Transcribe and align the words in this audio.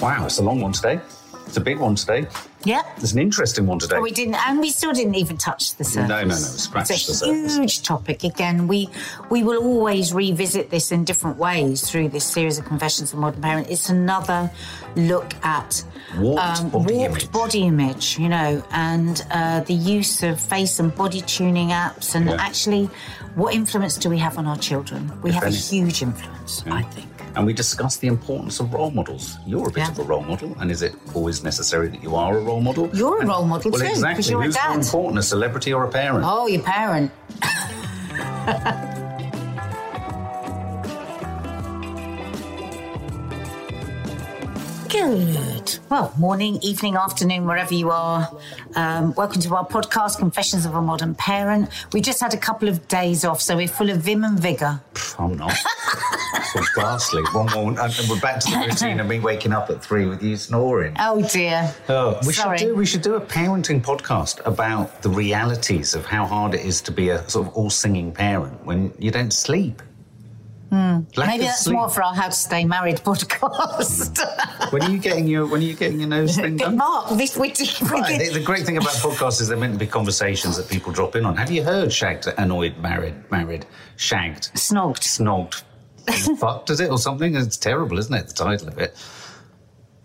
Wow, 0.00 0.24
it's 0.26 0.38
a 0.38 0.42
long 0.42 0.60
one 0.60 0.72
today. 0.72 1.00
It's 1.46 1.56
a 1.56 1.60
big 1.60 1.80
one 1.80 1.96
today. 1.96 2.28
Yep. 2.64 2.86
It's 2.98 3.12
an 3.12 3.18
interesting 3.18 3.66
one 3.66 3.80
today. 3.80 3.98
We 3.98 4.12
didn't, 4.12 4.36
and 4.46 4.60
we 4.60 4.70
still 4.70 4.92
didn't 4.92 5.16
even 5.16 5.36
touch 5.36 5.74
the 5.74 5.82
surface. 5.82 6.08
No, 6.08 6.20
no, 6.22 6.28
no, 6.28 6.34
scratched 6.36 6.90
it's 6.92 7.04
a 7.08 7.10
the 7.10 7.14
surface. 7.16 7.56
huge 7.56 7.82
topic. 7.82 8.22
Again, 8.22 8.68
we 8.68 8.88
we 9.30 9.42
will 9.42 9.60
always 9.64 10.12
revisit 10.14 10.70
this 10.70 10.92
in 10.92 11.04
different 11.04 11.38
ways 11.38 11.90
through 11.90 12.10
this 12.10 12.24
series 12.24 12.58
of 12.60 12.66
Confessions 12.66 13.12
of 13.12 13.18
Modern 13.18 13.42
Parent. 13.42 13.68
It's 13.68 13.88
another 13.88 14.48
look 14.94 15.34
at 15.44 15.82
Warped 16.18 16.70
body 16.70 16.94
warped 16.94 17.22
image. 17.22 17.32
body 17.32 17.62
image, 17.62 18.18
you 18.18 18.28
know, 18.28 18.62
and 18.70 19.24
uh, 19.32 19.60
the 19.60 19.74
use 19.74 20.22
of 20.22 20.40
face 20.40 20.78
and 20.78 20.94
body 20.94 21.22
tuning 21.22 21.70
apps, 21.70 22.14
and 22.14 22.26
Yeah. 22.26 22.36
actually, 22.38 22.88
what 23.34 23.54
influence 23.54 23.96
do 23.96 24.08
we 24.08 24.18
have 24.18 24.38
on 24.38 24.46
our 24.46 24.58
children? 24.58 25.10
We 25.22 25.30
If 25.30 25.34
have 25.36 25.44
any. 25.44 25.56
a 25.56 25.58
huge 25.58 26.02
influence, 26.02 26.62
I 26.70 26.82
think. 26.82 27.08
And 27.36 27.46
we 27.46 27.52
discussed 27.52 28.00
the 28.00 28.08
importance 28.08 28.60
of 28.60 28.72
role 28.72 28.90
models. 28.90 29.36
You're 29.46 29.68
a 29.68 29.70
bit 29.70 29.78
Yeah. 29.84 29.90
of 29.90 29.98
a 29.98 30.02
role 30.02 30.22
model, 30.22 30.56
and 30.60 30.70
is 30.70 30.82
it 30.82 30.94
always 31.14 31.42
necessary 31.42 31.88
that 31.88 32.02
you 32.02 32.14
are 32.16 32.36
a 32.38 32.40
role 32.40 32.60
model? 32.60 32.90
You're 32.92 33.18
a 33.18 33.20
And- 33.20 33.28
role 33.28 33.44
model 33.46 33.70
well, 33.70 33.80
too, 33.80 33.86
exactly. 33.86 34.24
you're 34.30 34.42
a 34.42 34.46
Who's 34.46 34.56
more 34.66 34.76
important, 34.78 35.18
a 35.18 35.22
celebrity 35.22 35.72
or 35.72 35.84
a 35.84 35.88
parent? 35.90 36.24
Oh, 36.26 36.46
your 36.46 36.62
parent. 36.62 37.10
Good. 44.90 45.78
Well, 45.88 46.12
morning, 46.18 46.58
evening, 46.62 46.96
afternoon, 46.96 47.46
wherever 47.46 47.72
you 47.72 47.90
are. 47.92 48.28
Um, 48.74 49.14
welcome 49.14 49.40
to 49.42 49.54
our 49.54 49.64
podcast, 49.64 50.18
Confessions 50.18 50.66
of 50.66 50.74
a 50.74 50.82
Modern 50.82 51.14
Parent. 51.14 51.68
We 51.92 52.00
just 52.00 52.20
had 52.20 52.34
a 52.34 52.36
couple 52.36 52.68
of 52.68 52.88
days 52.88 53.24
off, 53.24 53.40
so 53.40 53.54
we're 53.56 53.68
full 53.68 53.90
of 53.90 53.98
vim 53.98 54.24
and 54.24 54.38
vigour. 54.40 54.80
I'm 55.16 55.36
not. 55.36 55.54
so 56.52 56.60
ghastly. 56.74 57.22
One 57.32 57.46
more, 57.52 57.80
and 57.80 57.94
we're 58.08 58.20
back 58.20 58.40
to 58.40 58.50
the 58.50 58.66
routine 58.68 58.98
of 58.98 59.06
me 59.06 59.20
waking 59.20 59.52
up 59.52 59.70
at 59.70 59.84
three 59.84 60.06
with 60.06 60.24
you 60.24 60.36
snoring. 60.36 60.96
Oh 60.98 61.22
dear. 61.22 61.72
Oh, 61.88 62.18
we 62.26 62.32
Sorry. 62.32 62.58
should 62.58 62.66
do 62.66 62.74
we 62.74 62.84
should 62.86 63.02
do 63.02 63.14
a 63.14 63.20
parenting 63.20 63.80
podcast 63.80 64.44
about 64.44 65.02
the 65.02 65.10
realities 65.10 65.94
of 65.94 66.04
how 66.04 66.26
hard 66.26 66.52
it 66.54 66.64
is 66.66 66.80
to 66.82 66.90
be 66.90 67.10
a 67.10 67.28
sort 67.30 67.46
of 67.46 67.54
all 67.54 67.70
singing 67.70 68.10
parent 68.10 68.64
when 68.64 68.92
you 68.98 69.12
don't 69.12 69.32
sleep. 69.32 69.82
Hmm. 70.70 71.00
Maybe 71.16 71.44
that's 71.44 71.64
sleep. 71.64 71.76
more 71.76 71.88
for 71.88 72.04
our 72.04 72.14
How 72.14 72.26
to 72.26 72.32
Stay 72.32 72.64
Married 72.64 72.98
podcast. 72.98 74.18
when 74.72 74.82
are 74.82 74.90
you 74.90 74.98
getting 74.98 75.26
your 75.26 75.46
when 75.46 75.60
are 75.60 75.64
you 75.64 75.74
getting 75.74 75.98
your 75.98 76.08
nose 76.08 76.36
thing 76.36 76.56
done? 76.58 76.76
Mark, 76.76 77.10
this 77.18 77.36
we 77.36 77.50
did. 77.50 77.68
Right, 77.82 78.18
the, 78.20 78.38
the 78.38 78.44
great 78.44 78.64
thing 78.64 78.76
about 78.76 78.92
podcasts 78.92 79.40
is 79.40 79.48
they're 79.48 79.56
meant 79.56 79.72
to 79.72 79.78
be 79.78 79.86
conversations 79.86 80.56
that 80.56 80.68
people 80.68 80.92
drop 80.92 81.16
in 81.16 81.26
on. 81.26 81.36
Have 81.36 81.50
you 81.50 81.64
heard 81.64 81.92
shagged, 81.92 82.28
annoyed, 82.38 82.78
married, 82.78 83.14
married, 83.32 83.66
shagged, 83.96 84.52
Snogged. 84.54 85.02
snogged, 85.02 85.62
fucked? 86.38 86.70
Is 86.70 86.78
it 86.80 86.90
or 86.90 86.98
something? 86.98 87.34
It's 87.34 87.56
terrible, 87.56 87.98
isn't 87.98 88.14
it? 88.14 88.28
The 88.28 88.34
title 88.34 88.68
of 88.68 88.78
it. 88.78 88.96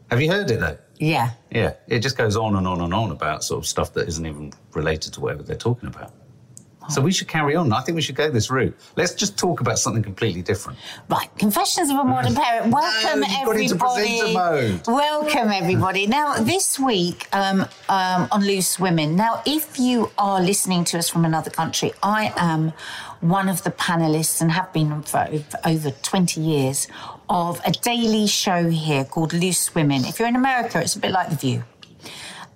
Have 0.09 0.19
you 0.21 0.31
heard 0.31 0.49
it 0.49 0.59
though? 0.59 0.77
Yeah. 0.97 1.31
Yeah, 1.51 1.73
it 1.87 1.99
just 1.99 2.17
goes 2.17 2.35
on 2.35 2.55
and 2.55 2.67
on 2.67 2.81
and 2.81 2.93
on 2.93 3.11
about 3.11 3.43
sort 3.43 3.59
of 3.59 3.67
stuff 3.67 3.93
that 3.93 4.07
isn't 4.07 4.25
even 4.25 4.51
related 4.73 5.13
to 5.13 5.21
whatever 5.21 5.43
they're 5.43 5.55
talking 5.55 5.89
about. 5.89 6.11
So 6.89 7.01
we 7.01 7.11
should 7.11 7.27
carry 7.27 7.55
on. 7.55 7.71
I 7.73 7.81
think 7.81 7.95
we 7.95 8.01
should 8.01 8.15
go 8.15 8.29
this 8.29 8.49
route. 8.51 8.75
Let's 8.95 9.13
just 9.13 9.37
talk 9.37 9.59
about 9.61 9.79
something 9.79 10.03
completely 10.03 10.41
different. 10.41 10.77
Right, 11.09 11.29
Confessions 11.37 11.89
of 11.89 11.97
a 11.97 12.03
Modern 12.03 12.35
Parent. 12.43 12.71
Welcome, 12.71 13.23
into 13.23 13.35
everybody. 13.39 14.33
Welcome, 14.87 15.49
everybody. 15.51 16.07
Now, 16.07 16.35
this 16.35 16.79
week 16.79 17.27
um, 17.33 17.61
um, 17.89 18.27
on 18.31 18.41
Loose 18.45 18.79
Women. 18.79 19.15
Now, 19.15 19.41
if 19.45 19.79
you 19.79 20.11
are 20.17 20.41
listening 20.41 20.83
to 20.85 20.97
us 20.97 21.09
from 21.09 21.25
another 21.25 21.49
country, 21.49 21.91
I 22.03 22.33
am 22.37 22.73
one 23.21 23.49
of 23.49 23.63
the 23.63 23.71
panelists 23.71 24.41
and 24.41 24.51
have 24.51 24.71
been 24.71 25.01
for 25.03 25.27
over- 25.27 25.59
over 25.65 25.91
20 25.91 26.39
years 26.41 26.87
of 27.29 27.59
a 27.65 27.71
daily 27.71 28.27
show 28.27 28.69
here 28.69 29.03
called 29.05 29.33
Loose 29.33 29.73
Women. 29.73 30.05
If 30.05 30.19
you're 30.19 30.27
in 30.27 30.35
America, 30.35 30.79
it's 30.79 30.95
a 30.95 30.99
bit 30.99 31.11
like 31.11 31.29
The 31.29 31.35
View. 31.35 31.63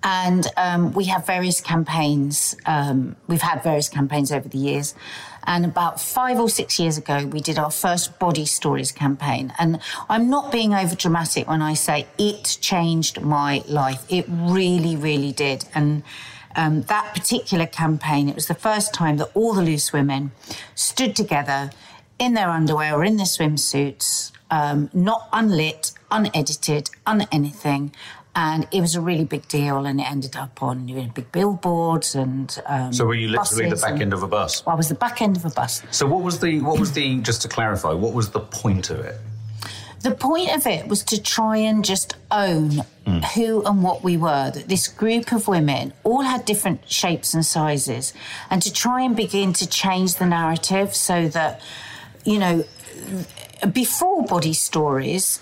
And 0.02 0.46
um, 0.56 0.92
we 0.92 1.04
have 1.04 1.26
various 1.26 1.60
campaigns. 1.60 2.56
Um, 2.64 3.16
we've 3.26 3.42
had 3.42 3.62
various 3.62 3.88
campaigns 3.88 4.32
over 4.32 4.48
the 4.48 4.58
years. 4.58 4.94
And 5.44 5.64
about 5.64 6.00
five 6.00 6.38
or 6.38 6.48
six 6.48 6.78
years 6.78 6.96
ago, 6.98 7.26
we 7.26 7.40
did 7.40 7.58
our 7.58 7.70
first 7.70 8.18
Body 8.18 8.46
Stories 8.46 8.92
campaign. 8.92 9.52
And 9.58 9.80
I'm 10.08 10.30
not 10.30 10.52
being 10.52 10.74
over 10.74 10.94
dramatic 10.94 11.48
when 11.48 11.62
I 11.62 11.74
say 11.74 12.06
it 12.18 12.58
changed 12.60 13.20
my 13.20 13.62
life. 13.66 14.04
It 14.08 14.26
really, 14.28 14.96
really 14.96 15.32
did. 15.32 15.64
And 15.74 16.02
um, 16.56 16.82
that 16.82 17.14
particular 17.14 17.66
campaign, 17.66 18.28
it 18.28 18.34
was 18.34 18.46
the 18.46 18.54
first 18.54 18.92
time 18.92 19.18
that 19.18 19.30
all 19.34 19.54
the 19.54 19.62
loose 19.62 19.92
women 19.92 20.32
stood 20.74 21.14
together 21.14 21.70
in 22.18 22.34
their 22.34 22.50
underwear 22.50 22.94
or 22.94 23.04
in 23.04 23.16
their 23.16 23.26
swimsuits, 23.26 24.32
um, 24.50 24.90
not 24.92 25.28
unlit, 25.32 25.92
unedited, 26.10 26.90
un 27.06 27.26
anything. 27.32 27.94
And 28.36 28.68
it 28.70 28.80
was 28.80 28.94
a 28.94 29.00
really 29.00 29.24
big 29.24 29.48
deal, 29.48 29.86
and 29.86 30.00
it 30.00 30.08
ended 30.08 30.36
up 30.36 30.62
on 30.62 30.86
you 30.86 31.02
know, 31.02 31.10
big 31.12 31.32
billboards 31.32 32.14
and. 32.14 32.56
Um, 32.66 32.92
So 32.92 33.04
were 33.04 33.14
you 33.14 33.28
literally 33.28 33.68
the 33.68 33.76
back 33.76 34.00
end 34.00 34.12
of 34.12 34.22
a 34.22 34.28
bus? 34.28 34.64
Well, 34.64 34.74
I 34.74 34.76
was 34.76 34.88
the 34.88 34.94
back 34.94 35.20
end 35.20 35.36
of 35.36 35.44
a 35.44 35.50
bus. 35.50 35.82
So 35.90 36.06
what 36.06 36.22
was 36.22 36.38
the 36.38 36.60
what 36.60 36.78
was 36.78 36.92
the 36.92 37.20
just 37.22 37.42
to 37.42 37.48
clarify, 37.48 37.92
what 37.92 38.14
was 38.14 38.30
the 38.30 38.40
point 38.40 38.90
of 38.90 39.00
it? 39.00 39.16
The 40.02 40.12
point 40.12 40.54
of 40.56 40.66
it 40.66 40.88
was 40.88 41.02
to 41.04 41.20
try 41.20 41.58
and 41.58 41.84
just 41.84 42.16
own 42.30 42.84
who 43.34 43.62
and 43.64 43.82
what 43.82 44.02
we 44.02 44.16
were. 44.16 44.50
That 44.50 44.68
this 44.68 44.86
group 44.88 45.32
of 45.32 45.48
women 45.48 45.92
all 46.04 46.22
had 46.22 46.44
different 46.44 46.88
shapes 46.88 47.34
and 47.34 47.44
sizes, 47.44 48.14
and 48.48 48.62
to 48.62 48.72
try 48.72 49.02
and 49.02 49.14
begin 49.16 49.52
to 49.54 49.68
change 49.68 50.14
the 50.14 50.26
narrative 50.26 50.94
so 50.94 51.28
that, 51.28 51.60
you 52.24 52.38
know, 52.38 52.64
before 53.72 54.24
body 54.24 54.54
stories, 54.54 55.40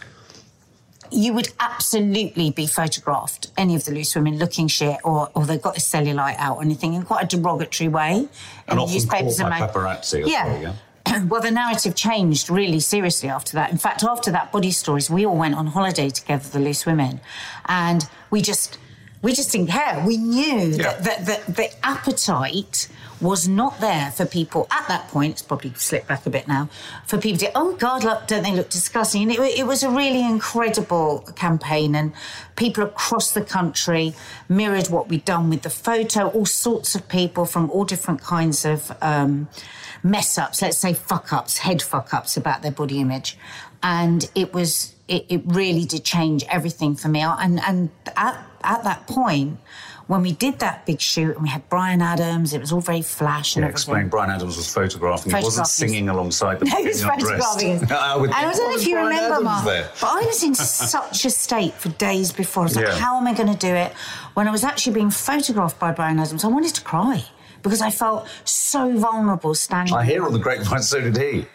you 1.11 1.33
would 1.33 1.49
absolutely 1.61 2.51
be 2.51 2.67
photographed, 2.67 3.49
any 3.57 3.75
of 3.75 3.85
the 3.85 3.93
loose 3.93 4.15
women 4.15 4.39
looking 4.39 4.69
shit, 4.69 4.99
or, 5.05 5.31
or 5.35 5.45
they've 5.47 5.63
got 5.63 5.75
the 5.75 5.81
cellulite 5.81 6.37
out 6.39 6.57
or 6.59 6.63
anything 6.63 6.95
in 6.95 7.03
quite 7.03 7.25
a 7.25 7.37
derogatory 7.37 7.89
way. 7.89 8.13
in 8.21 8.29
And 8.69 8.79
often 8.79 8.95
newspapers 8.95 9.39
caught 9.39 9.51
by 9.51 9.57
and 9.59 9.61
mag- 9.67 9.73
paparazzi 9.75 10.27
yeah. 10.27 10.47
well, 10.47 10.63
yeah? 10.63 11.25
well, 11.29 11.41
the 11.41 11.51
narrative 11.51 11.95
changed 11.95 12.51
really 12.51 12.81
seriously 12.81 13.29
after 13.29 13.53
that. 13.55 13.71
In 13.71 13.79
fact, 13.79 14.05
after 14.05 14.31
that 14.31 14.53
body 14.53 14.71
stories, 14.71 15.09
we 15.11 15.25
all 15.25 15.37
went 15.37 15.55
on 15.55 15.69
holiday 15.69 16.11
together, 16.11 16.49
the 16.51 16.59
loose 16.61 16.85
women, 16.85 17.21
and 17.67 18.09
we 18.31 18.43
just 18.43 18.79
we 19.23 19.33
just 19.33 19.51
didn't 19.51 19.69
care. 19.69 20.05
We 20.07 20.17
knew 20.17 20.59
Yeah. 20.77 20.93
that, 20.99 21.05
that, 21.05 21.27
that 21.27 21.57
the 21.57 21.87
appetite 21.87 22.89
was 23.21 23.49
not 23.49 23.81
there 23.81 24.11
for 24.11 24.25
people 24.25 24.67
at 24.71 24.87
that 24.89 25.09
point. 25.09 25.33
It's 25.33 25.43
probably 25.43 25.73
slipped 25.75 26.09
back 26.09 26.27
a 26.27 26.31
bit 26.31 26.47
now. 26.49 26.69
For 27.07 27.19
people 27.19 27.39
to, 27.39 27.53
oh 27.55 27.77
God, 27.77 28.05
look, 28.05 28.27
don't 28.27 28.43
they 28.43 28.53
look 28.53 28.71
disgusting? 28.71 29.23
And 29.23 29.33
it, 29.33 29.41
it 29.59 29.67
was 29.67 29.83
a 29.83 29.91
really 29.91 30.25
incredible 30.25 31.21
campaign, 31.35 31.95
and 31.95 32.13
people 32.57 32.85
across 32.85 33.33
the 33.33 33.43
country 33.43 34.15
mirrored 34.49 34.89
what 34.89 35.09
we'd 35.09 35.25
done 35.25 35.51
with 35.51 35.63
the 35.63 35.71
photo. 35.71 36.29
All 36.29 36.47
sorts 36.47 36.95
of 36.95 37.09
people 37.09 37.45
from 37.45 37.71
all 37.71 37.85
different 37.85 38.21
kinds 38.23 38.65
of. 38.65 38.93
Um, 39.03 39.49
mess 40.03 40.39
ups, 40.39 40.63
let's 40.63 40.79
say 40.79 40.95
fuck 40.95 41.33
ups, 41.33 41.59
head 41.59 41.83
fuck 41.83 42.15
ups 42.15 42.37
about 42.37 42.63
their 42.63 42.71
body 42.71 43.01
image. 43.01 43.37
And 43.83 44.31
it 44.35 44.53
was, 44.53 44.95
it, 45.09 45.27
it 45.29 45.43
really 45.45 45.85
did 45.85 46.05
change 46.05 46.45
everything 46.49 46.95
for 46.95 47.09
me. 47.09 47.21
And, 47.21 47.61
and 47.61 47.91
at, 48.17 48.45
at 48.63 48.85
that 48.85 49.07
point, 49.07 49.59
when 50.09 50.23
we 50.23 50.33
did 50.33 50.59
that 50.59 50.85
big 50.87 51.01
shoot 51.01 51.35
and 51.35 51.43
we 51.43 51.49
had 51.49 51.69
Bryan 51.69 52.03
Adams, 52.03 52.53
it 52.55 52.61
was 52.61 52.73
all 52.73 52.81
very 52.81 53.03
flash 53.03 53.55
and 53.57 53.63
Yeah, 53.63 53.69
everything. 53.69 53.73
explain. 53.75 54.09
Bryan 54.09 54.31
Adams 54.31 54.57
was 54.57 54.73
photographing. 54.73 55.33
He 55.35 55.43
wasn't 55.43 55.67
singing 55.69 56.09
alongside 56.09 56.59
them. 56.59 56.69
No, 56.73 56.77
he 56.79 56.89
was 56.89 57.03
photographing. 57.05 57.85
I 57.93 58.15
uh, 58.15 58.23
and 58.25 58.33
I 58.35 58.43
don't 58.43 58.57
know 58.57 58.65
"Oh, 58.69 58.75
if 58.77 58.87
you 58.87 58.95
Bryan 58.95 59.09
remember, 59.09 59.35
Adams 59.35 59.45
Mark, 59.45 59.65
there." 59.67 59.91
but 60.01 60.07
I 60.09 60.23
was 60.27 60.43
in 60.43 60.55
such 60.97 61.25
a 61.25 61.31
state 61.31 61.75
for 61.75 61.91
days 61.91 62.33
before. 62.33 62.63
I 62.63 62.67
was 62.67 62.77
like, 62.77 62.87
Yeah. 62.87 62.99
how 62.99 63.17
am 63.19 63.27
I 63.27 63.35
going 63.35 63.53
to 63.53 63.59
do 63.59 63.73
it? 63.75 63.93
When 64.35 64.49
I 64.49 64.51
was 64.51 64.65
actually 64.65 64.95
being 64.95 65.11
photographed 65.11 65.79
by 65.79 65.93
Bryan 65.93 66.19
Adams, 66.19 66.43
I 66.45 66.49
wanted 66.49 66.75
to 66.75 66.83
cry 66.83 67.25
because 67.63 67.81
I 67.83 67.91
felt 67.91 68.27
so 68.45 68.97
vulnerable 68.97 69.55
standing 69.55 69.95
I 69.95 70.05
hear 70.05 70.25
on 70.25 70.33
the 70.33 70.39
grapevine, 70.39 70.83
so 70.83 71.01
did 71.01 71.17
he. 71.17 71.47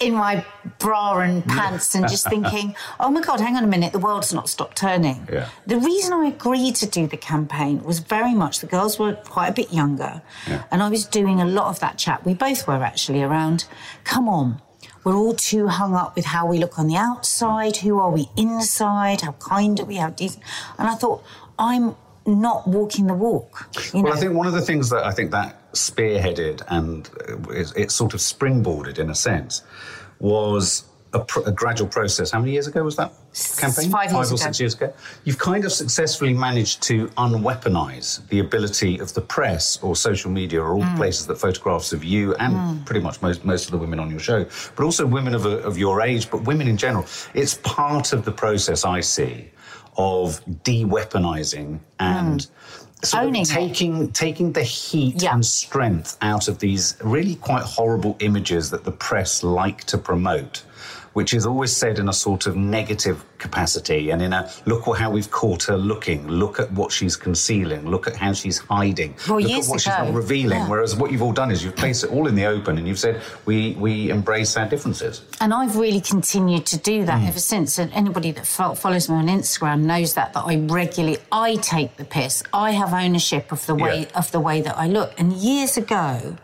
in 0.00 0.14
my 0.14 0.44
bra 0.78 1.18
and 1.20 1.44
pants 1.44 1.94
and 1.94 2.08
just 2.08 2.28
thinking, 2.28 2.74
oh 2.98 3.10
my 3.10 3.20
God, 3.20 3.40
hang 3.40 3.56
on 3.56 3.64
a 3.64 3.66
minute, 3.66 3.92
the 3.92 3.98
world's 3.98 4.32
not 4.32 4.48
stopped 4.48 4.76
turning. 4.76 5.28
Yeah. 5.30 5.48
The 5.66 5.78
reason 5.78 6.12
I 6.12 6.26
agreed 6.26 6.76
to 6.76 6.86
do 6.86 7.06
the 7.06 7.16
campaign 7.16 7.82
was 7.82 7.98
very 7.98 8.34
much 8.34 8.60
the 8.60 8.66
girls 8.66 8.98
were 8.98 9.14
quite 9.14 9.48
a 9.48 9.52
bit 9.52 9.72
younger 9.72 10.22
Yeah. 10.48 10.64
and 10.70 10.82
I 10.82 10.88
was 10.88 11.04
doing 11.06 11.40
a 11.40 11.44
lot 11.46 11.66
of 11.68 11.80
that 11.80 11.98
chat. 11.98 12.24
We 12.24 12.34
both 12.34 12.66
were 12.66 12.82
actually 12.82 13.22
around, 13.22 13.66
come 14.04 14.28
on. 14.28 14.60
we're 15.04 15.16
all 15.16 15.34
too 15.34 15.68
hung 15.68 15.94
up 15.94 16.14
with 16.16 16.26
how 16.26 16.46
we 16.46 16.58
look 16.58 16.78
on 16.78 16.86
the 16.86 16.96
outside. 16.96 17.76
Who 17.78 17.98
are 17.98 18.10
we 18.10 18.28
inside? 18.36 19.20
How 19.22 19.32
kind 19.32 19.78
are 19.80 19.84
we? 19.86 19.96
How 19.96 20.10
decent? 20.10 20.42
And 20.78 20.88
I 20.88 20.94
thought, 20.94 21.22
I'm 21.58 21.96
not 22.34 22.66
walking 22.68 23.06
the 23.06 23.14
walk. 23.14 23.68
Well, 23.94 24.04
know? 24.04 24.12
I 24.12 24.16
think 24.16 24.32
one 24.34 24.46
of 24.46 24.52
the 24.52 24.60
things 24.62 24.88
that 24.90 25.04
I 25.04 25.12
think 25.12 25.30
that 25.32 25.72
spearheaded 25.72 26.62
and 26.68 27.08
uh, 27.28 27.50
it, 27.50 27.72
it 27.76 27.90
sort 27.90 28.14
of 28.14 28.20
springboarded 28.20 28.98
in 28.98 29.10
a 29.10 29.14
sense 29.14 29.62
was 30.18 30.84
a, 31.12 31.20
pr- 31.20 31.40
a 31.46 31.52
gradual 31.52 31.88
process. 31.88 32.30
How 32.30 32.38
many 32.38 32.52
years 32.52 32.66
ago 32.68 32.84
was 32.84 32.94
that 32.96 33.12
campaign? 33.58 33.90
five 33.90 34.12
years 34.12 34.30
or 34.30 34.34
ago. 34.34 34.42
six 34.44 34.60
years 34.60 34.74
ago. 34.74 34.92
You've 35.24 35.38
kind 35.38 35.64
of 35.64 35.72
successfully 35.72 36.32
managed 36.34 36.82
to 36.84 37.08
unweaponize 37.16 38.26
the 38.28 38.38
ability 38.40 38.98
of 39.00 39.12
the 39.14 39.20
press 39.20 39.82
or 39.82 39.96
social 39.96 40.30
media 40.30 40.60
or 40.62 40.74
all 40.74 40.82
Mm. 40.82 40.92
the 40.92 40.96
places 40.98 41.26
that 41.26 41.36
photographs 41.36 41.92
of 41.92 42.04
you 42.04 42.34
and 42.36 42.84
pretty 42.86 43.00
much 43.00 43.20
most, 43.22 43.44
most 43.44 43.64
of 43.64 43.72
the 43.72 43.78
women 43.78 43.98
on 43.98 44.10
your 44.10 44.20
show, 44.20 44.44
but 44.76 44.84
also 44.84 45.04
women 45.04 45.34
of, 45.34 45.46
a, 45.46 45.58
of 45.62 45.76
your 45.76 46.00
age, 46.00 46.30
but 46.30 46.42
women 46.42 46.68
in 46.68 46.76
general. 46.76 47.04
It's 47.34 47.54
part 47.54 48.12
of 48.12 48.24
the 48.24 48.32
process 48.32 48.84
I 48.84 49.00
see 49.00 49.50
of 49.96 50.40
de-weaponizing 50.64 51.78
and 51.98 52.46
sort 53.02 53.22
Mm. 53.22 53.26
Owning 53.28 53.42
of 53.42 53.50
it. 53.50 53.54
taking 53.54 54.12
taking 54.12 54.52
the 54.52 54.62
heat 54.62 55.22
Yeah. 55.22 55.34
and 55.34 55.44
strength 55.44 56.16
out 56.22 56.48
of 56.48 56.58
these 56.58 56.96
really 57.02 57.34
quite 57.36 57.62
horrible 57.62 58.16
images 58.20 58.70
that 58.70 58.84
the 58.84 58.92
press 58.92 59.42
like 59.42 59.84
to 59.84 59.96
promote 59.98 60.62
which 61.12 61.34
is 61.34 61.44
always 61.46 61.76
said 61.76 61.98
in 61.98 62.08
a 62.08 62.12
sort 62.12 62.46
of 62.46 62.56
negative 62.56 63.24
capacity 63.38 64.10
and 64.10 64.22
in 64.22 64.32
a 64.32 64.50
look 64.66 64.86
at 64.86 64.96
how 64.96 65.10
we've 65.10 65.30
caught 65.30 65.62
her 65.64 65.76
looking 65.76 66.26
look 66.28 66.60
at 66.60 66.70
what 66.72 66.92
she's 66.92 67.16
concealing 67.16 67.84
look 67.88 68.06
at 68.06 68.14
how 68.14 68.32
she's 68.32 68.58
hiding 68.58 69.14
Well, 69.28 69.40
look 69.40 69.50
at 69.50 69.66
what 69.66 69.80
she's 69.80 69.86
not 69.88 70.12
revealing 70.14 70.58
yeah. 70.58 70.68
whereas 70.68 70.94
what 70.94 71.10
you've 71.10 71.22
all 71.22 71.32
done 71.32 71.50
is 71.50 71.64
you've 71.64 71.76
placed 71.76 72.04
it 72.04 72.10
all 72.10 72.26
in 72.28 72.34
the 72.34 72.44
open 72.44 72.78
and 72.78 72.86
you've 72.86 72.98
said 72.98 73.20
we 73.46 73.72
we 73.80 74.10
embrace 74.10 74.56
our 74.56 74.68
differences 74.68 75.22
And 75.40 75.52
I've 75.54 75.76
really 75.76 76.00
continued 76.00 76.66
to 76.66 76.78
do 76.78 76.90
Mm. 77.00 77.06
that 77.06 77.22
ever 77.28 77.38
since. 77.40 77.78
And 77.78 77.90
anybody 77.92 78.30
that 78.32 78.46
fo- 78.46 78.74
follows 78.74 79.08
me 79.08 79.14
on 79.16 79.26
Instagram 79.28 79.80
knows 79.92 80.12
that 80.14 80.32
that 80.34 80.44
I 80.52 80.56
regularly 80.80 81.18
I 81.32 81.56
take 81.56 81.96
the 81.96 82.04
piss. 82.04 82.42
I 82.52 82.72
have 82.72 82.92
ownership 82.92 83.50
of 83.52 83.64
the 83.66 83.74
way 83.74 83.96
Yeah. 84.00 84.18
of 84.20 84.26
the 84.32 84.40
way 84.48 84.60
that 84.66 84.76
I 84.76 84.86
look. 84.98 85.10
And 85.20 85.32
years 85.32 85.76
ago, 85.78 86.36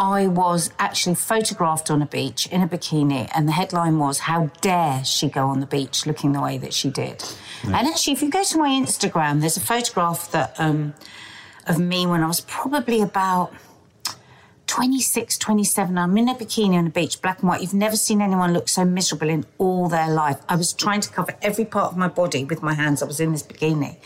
I 0.00 0.28
was 0.28 0.70
actually 0.78 1.16
photographed 1.16 1.90
on 1.90 2.02
a 2.02 2.06
beach 2.06 2.46
in 2.46 2.62
a 2.62 2.68
bikini, 2.68 3.28
and 3.34 3.48
the 3.48 3.52
headline 3.52 3.98
was 3.98 4.20
"How 4.20 4.50
dare 4.60 5.04
she 5.04 5.28
go 5.28 5.48
on 5.48 5.60
the 5.60 5.66
beach 5.66 6.06
looking 6.06 6.32
the 6.32 6.40
way 6.40 6.58
that 6.58 6.72
she 6.72 6.88
did?" 6.88 7.24
And 7.64 7.74
actually, 7.74 8.12
if 8.12 8.22
you 8.22 8.30
go 8.30 8.44
to 8.44 8.58
my 8.58 8.68
Instagram, 8.68 9.40
there's 9.40 9.56
a 9.56 9.60
photograph 9.60 10.30
that 10.30 10.54
um, 10.58 10.94
of 11.66 11.78
me 11.78 12.06
when 12.06 12.22
I 12.22 12.26
was 12.26 12.40
probably 12.40 13.00
about 13.00 13.52
26, 14.68 15.38
27. 15.38 15.98
I'm 15.98 16.16
in 16.16 16.28
a 16.28 16.34
bikini 16.34 16.76
on 16.76 16.84
the 16.84 16.90
beach, 16.90 17.20
black 17.20 17.40
and 17.40 17.48
white. 17.48 17.62
You've 17.62 17.74
never 17.74 17.96
seen 17.96 18.22
anyone 18.22 18.52
look 18.52 18.68
so 18.68 18.84
miserable 18.84 19.28
in 19.28 19.46
all 19.56 19.88
their 19.88 20.10
life. 20.10 20.38
I 20.48 20.56
was 20.56 20.72
trying 20.72 21.00
to 21.00 21.08
cover 21.10 21.34
every 21.42 21.64
part 21.64 21.92
of 21.92 21.98
my 21.98 22.08
body 22.08 22.44
with 22.44 22.62
my 22.62 22.74
hands. 22.74 23.02
I 23.02 23.06
was 23.06 23.18
in 23.18 23.32
this 23.32 23.42
bikini. 23.42 23.96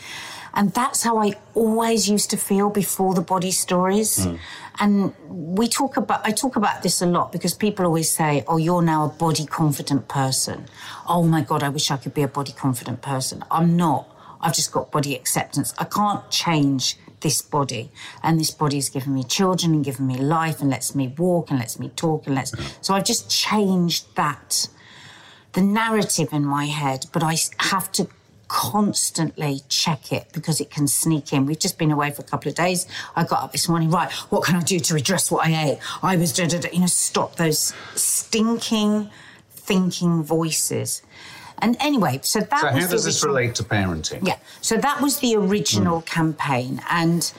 And 0.53 0.71
that's 0.73 1.03
how 1.03 1.17
I 1.17 1.33
always 1.55 2.07
used 2.07 2.29
to 2.29 2.37
feel 2.37 2.69
before 2.69 3.13
the 3.15 3.21
body 3.21 3.51
stories. 3.51 4.23
Hmm. 4.23 4.35
And 4.79 5.13
we 5.27 5.67
talk 5.67 5.97
about, 5.97 6.25
I 6.25 6.31
talk 6.31 6.55
about 6.55 6.83
this 6.83 7.01
a 7.01 7.05
lot 7.05 7.31
because 7.31 7.53
people 7.53 7.85
always 7.85 8.11
say, 8.11 8.43
oh, 8.47 8.57
you're 8.57 8.81
now 8.81 9.05
a 9.05 9.09
body 9.09 9.45
confident 9.45 10.07
person. 10.07 10.65
Oh 11.07 11.23
my 11.23 11.41
God, 11.41 11.63
I 11.63 11.69
wish 11.69 11.89
I 11.89 11.97
could 11.97 12.13
be 12.13 12.21
a 12.21 12.27
body 12.27 12.51
confident 12.51 13.01
person. 13.01 13.43
I'm 13.49 13.75
not. 13.75 14.09
I've 14.41 14.53
just 14.53 14.71
got 14.71 14.91
body 14.91 15.15
acceptance. 15.15 15.73
I 15.77 15.85
can't 15.85 16.29
change 16.29 16.97
this 17.21 17.41
body. 17.41 17.89
And 18.21 18.39
this 18.39 18.51
body 18.51 18.75
has 18.75 18.89
given 18.89 19.13
me 19.13 19.23
children 19.23 19.73
and 19.73 19.83
given 19.83 20.05
me 20.05 20.17
life 20.17 20.61
and 20.61 20.69
lets 20.69 20.93
me 20.93 21.07
walk 21.17 21.49
and 21.49 21.57
lets 21.57 21.79
me 21.79 21.89
talk 21.89 22.27
and 22.27 22.35
lets. 22.35 22.53
So 22.81 22.93
I've 22.93 23.05
just 23.05 23.29
changed 23.29 24.15
that, 24.15 24.67
the 25.53 25.61
narrative 25.61 26.29
in 26.31 26.45
my 26.45 26.65
head, 26.65 27.07
but 27.11 27.23
i 27.23 27.35
have 27.59 27.91
to 27.93 28.07
constantly 28.53 29.61
check 29.67 30.11
it 30.11 30.27
because 30.31 30.61
it 30.61 30.69
can 30.69 30.87
sneak 30.87 31.33
in. 31.33 31.47
We've 31.47 31.57
just 31.57 31.79
been 31.79 31.89
away 31.89 32.11
for 32.11 32.21
a 32.21 32.25
couple 32.25 32.49
of 32.49 32.55
days. 32.55 32.85
I 33.15 33.23
got 33.23 33.41
up 33.41 33.51
this 33.51 33.67
morning, 33.67 33.89
right, 33.89 34.11
what 34.29 34.43
can 34.43 34.55
I 34.55 34.61
do 34.61 34.79
to 34.79 34.93
redress 34.93 35.31
what 35.31 35.47
I 35.47 35.71
ate? 35.71 35.79
I 36.03 36.15
was, 36.17 36.31
da, 36.31 36.45
da, 36.45 36.59
da, 36.59 36.69
you 36.71 36.81
know, 36.81 36.85
stop 36.85 37.35
those 37.37 37.73
stinking 37.95 39.09
thinking 39.49 40.21
voices. 40.21 41.01
And 41.57 41.75
anyway, 41.79 42.19
so 42.21 42.41
that 42.41 42.61
so 42.61 42.67
how 42.67 42.87
does 42.87 43.05
this 43.05 43.23
relate 43.25 43.55
to 43.55 43.63
parenting 43.63 44.27
yeah. 44.27 44.37
So 44.61 44.77
that 44.77 45.01
was 45.01 45.17
the 45.17 45.35
original 45.35 46.01
campaign. 46.01 46.79
And, 46.91 47.33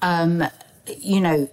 um, 0.00 0.44
you 0.86 1.20
know, 1.20 1.50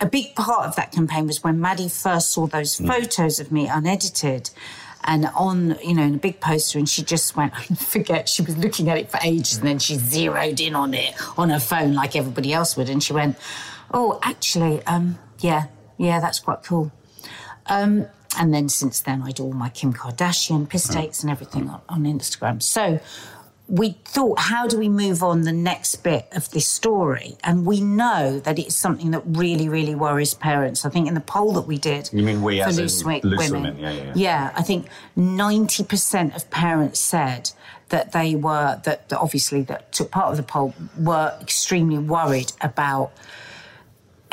a 0.00 0.06
big 0.06 0.34
part 0.34 0.66
of 0.66 0.74
that 0.74 0.90
campaign 0.90 1.28
was 1.28 1.44
when 1.44 1.60
Maddie 1.60 1.88
first 1.88 2.32
saw 2.32 2.48
those 2.48 2.78
photos 2.78 3.38
of 3.38 3.52
me 3.52 3.68
unedited 3.68 4.50
and 5.04 5.26
on, 5.34 5.76
you 5.82 5.94
know, 5.94 6.02
in 6.02 6.14
a 6.14 6.18
big 6.18 6.40
poster, 6.40 6.78
and 6.78 6.88
she 6.88 7.02
just 7.02 7.36
went, 7.36 7.52
I 7.70 7.74
forget, 7.74 8.28
she 8.28 8.42
was 8.42 8.56
looking 8.56 8.88
at 8.88 8.98
it 8.98 9.10
for 9.10 9.18
ages 9.22 9.58
and 9.58 9.66
then 9.66 9.78
she 9.78 9.96
zeroed 9.96 10.60
in 10.60 10.74
on 10.74 10.94
it 10.94 11.14
on 11.38 11.50
her 11.50 11.60
phone 11.60 11.94
like 11.94 12.16
everybody 12.16 12.52
else 12.52 12.76
would. 12.76 12.88
And 12.88 13.02
she 13.02 13.12
went, 13.12 13.36
Oh, 13.92 14.18
actually, 14.22 14.82
um, 14.86 15.18
yeah, 15.40 15.66
yeah, 15.98 16.20
that's 16.20 16.40
quite 16.40 16.62
cool. 16.62 16.90
Um, 17.66 18.06
and 18.38 18.52
then 18.52 18.68
since 18.68 19.00
then, 19.00 19.22
I 19.22 19.30
do 19.30 19.44
all 19.44 19.52
my 19.52 19.68
Kim 19.68 19.92
Kardashian 19.92 20.68
piss 20.68 20.88
takes 20.88 21.22
and 21.22 21.30
everything 21.30 21.68
on, 21.68 21.80
on 21.88 22.02
Instagram. 22.02 22.60
So 22.60 22.98
we 23.66 23.96
thought, 24.04 24.38
how 24.38 24.68
do 24.68 24.78
we 24.78 24.88
move 24.90 25.22
on 25.22 25.42
the 25.42 25.52
next 25.52 25.96
bit 26.02 26.28
of 26.32 26.50
this 26.50 26.68
story? 26.68 27.36
And 27.42 27.64
we 27.64 27.80
know 27.80 28.38
that 28.40 28.58
it's 28.58 28.76
something 28.76 29.10
that 29.12 29.22
really, 29.24 29.68
really 29.68 29.94
worries 29.94 30.34
parents. 30.34 30.84
I 30.84 30.90
think 30.90 31.08
in 31.08 31.14
the 31.14 31.20
poll 31.20 31.52
that 31.54 31.62
we 31.62 31.78
did 31.78 32.10
You 32.12 32.22
mean 32.22 32.42
we 32.42 32.60
for 32.60 32.68
as 32.68 32.78
loose, 32.78 33.02
women, 33.04 33.22
women, 33.22 33.78
yeah, 33.78 33.90
yeah, 33.90 34.02
yeah. 34.02 34.12
yeah, 34.14 34.52
I 34.54 34.62
think 34.62 34.88
ninety 35.16 35.82
percent 35.82 36.36
of 36.36 36.50
parents 36.50 37.00
said 37.00 37.52
that 37.88 38.12
they 38.12 38.34
were 38.34 38.80
that, 38.84 39.08
that 39.08 39.18
obviously 39.18 39.62
that 39.62 39.92
took 39.92 40.10
part 40.10 40.30
of 40.30 40.36
the 40.36 40.42
poll 40.42 40.74
were 40.98 41.36
extremely 41.40 41.98
worried 41.98 42.52
about 42.60 43.12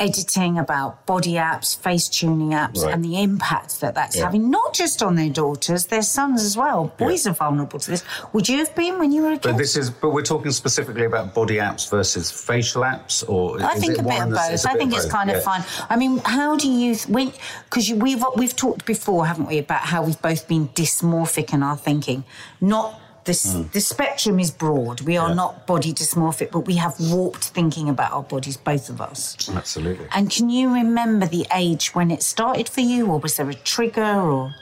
editing, 0.02 0.58
about 0.58 1.06
body 1.06 1.34
apps, 1.34 1.76
face 1.78 2.08
tuning 2.08 2.50
apps, 2.50 2.82
Right. 2.82 2.92
and 2.92 3.04
the 3.04 3.22
impact 3.22 3.80
that 3.80 3.94
that's 3.94 4.16
Yeah. 4.16 4.24
having, 4.24 4.50
not 4.50 4.74
just 4.74 5.02
on 5.02 5.14
their 5.14 5.28
daughters, 5.30 5.86
their 5.86 6.02
sons 6.02 6.42
as 6.42 6.56
well. 6.56 6.92
Boys 6.98 7.26
are 7.26 7.32
vulnerable 7.32 7.78
to 7.78 7.90
this. 7.90 8.02
Would 8.32 8.48
you 8.48 8.58
have 8.58 8.74
been 8.74 8.98
when 8.98 9.12
you 9.12 9.22
were 9.22 9.28
a 9.32 9.38
kid? 9.38 9.42
But 9.42 9.56
this 9.58 9.76
is, 9.76 9.90
but 9.90 10.10
we're 10.10 10.22
talking 10.22 10.50
specifically 10.52 11.04
about 11.04 11.34
body 11.34 11.56
apps 11.56 11.88
versus 11.88 12.30
facial 12.30 12.82
apps, 12.82 13.22
or 13.28 13.62
I 13.62 13.74
is 13.74 13.80
think 13.80 13.98
a 13.98 14.02
bit 14.02 14.22
of 14.22 14.30
both. 14.30 14.66
I 14.66 14.74
think 14.74 14.92
of 14.92 14.98
it's 14.98 15.06
kind 15.06 15.30
of 15.30 15.36
yeah. 15.36 15.42
fun. 15.42 15.64
I 15.88 15.96
mean, 15.96 16.18
how 16.24 16.56
do 16.56 16.68
you 16.68 16.94
th- 16.94 17.08
when 17.08 17.32
because 17.70 17.90
we've 17.92 18.24
we've 18.36 18.56
talked 18.56 18.84
before, 18.84 19.26
haven't 19.26 19.46
we, 19.46 19.58
about 19.58 19.82
how 19.82 20.02
we've 20.02 20.20
both 20.20 20.48
been 20.48 20.68
dysmorphic 20.70 21.52
in 21.54 21.62
our 21.62 21.76
thinking. 21.76 22.24
Not 22.60 22.98
this 23.24 23.42
the 23.72 23.80
spectrum 23.80 24.38
is 24.40 24.50
broad. 24.50 25.00
We 25.02 25.16
are. 25.16 25.28
Yeah. 25.28 25.34
not 25.34 25.66
body 25.66 25.92
dysmorphic, 25.92 26.50
but 26.50 26.60
we 26.60 26.76
have 26.76 26.94
warped 27.00 27.44
thinking 27.44 27.88
about 27.88 28.12
our 28.12 28.22
bodies, 28.22 28.56
both 28.56 28.88
of 28.88 29.00
us. 29.00 29.48
Absolutely. 29.48 30.06
And 30.14 30.30
can 30.30 30.50
you 30.50 30.72
remember 30.74 31.26
the 31.26 31.46
age 31.54 31.94
when 31.94 32.10
it 32.10 32.22
started 32.22 32.68
for 32.68 32.80
you, 32.80 33.06
or 33.06 33.18
was 33.18 33.36
there 33.36 33.48
a 33.48 33.54
trigger, 33.54 34.02
or 34.02 34.54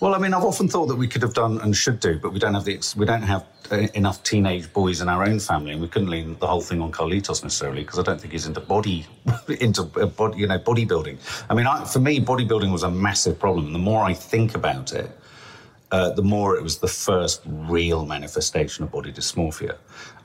Well, 0.00 0.14
I 0.14 0.18
mean, 0.18 0.34
I've 0.34 0.44
often 0.44 0.68
thought 0.68 0.86
that 0.86 0.96
we 0.96 1.08
could 1.08 1.22
have 1.22 1.34
done 1.34 1.60
and 1.60 1.74
should 1.76 2.00
do, 2.00 2.18
but 2.18 2.32
we 2.32 2.38
don't 2.38 2.54
have 2.54 2.64
the 2.64 2.94
we 2.96 3.06
don't 3.06 3.22
have 3.22 3.44
uh, 3.70 3.88
enough 3.94 4.22
teenage 4.22 4.72
boys 4.72 5.00
in 5.00 5.08
our 5.08 5.24
own 5.24 5.38
family, 5.40 5.72
and 5.72 5.80
we 5.80 5.88
couldn't 5.88 6.10
lean 6.10 6.36
the 6.38 6.46
whole 6.46 6.60
thing 6.60 6.80
on 6.82 6.92
Carlitos 6.92 7.42
necessarily 7.42 7.82
because 7.82 7.98
I 7.98 8.02
don't 8.02 8.20
think 8.20 8.32
he's 8.32 8.46
into 8.46 8.60
body 8.60 9.06
into 9.60 9.82
uh, 9.96 10.06
body 10.06 10.38
you 10.38 10.46
know 10.46 10.58
bodybuilding. 10.58 11.16
I 11.48 11.54
mean, 11.54 11.66
I, 11.66 11.84
for 11.84 12.00
me, 12.00 12.20
bodybuilding 12.20 12.70
was 12.70 12.82
a 12.82 12.90
massive 12.90 13.38
problem, 13.38 13.72
the 13.72 13.78
more 13.78 14.04
I 14.04 14.14
think 14.14 14.54
about 14.54 14.92
it, 14.92 15.10
uh, 15.92 16.10
the 16.10 16.22
more 16.22 16.56
it 16.56 16.62
was 16.62 16.78
the 16.78 16.88
first 16.88 17.42
real 17.46 18.04
manifestation 18.06 18.82
of 18.82 18.90
body 18.90 19.12
dysmorphia. 19.12 19.76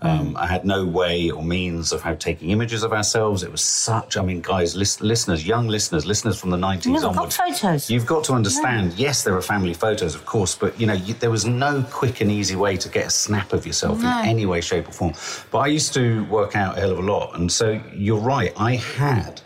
Um, 0.02 0.38
I 0.38 0.46
had 0.48 0.64
no 0.64 0.86
way 0.86 1.30
or 1.32 1.44
means 1.44 1.92
of 1.92 2.02
how 2.02 2.14
taking 2.14 2.52
images 2.52 2.84
of 2.84 2.94
ourselves. 2.94 3.44
It 3.44 3.52
was 3.52 3.62
such, 3.62 4.16
I 4.16 4.22
mean, 4.22 4.42
guys, 4.42 4.76
lis- 4.76 5.02
listeners, 5.02 5.46
young 5.46 5.68
listeners, 5.68 6.06
listeners 6.06 6.40
from 6.40 6.52
the 6.52 6.58
90s 6.58 6.86
You've 6.86 7.02
got 7.02 7.34
photos. 7.34 7.90
You've 7.90 8.06
got 8.06 8.24
to 8.26 8.34
understand, 8.34 8.94
yes, 8.94 9.24
there 9.24 9.36
are 9.36 9.42
family 9.42 9.74
photos, 9.74 10.16
of 10.16 10.26
course, 10.26 10.56
but, 10.56 10.80
you 10.80 10.86
know, 10.88 10.94
you, 10.94 11.16
there 11.16 11.32
was 11.32 11.46
no 11.46 11.84
quick 11.92 12.22
and 12.22 12.32
easy 12.32 12.56
way 12.56 12.78
to 12.78 12.88
get 12.90 13.08
a 13.08 13.10
snap 13.10 13.52
of 13.54 13.66
yourself 13.66 14.00
No. 14.02 14.22
in 14.22 14.28
any 14.28 14.46
way, 14.46 14.62
shape 14.62 14.88
or 14.88 14.92
form. 14.94 15.14
But 15.52 15.60
I 15.60 15.68
used 15.68 15.94
to 15.96 16.24
work 16.26 16.56
out 16.56 16.78
a 16.78 16.82
hell 16.82 16.92
of 16.92 17.00
a 17.00 17.02
lot. 17.02 17.36
And 17.38 17.52
so 17.52 17.82
you're 17.94 18.20
right, 18.22 18.54
I 18.56 18.76
had 18.76 19.42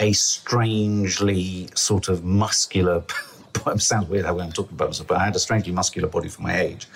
a 0.00 0.12
strangely 0.12 1.68
sort 1.74 2.08
of 2.08 2.24
muscular. 2.24 3.02
It 3.66 3.80
sounds 3.80 4.08
weird 4.08 4.24
how 4.24 4.38
I'm 4.38 4.52
talking 4.52 4.74
about 4.74 4.88
myself, 4.88 5.08
but 5.08 5.18
I 5.18 5.24
had 5.24 5.36
a 5.36 5.38
strangely 5.38 5.72
muscular 5.72 6.08
body 6.08 6.28
for 6.28 6.42
my 6.42 6.58
age. 6.58 6.88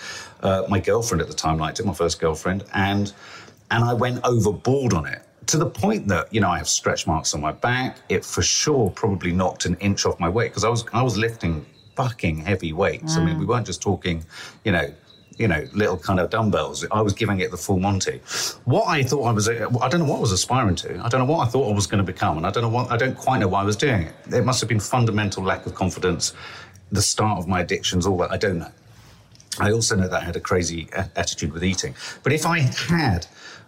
Uh, 0.43 0.65
my 0.69 0.81
girlfriend 0.81 1.23
at 1.23 1.29
the 1.29 1.35
time 1.35 1.59
liked 1.59 1.81
it, 1.81 1.87
my 1.87 1.95
first 1.95 2.21
girlfriend, 2.21 2.65
and 2.75 3.13
and 3.71 3.85
I 3.85 3.95
went 3.95 4.21
overboard 4.25 4.93
on 4.95 5.07
it 5.07 5.23
to 5.47 5.59
the 5.59 5.67
point 5.67 6.09
that 6.09 6.33
you 6.33 6.41
know 6.41 6.49
I 6.49 6.59
have 6.59 6.69
stretch 6.69 7.07
marks 7.07 7.35
on 7.35 7.41
my 7.41 7.53
back. 7.53 7.99
It 8.09 8.25
for 8.25 8.43
sure 8.43 8.91
probably 8.91 9.33
knocked 9.33 9.65
an 9.65 9.77
inch 9.77 10.07
off 10.07 10.19
my 10.19 10.29
weight 10.29 10.51
because 10.51 10.65
I 10.65 10.69
was 10.69 10.85
I 10.93 11.03
was 11.03 11.17
lifting 11.17 11.65
fucking 11.95 12.39
heavy 12.39 12.73
weights. 12.73 13.17
I 13.17 13.25
mean, 13.25 13.39
we 13.39 13.47
weren't 13.47 13.67
just 13.67 13.81
talking, 13.83 14.25
you 14.65 14.73
know. 14.73 14.93
You 15.39 15.49
know, 15.49 15.67
little 15.75 15.99
kind 15.99 16.19
of 16.19 16.31
dumbbells. 16.31 16.87
I 16.91 17.03
was 17.03 17.13
giving 17.13 17.41
it 17.41 17.51
the 17.51 17.57
full 17.57 17.79
Monty. 17.79 18.21
What 18.65 18.87
I 18.89 19.03
thought 19.03 19.25
I 19.25 19.33
was, 19.33 19.49
I 19.49 19.89
don't 19.89 20.01
know 20.01 20.05
what 20.05 20.17
I 20.17 20.21
was 20.21 20.33
aspiring 20.33 20.77
to. 20.77 20.99
I 21.05 21.09
don't 21.09 21.21
know 21.21 21.33
what 21.33 21.47
I 21.47 21.51
thought 21.51 21.71
I 21.71 21.75
was 21.75 21.87
going 21.87 22.05
to 22.05 22.13
become, 22.13 22.39
and 22.39 22.47
I 22.47 22.51
don't 22.51 22.63
know 22.63 22.69
what, 22.71 22.91
I 22.91 22.97
don't 22.97 23.17
quite 23.17 23.39
know 23.39 23.49
why 23.49 23.61
I 23.61 23.65
was 23.65 23.77
doing 23.77 24.03
it. 24.03 24.15
It 24.33 24.45
must 24.45 24.61
have 24.61 24.69
been 24.69 24.81
fundamental 24.81 25.43
lack 25.43 25.67
of 25.67 25.75
confidence, 25.75 26.33
the 26.91 27.03
start 27.03 27.39
of 27.39 27.49
my 27.49 27.61
addictions, 27.61 28.07
all 28.07 28.17
that. 28.19 28.31
I 28.31 28.39
don't 28.39 28.59
know. 28.59 28.73
I 29.59 29.73
also 29.73 29.97
know 29.97 30.09
that 30.09 30.23
I 30.23 30.25
had 30.25 30.37
a 30.37 30.41
crazy 30.41 30.89
attitude 30.93 31.53
with 31.53 31.65
eating. 31.65 31.95
But 32.23 32.33
if 32.33 32.47
I 32.47 32.61
had 32.61 33.27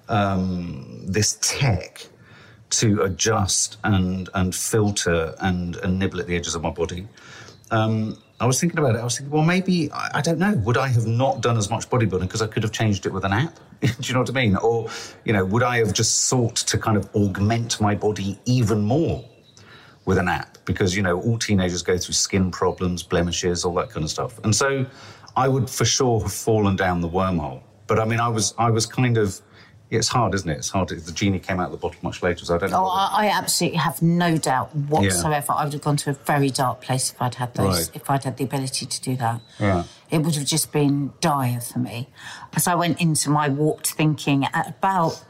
um, 0.09 1.01
this 1.07 1.39
tech 1.41 2.07
to 2.71 3.03
adjust 3.03 3.79
and 3.85 4.29
and 4.35 4.55
filter 4.55 5.35
and, 5.41 5.77
and 5.77 5.99
nibble 5.99 6.21
at 6.21 6.27
the 6.27 6.37
edges 6.37 6.55
of 6.55 6.63
my 6.63 6.71
body, 6.71 7.09
um, 7.71 8.19
I 8.41 8.47
was 8.47 8.61
thinking 8.61 8.79
about 8.79 8.95
it. 8.95 9.01
I 9.01 9.05
was 9.05 9.19
thinking, 9.19 9.33
well, 9.33 9.45
maybe 9.45 9.91
I, 9.93 10.21
don't 10.21 10.39
know. 10.39 10.55
Would 10.65 10.77
I 10.77 10.89
have 10.89 11.07
not 11.07 11.41
done 11.41 11.57
as 11.57 11.71
much 11.71 11.91
bodybuilding 11.91 12.21
because 12.21 12.41
I 12.41 12.47
could 12.47 12.63
have 12.63 12.71
changed 12.71 13.05
it 13.05 13.13
with 13.13 13.25
an 13.25 13.33
app? 13.33 13.59
Do 13.81 13.89
you 14.01 14.15
know 14.15 14.21
what 14.21 14.31
I 14.31 14.33
mean? 14.33 14.57
Or 14.57 14.89
you 15.25 15.33
know, 15.33 15.45
would 15.45 15.65
I 15.65 15.79
have 15.79 15.93
just 15.93 16.27
sought 16.27 16.55
to 16.57 16.79
kind 16.79 16.97
of 16.97 17.13
augment 17.17 17.81
my 17.81 17.97
body 17.97 18.39
even 18.45 18.83
more 18.83 19.25
with 20.05 20.19
an 20.19 20.29
app? 20.29 20.59
Because 20.65 20.95
you 20.95 21.03
know, 21.03 21.21
all 21.21 21.37
teenagers 21.37 21.83
go 21.83 21.99
through 21.99 22.15
skin 22.15 22.53
problems, 22.53 23.03
blemishes, 23.03 23.65
all 23.65 23.75
that 23.75 23.91
kind 23.91 24.05
of 24.05 24.11
stuff. 24.11 24.39
And 24.45 24.55
so, 24.55 24.87
I 25.37 25.49
would 25.49 25.69
for 25.69 25.85
sure 25.85 26.21
have 26.21 26.33
fallen 26.33 26.77
down 26.77 27.01
the 27.01 27.09
wormhole. 27.09 27.63
But 27.89 27.99
I 27.99 28.05
mean, 28.05 28.21
I 28.21 28.29
was 28.29 28.55
I 28.57 28.71
was 28.71 28.87
kind 28.87 29.19
of. 29.19 29.41
It's 29.91 30.09
hard, 30.09 30.35
isn't 30.35 30.49
it? 30.51 30.59
It's 30.59 30.69
hard. 30.69 30.89
The 30.91 31.13
genie 31.13 31.39
came 31.39 31.61
out 31.61 31.67
of 31.67 31.73
the 31.73 31.79
bottle 31.79 31.99
much 32.03 32.23
later, 32.23 32.45
so 32.45 32.55
I 32.55 32.59
don't 32.59 32.71
know. 32.71 32.85
Oh, 32.85 32.89
I, 32.89 33.27
I 33.27 33.27
absolutely 33.29 33.79
have 33.79 34.03
no 34.03 34.37
doubt 34.37 34.75
whatsoever. 34.77 35.53
I 35.53 35.65
would 35.65 35.73
have 35.73 35.83
gone 35.83 35.97
to 35.99 36.11
a 36.11 36.13
very 36.13 36.51
dark 36.51 36.83
place 36.83 37.11
if 37.11 37.23
I'd 37.23 37.37
had 37.37 37.55
those, 37.55 37.89
Right. 37.89 37.97
if 37.97 38.11
I'd 38.11 38.25
had 38.25 38.37
the 38.37 38.45
ability 38.45 38.85
to 38.85 39.01
do 39.01 39.17
that. 39.17 39.41
Yeah. 39.59 39.85
It 40.11 40.19
would 40.19 40.35
have 40.37 40.45
just 40.45 40.73
been 40.73 41.13
dire 41.21 41.61
for 41.61 41.79
me. 41.79 42.09
As 42.55 42.67
I 42.67 42.75
went 42.75 43.01
into 43.01 43.31
my 43.31 43.49
warped 43.49 43.89
thinking 43.89 44.45
at 44.53 44.69
about, 44.69 45.25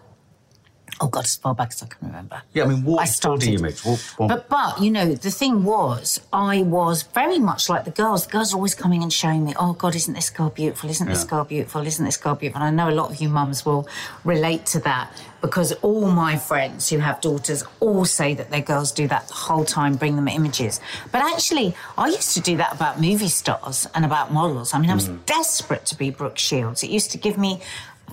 oh 1.00 1.09
God, 1.09 1.25
as 1.25 1.37
far 1.37 1.54
back 1.54 1.68
as 1.73 1.83
I 1.83 1.87
can 1.87 2.07
remember. 2.09 2.42
yeah, 2.52 2.64
I 2.64 2.66
mean, 2.68 2.78
I 2.78 2.80
what 2.83 3.09
started. 3.09 3.40
body 3.40 3.54
image? 3.54 3.83
But 4.18 4.49
but 4.49 4.80
you 4.83 4.90
know 4.90 5.14
the 5.14 5.30
thing 5.30 5.64
was 5.64 6.21
I 6.33 6.62
was 6.62 7.02
very 7.02 7.38
much 7.38 7.68
like 7.68 7.85
the 7.85 7.90
girls. 7.90 8.26
The 8.26 8.33
girls 8.33 8.52
are 8.52 8.57
always 8.57 8.75
coming 8.75 9.02
and 9.02 9.12
showing 9.12 9.45
me, 9.45 9.54
oh 9.59 9.73
God, 9.73 9.95
isn't 9.95 10.14
this 10.14 10.30
girl 10.30 10.50
beautiful? 10.50 10.90
Isn't 10.90 11.09
this 11.09 11.25
girl 11.25 11.45
beautiful? 11.45 11.87
Isn't 11.87 12.04
this 12.04 12.16
girl 12.16 12.35
beautiful? 12.35 12.62
And 12.62 12.80
I 12.80 12.85
know 12.85 12.92
a 12.92 12.97
lot 12.97 13.11
of 13.11 13.21
you 13.21 13.28
mums 13.28 13.64
will 13.64 13.88
relate 14.25 14.66
to 14.66 14.80
that 14.80 15.12
because 15.40 15.73
all 15.83 16.11
my 16.11 16.37
friends 16.37 16.88
who 16.88 16.99
have 16.99 17.21
daughters 17.21 17.62
all 17.80 18.04
say 18.04 18.35
that 18.35 18.50
their 18.50 18.61
girls 18.61 18.92
do 18.92 19.07
that 19.09 19.28
the 19.28 19.35
whole 19.35 19.64
time, 19.64 19.95
bring 19.95 20.16
them 20.16 20.28
images. 20.28 20.80
But 21.12 21.23
actually, 21.23 21.75
I 21.97 22.09
used 22.09 22.35
to 22.35 22.40
do 22.40 22.57
that 22.57 22.75
about 22.75 23.00
movie 23.00 23.28
stars 23.28 23.87
and 23.95 24.04
about 24.04 24.33
models. 24.33 24.75
I 24.75 24.78
mean, 24.78 24.90
I 24.90 24.95
was 24.95 25.09
mm. 25.09 25.25
desperate 25.26 25.87
to 25.87 25.97
be 25.97 26.11
Brooke 26.11 26.38
Shields. 26.38 26.83
It 26.83 26.90
used 26.90 27.11
to 27.12 27.18
give 27.18 27.38
me 27.38 27.61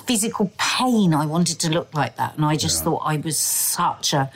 physical 0.07 0.51
pain. 0.57 1.13
I 1.13 1.25
wanted 1.25 1.59
to 1.59 1.69
look 1.69 1.93
like 1.93 2.15
that, 2.17 2.35
and 2.35 2.45
I 2.45 2.55
just 2.55 2.83
thought 2.83 3.01
I 3.05 3.17
was 3.17 3.37
such 3.37 4.13
a 4.13 4.31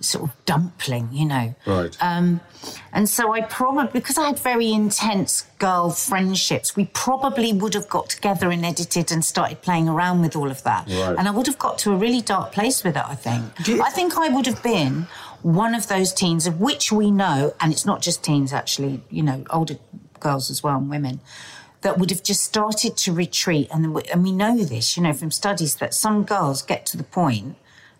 sort 0.00 0.24
of 0.28 0.44
dumpling, 0.46 1.08
you 1.12 1.24
know. 1.24 1.54
right. 1.64 1.96
Um, 2.00 2.40
and 2.92 3.08
so 3.08 3.32
I 3.32 3.40
probably, 3.42 3.88
because 3.92 4.18
I 4.18 4.26
had 4.26 4.38
very 4.38 4.72
intense 4.72 5.42
girl 5.58 5.90
friendships, 5.90 6.74
we 6.74 6.86
probably 6.86 7.52
would 7.52 7.74
have 7.74 7.88
got 7.88 8.08
together 8.08 8.50
and 8.50 8.64
edited 8.64 9.12
and 9.12 9.24
started 9.24 9.62
playing 9.62 9.88
around 9.88 10.20
with 10.22 10.34
all 10.34 10.50
of 10.50 10.62
that. 10.64 10.88
Right. 10.88 11.14
And 11.16 11.28
I 11.28 11.30
would 11.30 11.46
have 11.46 11.58
got 11.58 11.78
to 11.78 11.92
a 11.92 11.96
really 11.96 12.20
dark 12.20 12.50
place 12.52 12.82
with 12.82 12.96
it, 12.96 13.04
I 13.08 13.14
think. 13.14 13.44
You- 13.66 13.82
I 13.82 13.90
think 13.90 14.16
I 14.18 14.28
would 14.28 14.46
have 14.46 14.60
been 14.62 15.06
one 15.42 15.72
of 15.74 15.86
those 15.88 16.12
teens 16.12 16.46
of 16.48 16.60
which 16.60 16.90
we 16.90 17.10
know, 17.12 17.54
and 17.60 17.72
it's 17.72 17.86
not 17.86 18.02
just 18.02 18.24
teens 18.24 18.52
actually, 18.52 19.02
you 19.08 19.22
know, 19.22 19.44
older 19.50 19.76
girls 20.18 20.50
as 20.50 20.62
well 20.64 20.78
and 20.78 20.88
women. 20.90 21.20
That 21.82 21.98
would 21.98 22.10
have 22.10 22.22
just 22.22 22.42
started 22.44 22.96
to 22.98 23.12
retreat, 23.12 23.68
and 23.72 23.96
and 24.10 24.22
we 24.22 24.32
know 24.32 24.64
this, 24.64 24.96
you 24.96 25.02
know, 25.02 25.12
from 25.12 25.30
studies 25.30 25.76
that 25.76 25.94
some 25.94 26.24
girls 26.24 26.62
get 26.62 26.86
to 26.86 26.96
the 26.96 27.04
point 27.04 27.56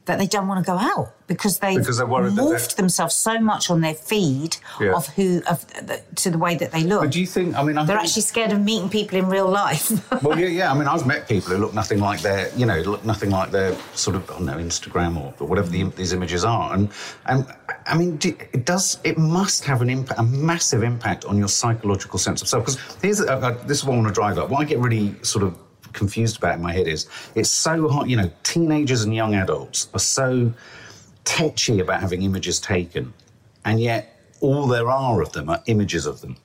that 0.06 0.18
they 0.18 0.26
don't 0.26 0.48
want 0.48 0.64
to 0.64 0.68
go 0.68 0.76
out 0.78 1.14
because 1.28 1.60
they've 1.60 1.78
Because 1.78 1.96
they're 1.98 2.06
worried 2.06 2.32
morphed 2.32 2.74
themselves 2.74 3.14
so 3.14 3.38
much 3.38 3.70
on 3.70 3.80
their 3.82 3.94
feed 3.94 4.56
Yeah. 4.80 4.94
of 4.94 5.06
who 5.08 5.40
of 5.48 5.64
the, 5.86 6.02
to 6.16 6.30
the 6.30 6.38
way 6.38 6.56
that 6.56 6.72
they 6.72 6.82
look. 6.82 7.02
but 7.02 7.12
do 7.12 7.20
you 7.20 7.26
think? 7.26 7.54
I 7.56 7.62
mean, 7.62 7.78
I 7.78 7.84
They're 7.84 7.96
think- 7.96 8.08
actually 8.08 8.22
scared 8.22 8.52
of 8.52 8.60
meeting 8.60 8.88
people 8.88 9.16
in 9.18 9.28
real 9.28 9.48
life. 9.48 9.90
Well, 10.22 10.38
yeah, 10.38 10.48
yeah. 10.48 10.70
I 10.72 10.74
mean, 10.74 10.88
I've 10.88 11.06
met 11.06 11.28
people 11.28 11.52
who 11.52 11.58
look 11.58 11.72
nothing 11.74 11.98
like 12.00 12.20
their, 12.20 12.50
you 12.56 12.66
know, 12.66 12.78
look 12.80 13.04
nothing 13.04 13.30
like 13.30 13.50
their 13.50 13.76
sort 13.94 14.14
of, 14.16 14.28
I 14.30 14.34
don't 14.34 14.46
know, 14.46 14.56
Instagram 14.56 15.16
or, 15.20 15.34
or 15.40 15.46
whatever 15.46 15.68
the, 15.68 15.84
these 15.90 16.12
images 16.12 16.44
are. 16.44 16.72
And, 16.74 16.90
and 17.26 17.46
I 17.86 17.96
mean, 17.96 18.16
do, 18.18 18.28
it 18.52 18.64
does, 18.64 18.98
it 19.04 19.18
must 19.18 19.64
have 19.64 19.82
an 19.82 19.90
impact, 19.90 20.18
a 20.20 20.22
massive 20.24 20.82
impact 20.82 21.24
on 21.24 21.38
your 21.38 21.48
psychological 21.48 22.18
sense 22.18 22.42
of 22.42 22.48
self. 22.48 22.64
Because 22.66 22.80
here's, 23.02 23.20
uh, 23.20 23.24
uh, 23.38 23.50
this 23.66 23.78
is 23.78 23.84
what 23.84 23.94
I 23.94 23.96
want 23.96 24.08
to 24.08 24.14
drive 24.14 24.38
at. 24.38 24.48
What 24.48 24.60
I 24.60 24.64
get 24.64 24.78
really 24.78 25.14
sort 25.22 25.44
of 25.44 25.56
confused 25.92 26.38
about 26.38 26.56
in 26.56 26.62
my 26.62 26.72
head 26.72 26.86
is 26.86 27.08
it's 27.34 27.50
so 27.50 27.88
hard, 27.88 28.10
you 28.10 28.16
know, 28.16 28.30
teenagers 28.42 29.02
and 29.02 29.14
young 29.14 29.34
adults 29.34 29.88
are 29.94 30.00
so 30.00 30.52
tetchy 31.24 31.80
about 31.80 32.00
having 32.00 32.22
images 32.22 32.60
taken. 32.60 33.12
And 33.64 33.80
yet, 33.80 34.20
all 34.40 34.66
there 34.66 34.90
are 34.90 35.22
of 35.22 35.32
them 35.32 35.48
are 35.48 35.62
images 35.66 36.04
of 36.04 36.20
them 36.20 36.36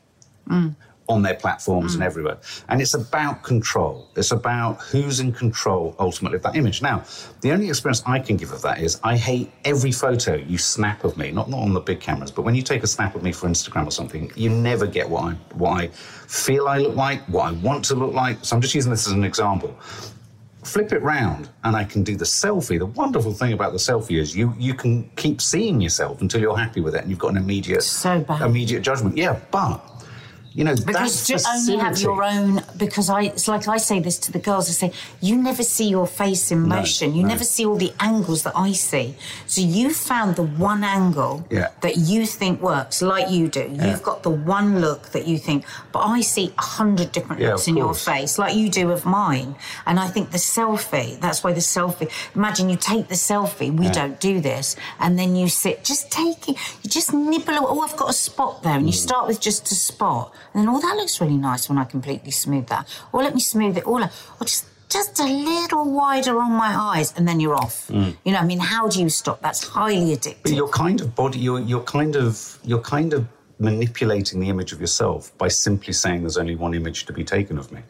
mm. 0.49 0.75
On 1.09 1.21
their 1.21 1.35
platforms 1.35 1.93
and 1.93 2.03
mm. 2.03 2.05
everywhere. 2.05 2.37
And 2.69 2.81
it's 2.81 2.93
about 2.93 3.43
control. 3.43 4.07
It's 4.15 4.31
about 4.31 4.81
who's 4.81 5.19
in 5.19 5.31
control 5.31 5.95
ultimately 5.99 6.37
of 6.37 6.43
that 6.43 6.55
image. 6.55 6.81
Now, 6.81 7.03
the 7.41 7.51
only 7.51 7.69
experience 7.69 8.03
I 8.05 8.19
can 8.19 8.37
give 8.37 8.51
of 8.51 8.61
that 8.63 8.79
is 8.79 8.99
I 9.03 9.17
hate 9.17 9.51
every 9.65 9.91
photo 9.91 10.35
you 10.35 10.57
snap 10.57 11.03
of 11.03 11.17
me, 11.17 11.31
not, 11.31 11.49
not 11.49 11.59
on 11.59 11.73
the 11.73 11.79
big 11.79 11.99
cameras, 11.99 12.31
but 12.31 12.43
when 12.43 12.55
you 12.55 12.61
take 12.61 12.83
a 12.83 12.87
snap 12.87 13.15
of 13.15 13.23
me 13.23 13.31
for 13.31 13.47
Instagram 13.47 13.87
or 13.87 13.91
something, 13.91 14.31
you 14.35 14.49
never 14.49 14.85
get 14.85 15.09
what 15.09 15.23
I, 15.23 15.31
what 15.53 15.71
I 15.81 15.87
feel 15.87 16.67
I 16.67 16.77
look 16.77 16.95
like, 16.95 17.21
what 17.27 17.45
I 17.45 17.51
want 17.51 17.85
to 17.85 17.95
look 17.95 18.13
like. 18.13 18.43
So 18.43 18.55
I'm 18.55 18.61
just 18.61 18.75
using 18.75 18.91
this 18.91 19.07
as 19.07 19.13
an 19.13 19.23
example 19.23 19.77
flip 20.67 20.91
it 20.91 21.01
round 21.01 21.49
and 21.63 21.75
I 21.75 21.85
can 21.85 22.03
do 22.03 22.15
the 22.15 22.25
selfie. 22.25 22.77
The 22.77 22.85
wonderful 22.85 23.31
thing 23.33 23.53
about 23.53 23.71
the 23.71 23.77
selfie 23.77 24.19
is 24.19 24.35
you 24.35 24.53
you 24.57 24.73
can 24.73 25.09
keep 25.15 25.41
seeing 25.41 25.79
yourself 25.79 26.21
until 26.21 26.41
you're 26.41 26.57
happy 26.57 26.81
with 26.81 26.93
it 26.95 27.01
and 27.01 27.09
you've 27.09 27.19
got 27.19 27.31
an 27.31 27.37
immediate 27.37 27.83
So 27.83 28.19
bad. 28.19 28.41
immediate 28.41 28.81
judgment. 28.81 29.15
Yeah, 29.17 29.39
but 29.49 29.81
you 30.53 30.63
know 30.63 30.75
Because 30.75 31.27
that's 31.27 31.43
to 31.45 31.49
only 31.71 31.83
have 31.83 31.99
your 31.99 32.23
own, 32.23 32.61
because 32.77 33.09
I, 33.09 33.21
it's 33.23 33.47
like 33.47 33.67
I 33.67 33.77
say 33.77 33.99
this 33.99 34.17
to 34.19 34.31
the 34.31 34.39
girls. 34.39 34.69
I 34.69 34.73
say, 34.73 34.91
you 35.21 35.35
never 35.35 35.63
see 35.63 35.89
your 35.89 36.07
face 36.07 36.51
in 36.51 36.61
motion. 36.67 37.15
you 37.15 37.23
no. 37.23 37.29
never 37.29 37.43
see 37.43 37.65
all 37.65 37.77
the 37.77 37.93
angles 37.99 38.43
that 38.43 38.55
I 38.55 38.71
see. 38.73 39.15
So 39.45 39.61
you 39.61 39.93
found 39.93 40.35
the 40.35 40.43
one 40.43 40.83
angle 40.83 41.45
Yeah. 41.49 41.69
that 41.81 41.97
you 41.97 42.25
think 42.25 42.61
works, 42.61 43.01
like 43.01 43.29
you 43.31 43.47
do. 43.47 43.65
You've 43.71 44.03
got 44.03 44.23
the 44.23 44.29
one 44.29 44.79
look 44.81 45.09
that 45.09 45.27
you 45.27 45.37
think, 45.37 45.65
but 45.91 45.99
I 45.99 46.21
see 46.21 46.53
a 46.57 46.61
hundred 46.61 47.11
different 47.11 47.41
Yeah, 47.41 47.51
looks 47.51 47.67
in 47.67 47.77
your 47.77 47.93
face, 47.93 48.37
like 48.37 48.55
you 48.55 48.69
do 48.69 48.91
of 48.91 49.05
mine. 49.05 49.55
And 49.85 49.99
I 49.99 50.07
think 50.07 50.31
the 50.31 50.37
selfie, 50.37 51.19
that's 51.19 51.43
why 51.43 51.53
the 51.53 51.59
selfie, 51.61 52.09
imagine 52.35 52.69
you 52.69 52.77
take 52.77 53.07
the 53.07 53.15
selfie, 53.15 53.75
we 53.75 53.89
don't 53.89 54.19
do 54.19 54.39
this, 54.41 54.75
and 54.99 55.17
then 55.17 55.35
you 55.35 55.47
sit, 55.49 55.83
just 55.83 56.11
take 56.11 56.47
it, 56.49 56.55
you 56.83 56.89
just 56.89 57.13
nibble, 57.13 57.53
oh, 57.67 57.81
I've 57.81 57.97
got 57.97 58.09
a 58.09 58.13
spot 58.13 58.63
there, 58.63 58.73
and 58.73 58.83
Mm. 58.83 58.87
you 58.87 58.93
start 58.93 59.27
with 59.27 59.39
just 59.39 59.71
a 59.71 59.75
spot, 59.75 60.33
and 60.53 60.61
then, 60.67 60.69
oh, 60.73 60.79
that 60.79 60.95
looks 60.97 61.19
really 61.21 61.37
nice 61.37 61.67
when 61.69 61.77
I 61.77 61.83
completely 61.85 62.31
smooth 62.31 62.66
that. 62.67 62.87
Or 63.11 63.23
let 63.23 63.33
me 63.33 63.39
smooth 63.39 63.77
it 63.77 63.85
all 63.85 64.03
out. 64.03 64.11
Or 64.39 64.45
just, 64.45 64.65
just 64.89 65.19
a 65.19 65.25
little 65.25 65.91
wider 65.91 66.39
on 66.39 66.51
my 66.53 66.75
eyes, 66.75 67.13
and 67.17 67.27
then 67.27 67.39
you're 67.39 67.55
off. 67.55 67.87
Mm. 67.87 68.15
You 68.23 68.31
know, 68.31 68.39
I 68.39 68.45
mean, 68.45 68.59
how 68.59 68.87
do 68.87 69.01
you 69.01 69.09
stop? 69.09 69.41
That's 69.41 69.63
highly 69.63 70.15
addictive. 70.15 70.43
But 70.43 70.53
you're 70.53 70.69
kind 70.69 71.01
of 71.01 71.13
body. 71.15 71.39
You're 71.39 71.59
you're 71.59 71.83
kind 71.83 72.15
of 72.15 72.57
you're 72.63 72.81
kind 72.81 73.13
of 73.13 73.27
manipulating 73.59 74.39
the 74.39 74.49
image 74.49 74.71
of 74.71 74.79
yourself 74.79 75.35
by 75.37 75.47
simply 75.47 75.91
saying 75.91 76.21
there's 76.21 76.37
only 76.37 76.55
one 76.55 76.73
image 76.73 77.05
to 77.07 77.13
be 77.13 77.23
taken 77.23 77.57
of 77.57 77.71
me. 77.71 77.81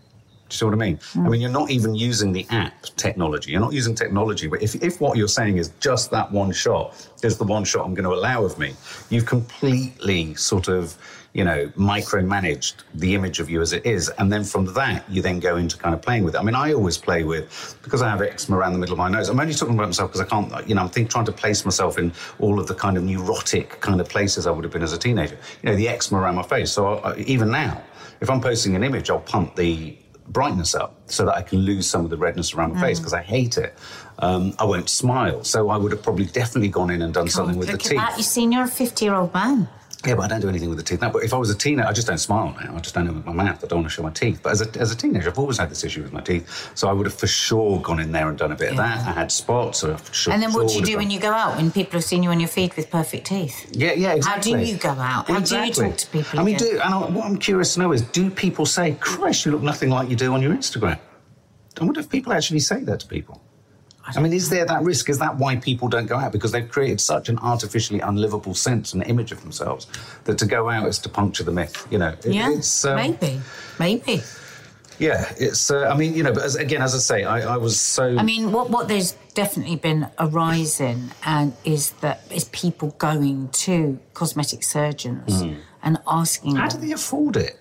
Do 0.50 0.54
you 0.54 0.58
see 0.60 0.66
what 0.66 0.74
I 0.76 0.78
mean? 0.78 1.00
I 1.16 1.28
mean, 1.28 1.42
you're 1.42 1.52
not 1.52 1.70
even 1.72 1.94
using 1.94 2.32
the 2.32 2.48
app 2.52 2.84
technology. 2.96 3.52
You're 3.52 3.60
not 3.60 3.74
using 3.74 3.94
technology. 3.94 4.48
But 4.48 4.62
if, 4.62 4.82
if 4.82 5.02
what 5.02 5.18
you're 5.18 5.28
saying 5.28 5.58
is 5.58 5.74
just 5.82 6.10
that 6.12 6.32
one 6.32 6.54
shot 6.54 7.10
is 7.22 7.38
the 7.38 7.44
one 7.44 7.66
shot 7.66 7.86
I'm 7.86 7.94
going 7.94 8.06
to 8.06 8.14
allow 8.14 8.46
of 8.46 8.58
me, 8.58 8.74
you've 9.10 9.26
completely 9.26 10.36
sort 10.36 10.70
of, 10.70 10.98
you 11.38 11.44
know, 11.44 11.68
micromanaged 11.78 12.74
the 12.96 13.14
image 13.14 13.40
of 13.40 13.48
you 13.48 13.62
as 13.62 13.72
it 13.72 13.86
is. 13.86 14.10
And 14.18 14.34
then 14.34 14.44
from 14.44 14.74
that, 14.74 15.08
you 15.08 15.22
then 15.22 15.40
go 15.40 15.56
into 15.56 15.78
kind 15.78 15.94
of 15.94 16.02
playing 16.02 16.24
with 16.24 16.34
it. 16.34 16.40
I 16.40 16.42
mean, 16.42 16.56
I 16.56 16.74
always 16.74 16.98
play 16.98 17.24
with, 17.24 17.78
because 17.84 18.02
I 18.02 18.10
have 18.10 18.24
eczema 18.24 18.58
around 18.58 18.74
the 18.74 18.80
middle 18.80 18.94
of 18.94 18.98
my 18.98 19.08
nose, 19.08 19.30
I'm 19.30 19.40
only 19.40 19.54
talking 19.54 19.76
about 19.76 19.86
myself 19.86 20.12
because 20.12 20.22
I 20.22 20.26
can't, 20.26 20.68
you 20.68 20.74
know, 20.74 20.82
I'm 20.82 20.90
think, 20.90 21.12
trying 21.12 21.26
to 21.26 21.32
place 21.32 21.64
myself 21.64 22.00
in 22.00 22.12
all 22.40 22.60
of 22.60 22.66
the 22.66 22.74
kind 22.74 22.98
of 22.98 23.04
neurotic 23.04 23.80
kind 23.82 24.02
of 24.02 24.10
places 24.10 24.48
I 24.48 24.52
would 24.52 24.64
have 24.64 24.74
been 24.74 24.82
as 24.82 24.94
a 24.94 24.98
teenager. 24.98 25.38
You 25.62 25.70
know, 25.70 25.76
the 25.76 25.88
eczema 25.88 26.22
around 26.22 26.34
my 26.34 26.42
face. 26.42 26.72
So 26.72 26.96
I, 26.96 27.16
even 27.18 27.52
now, 27.52 27.84
if 28.20 28.32
I'm 28.32 28.42
posting 28.42 28.76
an 28.76 28.84
image, 28.84 29.12
I'll 29.12 29.20
pump 29.20 29.56
the 29.56 29.96
brightness 30.30 30.74
up 30.74 30.96
so 31.06 31.24
that 31.26 31.36
I 31.36 31.44
can 31.44 31.60
lose 31.60 31.88
some 31.88 32.04
of 32.04 32.10
the 32.10 32.18
redness 32.18 32.56
around 32.56 32.74
my 32.74 32.82
face 32.82 32.98
because 32.98 33.14
I 33.14 33.22
hate 33.22 33.60
it. 33.60 33.78
Um, 34.18 34.56
I 34.58 34.64
won't 34.64 34.90
smile. 34.90 35.44
So 35.44 35.70
I 35.70 35.78
would 35.78 35.92
have 35.92 36.02
probably 36.02 36.26
definitely 36.26 36.70
gone 36.70 36.90
in 36.90 37.04
and 37.04 37.14
done 37.14 37.30
something 37.30 37.58
with 37.58 37.68
the 37.68 37.76
at 37.76 37.84
that. 37.84 38.10
teeth. 38.10 38.18
You 38.18 38.24
see, 38.24 38.44
you're 38.46 38.64
a 38.64 38.68
50 38.68 39.06
year 39.06 39.14
old 39.14 39.32
man. 39.36 39.70
Yeah, 40.06 40.14
but 40.16 40.26
I 40.26 40.28
don't 40.28 40.42
do 40.42 40.50
anything 40.50 40.70
with 40.70 40.78
the 40.78 40.84
teeth 40.84 41.02
now. 41.02 41.10
But 41.10 41.24
if 41.24 41.34
I 41.34 41.38
was 41.38 41.50
a 41.50 41.58
teenager, 41.58 41.88
I 41.88 41.92
just 41.92 42.08
don't 42.08 42.20
smile 42.20 42.56
now. 42.62 42.76
I 42.76 42.80
just 42.80 42.94
don't 42.94 43.08
open 43.08 43.24
my 43.26 43.34
mouth. 43.34 43.64
I 43.64 43.68
don't 43.68 43.80
want 43.80 43.90
to 43.90 43.94
show 43.96 44.04
my 44.04 44.12
teeth. 44.12 44.42
But 44.44 44.52
as 44.52 44.62
a, 44.62 44.80
as 44.80 44.92
a 44.92 44.96
teenager, 44.96 45.30
I've 45.30 45.40
always 45.40 45.58
had 45.58 45.70
this 45.72 45.84
issue 45.84 46.04
with 46.04 46.14
my 46.14 46.22
teeth. 46.22 46.72
So 46.76 46.88
I 46.88 46.94
would 46.94 47.08
have 47.08 47.16
for 47.16 47.26
sure 47.26 47.82
gone 47.82 48.00
in 48.00 48.12
there 48.12 48.30
and 48.30 48.38
done 48.38 48.52
a 48.52 48.56
bit 48.56 48.72
of 48.72 48.78
that. 48.78 49.00
I 49.08 49.12
had 49.12 49.32
spots. 49.32 49.80
So 49.80 49.98
sure, 50.12 50.34
And 50.34 50.42
then 50.42 50.54
what 50.54 50.70
do 50.70 50.76
you 50.76 50.86
do 50.86 50.98
when 50.98 51.10
you 51.10 51.20
go 51.20 51.32
out 51.32 51.58
when 51.58 51.72
people 51.72 51.94
have 51.94 52.04
seen 52.04 52.22
you 52.22 52.30
on 52.30 52.40
your 52.40 52.48
feet 52.48 52.76
with 52.76 52.92
perfect 52.92 53.28
teeth? 53.28 53.70
Yeah, 53.72 53.94
yeah, 53.94 54.14
exactly. 54.14 54.52
How 54.52 54.60
do 54.60 54.66
you 54.66 54.78
go 54.78 54.90
out? 54.90 55.28
How 55.28 55.40
do 55.40 55.66
you 55.66 55.74
talk 55.74 55.98
to 55.98 56.08
people 56.08 56.40
I 56.40 56.44
mean, 56.44 56.56
again? 56.56 56.68
do 56.68 56.80
and 56.80 56.94
I, 56.94 57.10
what 57.10 57.26
I'm 57.26 57.38
curious 57.38 57.74
to 57.74 57.80
know 57.80 57.92
is, 57.92 58.02
do 58.04 58.30
people 58.30 58.66
say, 58.68 58.96
"Christ, 59.00 59.46
you 59.46 59.52
look 59.52 59.64
nothing 59.64 59.90
like 59.90 60.10
you 60.10 60.16
do 60.16 60.34
on 60.34 60.42
your 60.42 60.54
Instagram"? 60.54 61.00
I 61.80 61.84
wonder 61.84 62.00
if 62.00 62.10
people 62.10 62.34
actually 62.34 62.60
say 62.60 62.84
that 62.84 63.00
to 63.02 63.08
people. 63.08 63.42
I 64.16 64.20
mean, 64.22 64.34
is 64.34 64.50
there 64.50 64.66
that 64.66 64.84
risk? 64.84 65.10
Is 65.10 65.20
that 65.20 65.36
why 65.38 65.56
people 65.58 65.88
don't 65.88 66.06
go 66.06 66.16
out? 66.18 66.32
Because 66.32 66.52
they've 66.52 66.70
created 66.70 67.02
such 67.02 67.28
an 67.30 67.38
artificially 67.40 68.00
unlivable 68.00 68.54
sense 68.54 68.94
and 68.94 69.04
image 69.04 69.32
of 69.32 69.42
themselves 69.42 69.88
that 70.26 70.38
to 70.38 70.46
go 70.46 70.70
out 70.70 70.88
is 70.88 71.00
to 71.00 71.10
puncture 71.10 71.44
the 71.44 71.52
myth. 71.52 71.86
You 71.92 71.98
know, 72.00 72.14
It- 72.24 72.34
Yeah, 72.34 72.52
it's 72.52 72.86
um, 72.86 72.96
maybe, 72.96 73.42
maybe. 73.80 74.22
yeah, 75.00 75.32
it's. 75.38 75.70
Uh, 75.70 75.88
I 75.88 75.96
mean, 75.98 76.14
you 76.16 76.24
know, 76.24 76.34
but 76.34 76.44
as, 76.44 76.56
again, 76.56 76.82
as 76.82 76.96
I 76.96 77.00
say, 77.00 77.24
I, 77.24 77.54
I 77.56 77.58
was 77.58 77.80
so. 77.80 78.16
I 78.18 78.24
mean, 78.24 78.52
what 78.52 78.70
what 78.70 78.88
there's 78.88 79.14
definitely 79.34 79.76
been 79.76 80.08
a 80.18 80.28
rise 80.28 80.80
in, 80.80 81.12
and 81.26 81.54
is 81.66 81.92
that 82.02 82.22
is 82.32 82.46
people 82.46 82.96
going 82.98 83.50
to 83.50 84.00
cosmetic 84.14 84.64
surgeons 84.64 85.44
and 85.84 85.98
asking. 86.08 86.56
how 86.56 86.68
do 86.68 86.78
they 86.78 86.92
afford 86.94 87.36
it? 87.38 87.60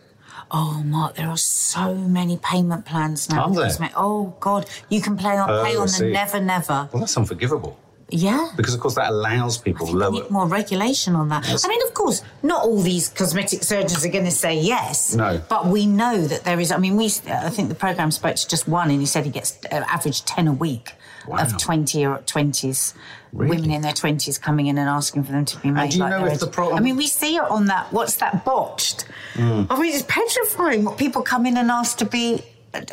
Oh, 0.50 0.82
Mark, 0.84 1.16
there 1.16 1.28
are 1.28 1.36
so 1.36 1.94
many 1.94 2.36
payment 2.36 2.84
plans 2.84 3.28
now. 3.28 3.44
Are 3.46 3.54
there? 3.54 3.90
Oh 3.96 4.34
God, 4.38 4.68
you 4.88 5.00
can 5.00 5.16
play 5.16 5.36
on 5.36 5.50
Oh, 5.50 5.64
pay 5.64 5.76
on 5.76 5.88
the 5.88 6.10
never 6.12 6.40
never. 6.40 6.88
Well, 6.92 7.00
that's 7.00 7.16
unforgivable 7.16 7.78
Yeah. 8.08 8.50
because, 8.56 8.72
of 8.74 8.80
course, 8.80 8.94
that 8.94 9.10
allows 9.10 9.58
people 9.58 9.86
We 9.88 9.92
lower. 9.94 10.10
need 10.12 10.30
more 10.30 10.46
regulation 10.46 11.16
on 11.16 11.28
that. 11.30 11.44
I 11.64 11.68
mean, 11.68 11.82
of 11.82 11.92
course, 11.92 12.22
not 12.42 12.62
all 12.64 12.80
these 12.80 13.08
cosmetic 13.08 13.64
surgeons 13.64 14.04
are 14.04 14.08
going 14.10 14.24
to 14.26 14.30
say 14.30 14.60
yes. 14.60 15.14
No. 15.14 15.40
But 15.48 15.66
we 15.66 15.86
know 15.86 16.20
that 16.22 16.44
there 16.44 16.60
is. 16.60 16.70
I 16.70 16.76
mean, 16.78 16.96
we. 16.96 17.06
I 17.28 17.50
think 17.50 17.68
the 17.68 17.74
program 17.74 18.10
spoke 18.12 18.36
to 18.36 18.46
just 18.48 18.68
one, 18.68 18.90
and 18.90 19.00
he 19.00 19.06
said 19.06 19.24
he 19.24 19.30
gets 19.30 19.58
uh, 19.72 19.82
average 19.88 20.24
ten 20.24 20.46
a 20.46 20.52
week 20.52 20.92
Wow. 21.26 21.38
of 21.38 21.58
twenty 21.58 22.06
or 22.06 22.18
twenties. 22.18 22.94
Really? 23.32 23.56
Women 23.56 23.70
in 23.72 23.82
their 23.82 23.92
twenties 23.92 24.38
coming 24.38 24.68
in 24.68 24.78
and 24.78 24.88
asking 24.88 25.24
for 25.24 25.32
them 25.32 25.44
to 25.44 25.56
be 25.58 25.72
made. 25.72 25.90
do 25.90 25.96
you 25.98 26.04
like 26.04 26.10
know 26.12 26.26
if 26.26 26.38
the 26.38 26.46
age. 26.46 26.52
pro- 26.52 26.74
I 26.76 26.80
mean, 26.80 26.96
we 26.96 27.08
see 27.08 27.34
it 27.36 27.42
on 27.50 27.66
that. 27.66 27.92
What's 27.92 28.16
that 28.16 28.44
botched? 28.44 29.02
Hmm. 29.34 29.64
I 29.68 29.80
mean, 29.80 29.92
it's 29.92 30.04
petrifying 30.06 30.84
what 30.84 30.96
people 30.96 31.22
come 31.22 31.44
in 31.44 31.56
and 31.56 31.68
ask 31.72 31.98
to 31.98 32.04
be 32.06 32.44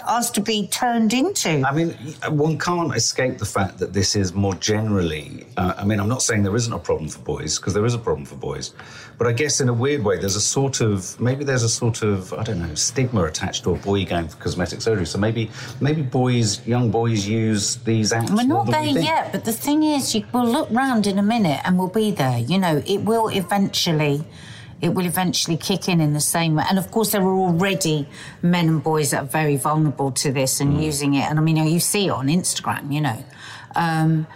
asked 0.08 0.36
to 0.36 0.42
be 0.42 0.68
turned 0.68 1.14
into. 1.14 1.64
I 1.66 1.74
mean, 1.74 1.92
one 2.30 2.58
can't 2.58 2.96
escape 2.96 3.38
the 3.38 3.46
fact 3.46 3.78
that 3.80 3.94
this 3.94 4.16
is 4.16 4.34
more 4.34 4.56
generally. 4.56 5.46
Uh, 5.58 5.74
I 5.78 5.86
mean, 5.86 6.00
I'm 6.00 6.10
not 6.10 6.22
saying 6.22 6.44
there 6.44 6.56
isn't 6.56 6.74
a 6.74 6.80
problem 6.80 7.10
for 7.10 7.20
boys 7.20 7.58
because 7.58 7.74
there 7.74 7.86
is 7.86 7.94
a 7.94 8.00
problem 8.00 8.26
for 8.26 8.36
boys, 8.36 8.74
but 9.18 9.28
I 9.28 9.34
guess 9.34 9.62
in 9.62 9.70
a 9.70 9.74
weird 9.74 10.04
way, 10.04 10.18
there's 10.18 10.36
a 10.36 10.42
sort 10.42 10.82
of 10.82 11.20
maybe 11.20 11.44
there's 11.44 11.64
a 11.64 11.70
sort 11.70 12.02
of 12.02 12.34
I 12.34 12.44
don't 12.44 12.60
know 12.60 12.76
stigma 12.76 13.24
attached 13.26 13.64
to 13.64 13.72
a 13.72 13.78
boy 13.78 14.06
going 14.06 14.28
for 14.28 14.38
cosmetic 14.38 14.82
surgery. 14.82 15.06
So 15.06 15.18
maybe 15.18 15.50
maybe 15.82 16.02
boys, 16.02 16.66
young 16.68 16.92
boys, 16.92 17.28
use 17.28 17.76
these 17.78 18.12
apps. 18.12 18.36
We're 18.36 18.44
not 18.44 18.68
there 18.68 18.82
we 18.82 19.02
yet, 19.02 19.32
but 19.32 19.46
the 19.46 19.54
thing 19.54 19.84
is, 19.84 20.16
you 20.16 20.26
will 20.34 20.46
look 20.46 20.70
round 20.72 21.08
in 21.08 21.20
a 21.20 21.24
minute 21.24 21.62
and 21.64 21.78
we'll 21.78 21.88
be 21.88 22.12
there. 22.12 22.40
You 22.40 22.58
know, 22.58 22.82
it 22.86 23.02
will 23.04 23.30
eventually, 23.30 24.24
it 24.84 24.90
will 24.96 25.06
eventually 25.06 25.56
kick 25.70 25.88
in 25.88 26.02
in 26.02 26.12
the 26.14 26.20
same 26.38 26.56
way. 26.56 26.66
And 26.70 26.78
of 26.78 26.92
course, 26.92 27.10
there 27.14 27.22
are 27.22 27.40
already 27.48 27.98
men 28.42 28.68
and 28.68 28.84
boys 28.84 29.12
that 29.12 29.22
are 29.24 29.32
very 29.42 29.56
vulnerable 29.56 30.12
to 30.24 30.32
this 30.40 30.60
and 30.60 30.74
Mm. 30.76 30.84
using 30.84 31.14
it. 31.20 31.24
And 31.30 31.40
I 31.40 31.42
mean, 31.42 31.56
you 31.76 31.80
see 31.80 32.08
it 32.08 32.12
on 32.12 32.28
Instagram, 32.28 32.92
you 32.92 33.02
know. 33.08 33.20
Um, 33.76 34.28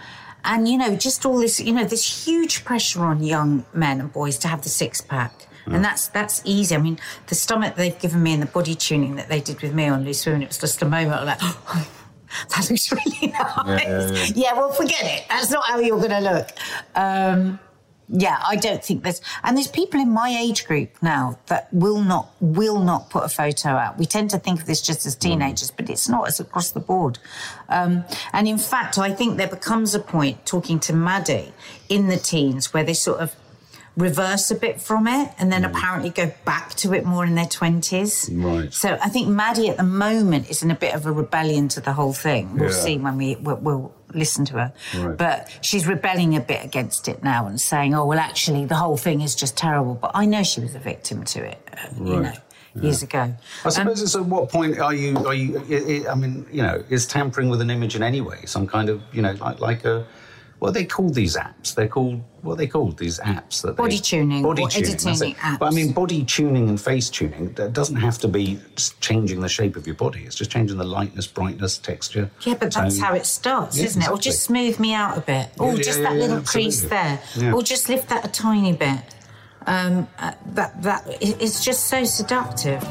and 0.44 0.66
you 0.66 0.78
know, 0.78 0.96
just 0.96 1.26
all 1.26 1.38
this, 1.38 1.60
you 1.60 1.74
know, 1.74 1.84
this 1.84 2.24
huge 2.26 2.64
pressure 2.64 3.04
on 3.04 3.22
young 3.22 3.50
men 3.74 4.00
and 4.00 4.10
boys 4.12 4.38
to 4.38 4.48
have 4.48 4.62
the 4.62 4.70
six 4.70 5.00
pack. 5.02 5.32
Mm. 5.66 5.74
And 5.74 5.84
that's 5.84 6.08
that's 6.08 6.40
easy. 6.44 6.74
I 6.74 6.78
mean, 6.78 6.98
the 7.26 7.34
stomach 7.34 7.74
they've 7.76 7.98
given 8.04 8.22
me 8.22 8.32
and 8.32 8.42
the 8.42 8.46
body 8.58 8.74
tuning 8.74 9.16
that 9.16 9.28
they 9.28 9.40
did 9.40 9.60
with 9.60 9.74
me 9.74 9.86
on 9.88 10.04
Loose 10.06 10.24
Women, 10.24 10.42
it 10.44 10.48
was 10.48 10.58
just 10.58 10.80
a 10.80 10.86
moment 10.86 11.20
of 11.20 11.26
like, 11.26 11.40
that 12.50 12.70
looks 12.70 12.90
really 12.90 13.26
nice. 13.32 13.66
yeah, 13.66 14.10
yeah. 14.12 14.26
Yeah, 14.42 14.52
well, 14.54 14.72
forget 14.72 15.02
it. 15.04 15.24
That's 15.28 15.50
not 15.50 15.64
how 15.66 15.78
you're 15.78 15.98
going 16.06 16.16
to 16.22 16.24
look. 16.32 16.48
Um, 16.94 17.58
yeah, 18.10 18.42
I 18.46 18.56
don't 18.56 18.82
think 18.82 19.02
there's, 19.02 19.20
and 19.44 19.56
there's 19.56 19.68
people 19.68 20.00
in 20.00 20.10
my 20.10 20.30
age 20.30 20.66
group 20.66 20.90
now 21.02 21.38
that 21.46 21.68
will 21.72 22.00
not 22.00 22.30
will 22.40 22.80
not 22.82 23.10
put 23.10 23.24
a 23.24 23.28
photo 23.28 23.70
out. 23.70 23.98
We 23.98 24.06
tend 24.06 24.30
to 24.30 24.38
think 24.38 24.60
of 24.60 24.66
this 24.66 24.80
just 24.80 25.04
as 25.06 25.14
teenagers, 25.14 25.70
but 25.70 25.90
it's 25.90 26.08
not. 26.08 26.28
It's 26.28 26.40
across 26.40 26.70
the 26.70 26.80
board. 26.80 27.18
Um, 27.68 28.04
and 28.32 28.48
in 28.48 28.58
fact, 28.58 28.96
I 28.98 29.12
think 29.12 29.36
there 29.36 29.48
becomes 29.48 29.94
a 29.94 30.00
point 30.00 30.46
talking 30.46 30.80
to 30.80 30.92
Maddie 30.94 31.52
in 31.88 32.08
the 32.08 32.16
teens 32.16 32.72
where 32.72 32.82
they 32.84 32.94
sort 32.94 33.20
of 33.20 33.34
reverse 33.96 34.48
a 34.50 34.54
bit 34.54 34.80
from 34.80 35.08
it 35.08 35.32
and 35.38 35.50
then 35.52 35.64
apparently 35.64 36.08
go 36.08 36.32
back 36.44 36.70
to 36.76 36.94
it 36.94 37.04
more 37.04 37.24
in 37.26 37.34
their 37.34 37.46
20s. 37.46 38.30
Right. 38.32 38.72
So 38.72 38.96
I 39.02 39.08
think 39.08 39.26
Maddie 39.28 39.68
at 39.70 39.76
the 39.76 39.82
moment 39.82 40.48
is 40.48 40.62
in 40.62 40.70
a 40.70 40.76
bit 40.76 40.94
of 40.94 41.04
a 41.04 41.10
rebellion 41.12 41.66
to 41.68 41.80
the 41.80 41.92
whole 41.94 42.12
thing. 42.12 42.54
We'll 42.56 42.70
Yeah. 42.70 42.76
see 42.76 42.96
when 42.96 43.16
we 43.16 43.34
we'll, 43.36 43.56
we'll 43.56 43.92
listen 44.14 44.44
to 44.46 44.54
her. 44.54 44.72
Right. 44.96 45.16
But 45.16 45.58
she's 45.62 45.86
rebelling 45.86 46.36
a 46.36 46.40
bit 46.40 46.64
against 46.64 47.08
it 47.08 47.22
now 47.22 47.46
and 47.46 47.60
saying, 47.60 47.94
"Oh, 47.94 48.06
well, 48.06 48.18
actually, 48.18 48.64
the 48.64 48.76
whole 48.76 48.96
thing 48.96 49.20
is 49.20 49.34
just 49.34 49.56
terrible." 49.56 49.94
But 49.94 50.12
I 50.14 50.24
know 50.26 50.42
she 50.42 50.60
was 50.60 50.74
a 50.74 50.78
victim 50.78 51.24
to 51.24 51.44
it, 51.44 51.58
uh, 51.72 51.88
you 51.98 52.16
know, 52.16 52.20
Right. 52.20 52.40
years 52.82 53.02
ago. 53.02 53.34
I 53.64 53.68
suppose 53.70 54.02
it's 54.02 54.14
at 54.14 54.24
what 54.24 54.50
point 54.50 54.78
are 54.78 54.94
you 54.94 55.16
are 55.26 55.34
you? 55.34 55.58
i 55.68 56.08
i 56.08 56.12
I 56.12 56.14
mean, 56.14 56.46
you 56.52 56.62
know, 56.62 56.82
is 56.90 57.06
tampering 57.06 57.48
with 57.48 57.60
an 57.60 57.70
image 57.70 57.96
in 57.96 58.02
any 58.02 58.20
way 58.20 58.38
some 58.46 58.66
kind 58.66 58.88
of 58.88 59.00
you 59.12 59.22
know 59.22 59.32
like 59.40 59.60
like 59.60 59.84
a 59.84 60.06
what 60.58 60.68
are 60.68 60.72
they 60.72 60.84
called 60.84 61.14
these 61.14 61.36
apps? 61.36 61.74
They're 61.74 61.88
called 61.88 62.22
what 62.42 62.54
are 62.54 62.56
they 62.56 62.66
called 62.68 62.98
these 62.98 63.18
apps 63.20 63.62
that 63.62 63.76
they- 63.76 63.82
Body 63.82 63.98
tuning 63.98 64.42
body 64.42 64.62
or 64.62 64.68
tuning. 64.68 64.90
editing 64.90 65.34
apps. 65.34 65.58
But 65.58 65.66
I 65.66 65.70
mean, 65.70 65.92
body 65.92 66.24
tuning 66.24 66.68
and 66.68 66.80
face 66.80 67.10
tuning 67.10 67.52
that 67.54 67.72
doesn't 67.72 67.96
have 67.96 68.18
to 68.18 68.28
be 68.28 68.60
changing 69.00 69.40
the 69.40 69.48
shape 69.48 69.76
of 69.76 69.86
your 69.86 69.96
body. 69.96 70.22
It's 70.24 70.36
just 70.36 70.50
changing 70.50 70.78
the 70.78 70.84
lightness, 70.84 71.26
brightness, 71.26 71.78
texture. 71.78 72.30
Yeah, 72.42 72.54
but 72.54 72.72
that's 72.72 72.98
how 73.00 73.14
it 73.14 73.26
starts, 73.26 73.76
Yeah, 73.76 73.84
isn't 73.86 74.02
it? 74.02 74.10
Or 74.10 74.18
just 74.18 74.42
smooth 74.44 74.78
me 74.78 74.94
out 74.94 75.18
a 75.18 75.20
bit. 75.20 75.50
Or 75.58 75.74
Yeah, 75.74 75.82
just 75.82 76.00
that 76.02 76.14
little 76.16 76.40
crease 76.42 76.82
there. 76.82 77.20
Or 77.52 77.62
just 77.62 77.88
lift 77.88 78.08
that 78.10 78.24
a 78.24 78.28
tiny 78.28 78.72
bit. 78.72 79.00
Um, 79.66 80.08
uh, 80.18 80.32
that 80.54 80.82
that 80.82 81.06
it's 81.20 81.62
just 81.64 81.86
so 81.88 82.04
seductive. 82.04 82.82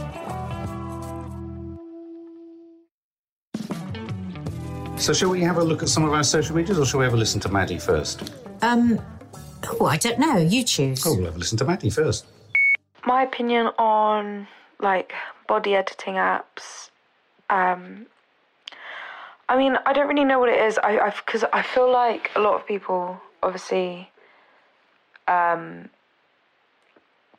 So, 4.97 5.13
shall 5.13 5.29
we 5.29 5.41
have 5.41 5.57
a 5.57 5.63
look 5.63 5.83
at 5.83 5.89
some 5.89 6.03
of 6.03 6.11
our 6.13 6.23
social 6.23 6.55
medias, 6.55 6.79
or 6.79 6.85
shall 6.85 6.99
we 6.99 7.05
have 7.05 7.13
a 7.13 7.17
listen 7.17 7.39
to 7.41 7.49
Maddie 7.49 7.77
first? 7.77 8.33
Um, 8.61 8.99
oh, 9.79 9.85
I 9.85 9.97
don't 9.97 10.19
know. 10.19 10.37
You 10.37 10.63
choose. 10.63 11.05
Oh, 11.05 11.15
we'll 11.15 11.25
have 11.25 11.35
a 11.35 11.39
listen 11.39 11.57
to 11.59 11.65
Maddie 11.65 11.89
first. 11.89 12.25
my 13.05 13.23
opinion 13.23 13.67
on 13.79 14.47
like 14.81 15.13
body 15.47 15.73
editing 15.75 16.15
apps 16.15 16.89
um 17.49 18.05
i 19.47 19.57
mean 19.57 19.77
i 19.85 19.93
don't 19.93 20.07
really 20.09 20.25
know 20.25 20.39
what 20.39 20.49
it 20.49 20.59
is 20.59 20.77
i 20.83 21.09
because 21.25 21.43
I, 21.53 21.61
feel 21.61 21.89
like 21.91 22.29
a 22.35 22.39
lot 22.39 22.55
of 22.55 22.67
people 22.67 23.19
obviously 23.41 24.11
um 25.27 25.89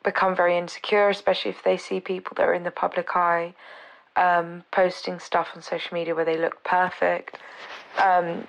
become 0.03 0.35
very 0.35 0.57
insecure 0.57 1.09
especially 1.09 1.51
if 1.51 1.63
they 1.63 1.77
see 1.77 1.99
people 1.99 2.33
that 2.37 2.47
are 2.47 2.53
in 2.53 2.63
the 2.63 2.71
public 2.71 3.15
eye 3.15 3.53
um 4.19 4.63
posting 4.71 5.17
stuff 5.19 5.49
on 5.55 5.61
social 5.61 5.93
media 5.95 6.13
where 6.13 6.25
they 6.25 6.37
look 6.37 6.63
perfect. 6.63 7.37
Um 7.97 8.47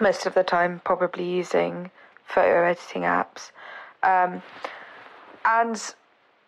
most 0.00 0.24
of 0.24 0.32
the 0.34 0.42
time 0.42 0.80
probably 0.84 1.28
using 1.28 1.90
photo 2.24 2.64
editing 2.64 3.02
apps. 3.02 3.50
Um 4.02 4.42
and 5.44 5.94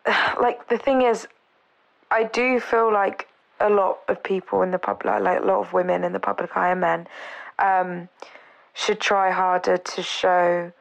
like 0.41 0.69
the 0.69 0.79
thing 0.79 1.03
is 1.03 1.27
i 2.11 2.23
do 2.23 2.61
feel 2.61 2.93
like 2.93 3.29
a 3.61 3.69
lot 3.69 3.99
of 4.09 4.23
people 4.23 4.63
in 4.63 4.71
the 4.71 4.79
public 4.79 5.21
like 5.23 5.41
a 5.43 5.45
lot 5.45 5.61
of 5.61 5.73
women 5.73 6.05
in 6.05 6.13
the 6.13 6.21
public 6.21 6.57
eye 6.57 6.71
and 6.71 6.81
men 6.81 7.07
um, 7.59 8.09
should 8.75 9.01
try 9.01 9.31
harder 9.31 9.77
to 9.77 10.03
show 10.03 10.73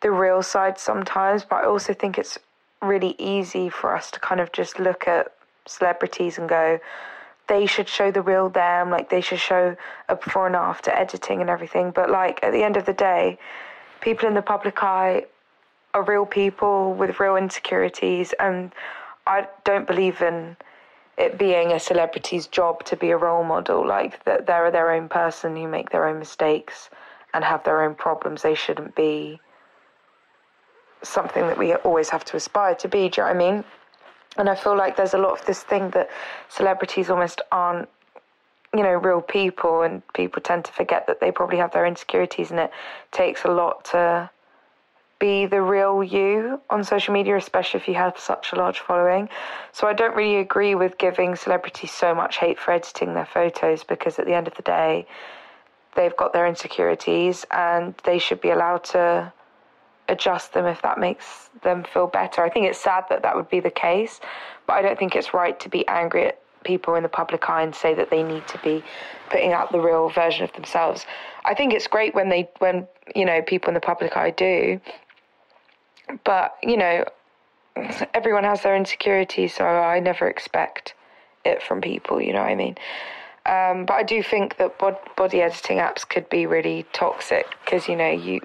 the 0.00 0.10
real 0.10 0.42
side 0.42 0.78
sometimes. 0.78 1.44
But 1.44 1.56
i 1.56 1.64
also 1.64 1.94
think 1.94 2.18
it's 2.18 2.38
really 2.82 3.16
easy 3.18 3.68
for 3.68 3.96
us 3.96 4.10
to 4.12 4.20
kind 4.20 4.40
of 4.40 4.52
just 4.52 4.78
look 4.78 5.08
at 5.08 5.32
celebrities 5.68 6.38
and 6.38 6.48
go 6.48 6.80
they 7.48 7.66
should 7.66 7.88
show 7.88 8.10
the 8.10 8.22
real 8.22 8.48
them 8.48 8.90
like 8.90 9.08
they 9.08 9.20
should 9.20 9.40
show 9.40 9.74
a 10.08 10.14
before 10.16 10.46
and 10.46 10.54
after 10.54 10.90
editing 10.90 11.40
and 11.40 11.50
everything. 11.50 11.90
But 11.90 12.10
like 12.10 12.40
at 12.42 12.52
the 12.52 12.62
end 12.62 12.76
of 12.76 12.86
the 12.86 12.92
day 12.92 13.38
people 14.00 14.28
in 14.28 14.34
the 14.34 14.42
public 14.42 14.82
eye 14.82 15.24
are 15.94 16.02
real 16.02 16.26
people 16.26 16.94
with 16.94 17.18
real 17.18 17.36
insecurities 17.36 18.32
and 18.38 18.72
I 19.26 19.48
don't 19.64 19.86
believe 19.86 20.22
in 20.22 20.56
it 21.16 21.36
being 21.36 21.72
a 21.72 21.80
celebrity's 21.80 22.46
job 22.46 22.84
to 22.84 22.96
be 22.96 23.10
a 23.10 23.16
role 23.16 23.44
model. 23.44 23.86
Like 23.86 24.22
that 24.24 24.46
they're 24.46 24.70
their 24.70 24.92
own 24.92 25.08
person 25.08 25.56
who 25.56 25.66
make 25.66 25.90
their 25.90 26.06
own 26.06 26.18
mistakes 26.18 26.90
and 27.34 27.42
have 27.42 27.64
their 27.64 27.82
own 27.82 27.94
problems. 27.94 28.42
They 28.42 28.54
shouldn't 28.54 28.94
be 28.94 29.40
something 31.02 31.42
that 31.46 31.58
we 31.58 31.74
always 31.74 32.10
have 32.10 32.24
to 32.26 32.36
aspire 32.36 32.74
to 32.74 32.88
be 32.88 33.08
do 33.08 33.20
you 33.20 33.24
know 33.24 33.32
what 33.32 33.36
I 33.36 33.52
mean 33.52 33.64
and 34.36 34.48
I 34.48 34.54
feel 34.54 34.76
like 34.76 34.96
there's 34.96 35.14
a 35.14 35.18
lot 35.18 35.38
of 35.38 35.46
this 35.46 35.62
thing 35.62 35.90
that 35.90 36.10
celebrities 36.48 37.10
almost 37.10 37.40
aren't 37.50 37.88
you 38.74 38.82
know 38.82 38.94
real 38.94 39.22
people 39.22 39.82
and 39.82 40.02
people 40.12 40.42
tend 40.42 40.64
to 40.66 40.72
forget 40.72 41.06
that 41.06 41.20
they 41.20 41.32
probably 41.32 41.56
have 41.56 41.72
their 41.72 41.86
insecurities 41.86 42.50
and 42.50 42.60
it 42.60 42.70
takes 43.10 43.44
a 43.44 43.48
lot 43.48 43.84
to 43.86 44.30
be 45.18 45.46
the 45.46 45.60
real 45.60 46.02
you 46.04 46.60
on 46.70 46.84
social 46.84 47.12
media, 47.12 47.36
especially 47.36 47.80
if 47.80 47.88
you 47.88 47.94
have 47.94 48.18
such 48.18 48.52
a 48.52 48.56
large 48.56 48.80
following. 48.80 49.28
So 49.72 49.88
I 49.88 49.92
don't 49.92 50.14
really 50.14 50.36
agree 50.36 50.74
with 50.74 50.98
giving 50.98 51.34
celebrities 51.34 51.90
so 51.90 52.14
much 52.14 52.38
hate 52.38 52.58
for 52.58 52.72
editing 52.72 53.14
their 53.14 53.26
photos 53.26 53.84
because 53.84 54.18
at 54.18 54.26
the 54.26 54.34
end 54.34 54.46
of 54.46 54.54
the 54.54 54.62
day, 54.62 55.06
they've 55.96 56.16
got 56.16 56.32
their 56.32 56.46
insecurities 56.46 57.44
and 57.50 57.94
they 58.04 58.18
should 58.18 58.40
be 58.40 58.50
allowed 58.50 58.84
to 58.84 59.32
adjust 60.08 60.54
them 60.54 60.66
if 60.66 60.82
that 60.82 60.98
makes 60.98 61.50
them 61.62 61.84
feel 61.84 62.06
better. 62.06 62.42
I 62.42 62.50
think 62.50 62.66
it's 62.66 62.80
sad 62.80 63.04
that 63.10 63.22
that 63.22 63.36
would 63.36 63.48
be 63.48 63.60
the 63.60 63.70
case, 63.70 64.20
but 64.66 64.74
I 64.74 64.82
don't 64.82 64.98
think 64.98 65.14
it's 65.16 65.34
right 65.34 65.58
to 65.60 65.68
be 65.68 65.86
angry 65.88 66.26
at 66.26 66.40
people 66.64 66.94
in 66.96 67.02
the 67.02 67.08
public 67.08 67.48
eye 67.48 67.62
and 67.62 67.74
say 67.74 67.94
that 67.94 68.10
they 68.10 68.22
need 68.22 68.46
to 68.48 68.58
be 68.58 68.82
putting 69.30 69.52
out 69.52 69.70
the 69.70 69.80
real 69.80 70.08
version 70.08 70.44
of 70.44 70.52
themselves. 70.54 71.06
I 71.44 71.54
think 71.54 71.72
it's 71.72 71.86
great 71.86 72.14
when 72.14 72.28
they 72.28 72.48
when 72.58 72.86
you 73.14 73.24
know 73.24 73.42
people 73.42 73.68
in 73.68 73.74
the 73.74 73.80
public 73.80 74.16
eye 74.16 74.30
do 74.30 74.80
but, 76.24 76.56
you 76.62 76.76
know, 76.76 77.04
everyone 78.14 78.44
has 78.44 78.62
their 78.62 78.76
insecurities, 78.76 79.54
so 79.54 79.64
I 79.64 80.00
never 80.00 80.28
expect 80.28 80.94
it 81.44 81.62
from 81.62 81.80
people, 81.80 82.20
you 82.20 82.32
know 82.32 82.40
what 82.40 82.50
I 82.50 82.54
mean? 82.54 82.76
Um, 83.46 83.86
but 83.86 83.94
I 83.94 84.02
do 84.02 84.22
think 84.22 84.56
that 84.56 84.78
bod- 84.78 84.98
body 85.16 85.40
editing 85.40 85.78
apps 85.78 86.06
could 86.06 86.28
be 86.28 86.46
really 86.46 86.86
toxic 86.92 87.46
because, 87.64 87.88
you 87.88 87.96
know, 87.96 88.10
you, 88.10 88.40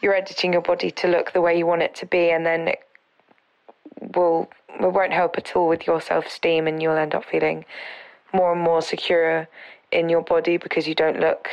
you're 0.00 0.14
editing 0.14 0.52
your 0.52 0.62
body 0.62 0.90
to 0.90 1.08
look 1.08 1.32
the 1.32 1.40
way 1.40 1.56
you 1.56 1.66
want 1.66 1.82
it 1.82 1.94
to 1.96 2.06
be, 2.06 2.30
and 2.30 2.44
then 2.44 2.68
it 2.68 2.80
will 4.14 4.48
it 4.78 4.92
won't 4.92 5.12
help 5.12 5.36
at 5.36 5.54
all 5.54 5.68
with 5.68 5.86
your 5.86 6.00
self 6.00 6.26
esteem, 6.26 6.66
and 6.66 6.82
you'll 6.82 6.96
end 6.96 7.14
up 7.14 7.24
feeling 7.24 7.64
more 8.32 8.52
and 8.52 8.60
more 8.60 8.82
secure 8.82 9.48
in 9.92 10.08
your 10.08 10.22
body 10.22 10.56
because 10.56 10.86
you 10.86 10.94
don't 10.94 11.20
look 11.20 11.48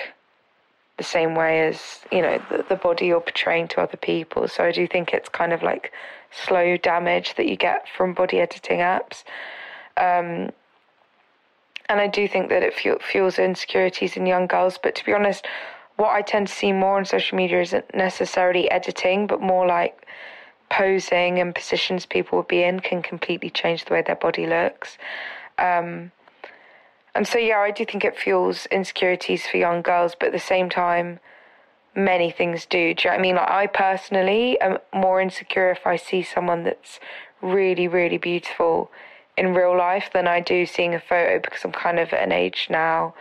the 0.97 1.03
same 1.03 1.35
way 1.35 1.67
as 1.67 1.99
you 2.11 2.21
know 2.21 2.41
the, 2.49 2.65
the 2.69 2.75
body 2.75 3.07
you're 3.07 3.21
portraying 3.21 3.67
to 3.69 3.81
other 3.81 3.97
people. 3.97 4.47
So 4.47 4.63
I 4.63 4.71
do 4.71 4.87
think 4.87 5.13
it's 5.13 5.29
kind 5.29 5.53
of 5.53 5.61
like 5.63 5.91
slow 6.31 6.77
damage 6.77 7.35
that 7.35 7.47
you 7.47 7.55
get 7.55 7.87
from 7.95 8.13
body 8.13 8.39
editing 8.39 8.79
apps. 8.79 9.23
Um, 9.97 10.51
and 11.89 12.01
I 12.01 12.07
do 12.07 12.27
think 12.27 12.49
that 12.49 12.63
it 12.63 12.73
fuels 12.73 13.39
insecurities 13.39 14.17
in 14.17 14.25
young 14.25 14.47
girls. 14.47 14.77
But 14.81 14.93
to 14.95 15.05
be 15.05 15.13
honest, 15.13 15.47
what 15.97 16.09
I 16.09 16.21
tend 16.21 16.47
to 16.47 16.53
see 16.53 16.71
more 16.71 16.97
on 16.97 17.05
social 17.05 17.35
media 17.35 17.61
isn't 17.61 17.93
necessarily 17.93 18.69
editing, 18.71 19.27
but 19.27 19.41
more 19.41 19.67
like 19.67 20.07
posing 20.69 21.39
and 21.39 21.53
positions 21.53 22.05
people 22.05 22.37
would 22.37 22.47
be 22.47 22.63
in 22.63 22.79
can 22.79 23.01
completely 23.01 23.49
change 23.49 23.85
the 23.85 23.93
way 23.93 24.01
their 24.01 24.15
body 24.15 24.45
looks. 24.45 24.97
Um, 25.57 26.11
and 27.15 27.27
so, 27.27 27.39
yeah, 27.39 27.57
I 27.57 27.71
do 27.71 27.83
think 27.83 28.05
it 28.05 28.17
fuels 28.17 28.67
insecurities 28.67 29.47
for 29.47 29.57
young 29.57 29.81
girls, 29.81 30.15
but 30.17 30.27
at 30.27 30.33
the 30.33 30.39
same 30.39 30.69
time, 30.69 31.19
many 31.95 32.29
things 32.29 32.67
do. 32.67 32.93
Do 32.93 33.07
you 33.07 33.09
know 33.09 33.15
what 33.15 33.19
I 33.19 33.21
mean? 33.21 33.35
Like, 33.35 33.49
I 33.49 33.67
personally 33.67 34.61
am 34.61 34.77
more 34.93 35.19
insecure 35.19 35.71
if 35.71 35.87
I 35.87 35.95
see 35.95 36.21
someone 36.21 36.63
that's 36.63 36.99
really, 37.41 37.87
really 37.87 38.19
beautiful 38.19 38.91
in 39.35 39.55
real 39.55 39.75
life 39.75 40.11
than 40.13 40.27
I 40.27 40.41
do 40.41 40.67
seeing 40.67 40.93
a 40.93 40.99
photo 40.99 41.39
because 41.39 41.63
I'm 41.63 41.71
kind 41.71 41.97
of 41.97 42.13
at 42.13 42.21
an 42.21 42.31
age 42.31 42.67
now 42.69 43.15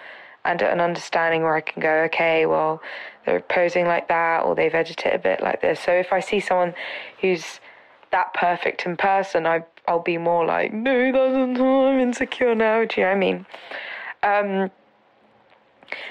and 0.46 0.62
an 0.62 0.80
understanding 0.80 1.42
where 1.42 1.54
I 1.54 1.61
can 1.61 1.82
go, 1.82 2.04
okay, 2.04 2.46
well, 2.46 2.80
they're 3.24 3.40
posing 3.40 3.87
like 3.87 4.09
that 4.09 4.44
or 4.44 4.54
they've 4.54 4.74
edited 4.74 5.12
a 5.12 5.18
bit 5.18 5.42
like 5.42 5.61
this. 5.61 5.80
So 5.80 5.92
if 5.92 6.12
I 6.12 6.20
see 6.20 6.40
someone 6.40 6.74
who's 7.20 7.61
that 8.12 8.32
perfect 8.35 8.87
in 8.87 8.96
person, 8.96 9.46
I 9.46 9.64
I'll 9.88 10.00
be 10.00 10.18
more 10.18 10.44
like, 10.44 10.72
no, 10.72 11.12
that's 11.12 11.59
not, 11.59 11.88
I'm 11.88 12.00
insecure 12.00 12.54
now. 12.54 12.85
Do 12.85 13.00
you 13.00 13.04
know 13.04 13.11
what 13.11 13.16
I 13.16 13.18
mean? 13.18 13.46
Um, 14.22 14.70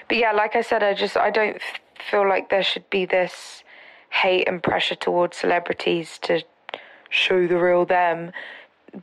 but 0.08 0.18
yeah, 0.18 0.32
like 0.32 0.56
I 0.56 0.62
said, 0.62 0.84
I 0.84 0.94
just 0.94 1.18
I 1.18 1.30
don't 1.30 1.62
feel 2.10 2.28
like 2.28 2.50
there 2.50 2.64
should 2.64 2.90
be 2.90 3.06
this 3.06 3.64
hate 4.10 4.48
and 4.48 4.64
pressure 4.64 4.96
towards 4.96 5.38
celebrities 5.38 6.18
to 6.24 6.44
show 7.10 7.48
the 7.48 7.58
real 7.58 7.86
them 7.86 8.32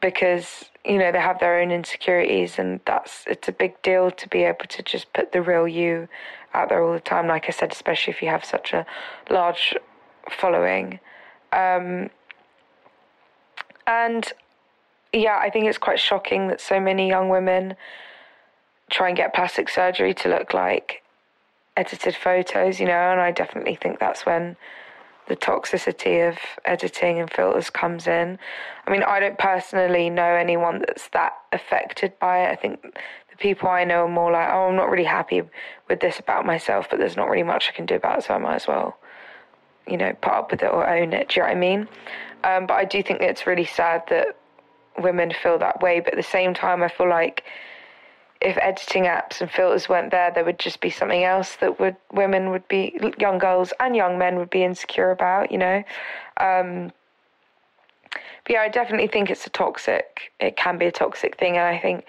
because 0.01 0.65
you 0.85 0.99
know 0.99 1.13
they 1.13 1.21
have 1.21 1.39
their 1.39 1.61
own 1.61 1.71
insecurities 1.71 2.59
and 2.59 2.81
that's 2.87 3.25
it's 3.27 3.49
a 3.49 3.53
big 3.53 3.81
deal 3.83 4.11
to 4.11 4.29
be 4.29 4.43
able 4.45 4.67
to 4.67 4.83
just 4.83 5.13
put 5.13 5.33
the 5.33 5.43
real 5.43 5.69
you 5.69 6.09
out 6.55 6.69
there 6.69 6.83
all 6.83 6.93
the 6.93 7.01
time 7.01 7.27
like 7.29 7.47
i 7.49 7.51
said 7.51 7.73
especially 7.73 8.13
if 8.13 8.23
you 8.23 8.29
have 8.29 8.45
such 8.45 8.73
a 8.73 8.85
large 9.31 9.75
following. 10.31 10.99
Um, 11.53 12.09
and 13.87 14.33
yeah 15.13 15.39
i 15.39 15.51
think 15.51 15.67
it's 15.67 15.79
quite 15.79 16.01
shocking 16.01 16.49
that 16.49 16.61
so 16.61 16.81
many 16.81 17.09
young 17.09 17.29
women 17.29 17.77
try 18.91 19.09
and 19.09 19.17
get 19.17 19.35
plastic 19.35 19.69
surgery 19.69 20.15
to 20.15 20.29
look 20.29 20.55
like 20.55 21.03
edited 21.77 22.15
photos, 22.15 22.79
you 22.79 22.87
know, 22.87 22.93
and 22.93 23.21
I 23.21 23.31
definitely 23.31 23.77
think 23.77 23.99
that's 23.99 24.27
when 24.27 24.57
the 25.29 25.37
toxicity 25.37 26.29
of 26.29 26.37
editing 26.65 27.21
and 27.21 27.31
filters 27.31 27.71
comes 27.71 28.07
in. 28.07 28.39
I 28.87 28.91
mean, 28.91 29.03
I 29.03 29.21
don't 29.21 29.39
personally 29.39 30.11
know 30.11 30.35
anyone 30.35 30.81
that's 30.81 31.09
that 31.09 31.33
affected 31.53 32.19
by 32.19 32.45
it. 32.45 32.51
I 32.51 32.57
think 32.57 32.83
the 32.83 33.37
people 33.39 33.69
I 33.69 33.85
know 33.85 34.05
are 34.05 34.09
more 34.09 34.33
like, 34.33 34.49
oh, 34.51 34.69
I'm 34.69 34.77
not 34.77 34.91
really 34.91 35.05
happy 35.05 35.43
with 35.89 36.01
this 36.01 36.19
about 36.19 36.45
myself, 36.45 36.89
but 36.91 36.99
there's 36.99 37.17
not 37.17 37.29
really 37.29 37.45
much 37.45 37.69
I 37.69 37.73
can 37.73 37.87
do 37.87 37.95
about 37.95 38.19
it, 38.19 38.25
so 38.25 38.35
I 38.35 38.39
might 38.39 38.57
as 38.57 38.67
well, 38.67 38.99
you 39.87 39.97
know, 39.97 40.13
put 40.21 40.33
up 40.33 40.51
with 40.51 40.63
it 40.63 40.71
or 40.73 40.89
own 40.89 41.13
it. 41.13 41.29
Do 41.29 41.41
you 41.41 41.43
know 41.43 41.49
what 41.49 41.57
I 41.57 41.61
mean? 41.61 41.89
Um, 42.45 42.67
but 42.67 42.75
I 42.75 42.85
do 42.85 43.03
think 43.03 43.21
it's 43.21 43.47
really 43.47 43.65
sad 43.65 44.03
that 44.09 44.37
women 44.99 45.33
feel 45.43 45.59
that 45.59 45.81
way. 45.81 46.01
But 46.01 46.15
at 46.15 46.17
the 46.17 46.23
same 46.23 46.53
time, 46.55 46.83
I 46.83 46.89
feel 46.89 47.09
like 47.09 47.45
if 48.45 48.59
editing 48.59 49.05
apps 49.05 49.41
and 49.41 49.51
filters 49.51 49.89
weren't 49.89 50.11
there, 50.11 50.31
there 50.31 50.45
would 50.45 50.59
just 50.59 50.81
be 50.81 50.91
something 50.91 51.25
else 51.25 51.57
that 51.57 51.79
would 51.81 51.97
women 52.13 52.51
would 52.51 52.67
be 52.69 52.99
young 53.19 53.39
girls 53.39 53.73
and 53.81 53.97
young 53.97 54.19
men 54.19 54.37
would 54.37 54.51
be 54.51 54.65
insecure 54.65 55.11
about, 55.11 55.51
you 55.53 55.59
know. 55.59 55.83
Um, 56.39 56.93
but 58.11 58.51
yeah, 58.51 58.63
I 58.63 58.69
definitely 58.69 59.07
think 59.07 59.31
it's 59.31 59.47
a 59.47 59.51
toxic. 59.51 60.33
It 60.41 60.57
can 60.57 60.79
be 60.79 60.87
a 60.87 60.93
toxic 60.93 61.39
thing, 61.39 61.57
and 61.57 61.67
I 61.67 61.79
think 61.79 62.05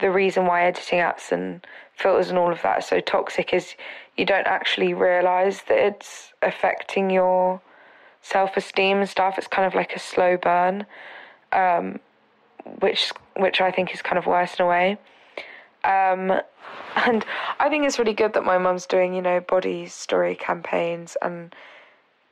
the 0.00 0.10
reason 0.10 0.46
why 0.46 0.64
editing 0.64 1.00
apps 1.00 1.32
and 1.32 1.66
filters 1.94 2.28
and 2.28 2.38
all 2.38 2.52
of 2.52 2.62
that 2.62 2.78
is 2.78 2.86
so 2.86 3.00
toxic 3.00 3.52
is 3.52 3.74
you 4.16 4.24
don't 4.24 4.46
actually 4.46 4.94
realize 4.94 5.62
that 5.68 5.78
it's 5.78 6.32
affecting 6.42 7.10
your 7.10 7.60
self-esteem 8.22 8.98
and 8.98 9.08
stuff. 9.08 9.38
It's 9.38 9.48
kind 9.48 9.66
of 9.66 9.74
like 9.74 9.94
a 9.94 9.98
slow 9.98 10.36
burn, 10.36 10.86
um, 11.52 11.98
which 12.80 13.10
which 13.36 13.60
I 13.60 13.70
think 13.70 13.94
is 13.94 14.02
kind 14.02 14.18
of 14.18 14.26
worse 14.26 14.58
in 14.58 14.64
a 14.64 14.68
way. 14.68 14.98
Um, 15.84 16.40
and 16.96 17.24
I 17.58 17.68
think 17.68 17.86
it's 17.86 17.98
really 17.98 18.12
good 18.12 18.32
that 18.34 18.44
my 18.44 18.58
mum's 18.58 18.86
doing, 18.86 19.14
you 19.14 19.22
know, 19.22 19.40
body 19.40 19.86
story 19.86 20.34
campaigns, 20.34 21.16
and 21.22 21.54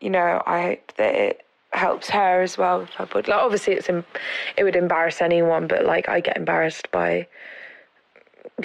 you 0.01 0.11
know, 0.11 0.43
I 0.47 0.63
hope 0.63 0.93
that 0.97 1.15
it 1.15 1.47
helps 1.73 2.11
her 2.11 2.43
as 2.43 2.59
well 2.59 2.81
with 2.81 2.91
her 2.91 3.07
body. 3.07 3.31
Like, 3.31 3.41
obviously, 3.41 3.75
it's 3.75 3.89
em- 3.89 4.05
it 4.57 4.65
would 4.65 4.77
embarrass 4.77 5.21
anyone, 5.21 5.67
but 5.67 5.85
like 5.85 6.09
I 6.09 6.21
get 6.21 6.37
embarrassed 6.37 6.91
by 6.91 7.27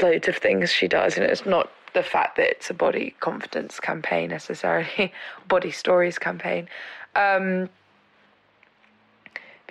loads 0.02 0.28
of 0.28 0.38
things 0.38 0.72
she 0.72 0.88
does, 0.88 1.17
and 1.17 1.26
it's 1.26 1.46
not 1.46 1.72
the 1.94 2.04
fact 2.04 2.38
that 2.38 2.50
it's 2.50 2.70
a 2.70 2.74
body 2.74 3.13
confidence 3.20 3.80
campaign 3.80 4.30
necessarily, 4.30 5.12
body 5.48 5.72
stories 5.72 6.17
campaign. 6.17 6.67
Um, 7.15 7.70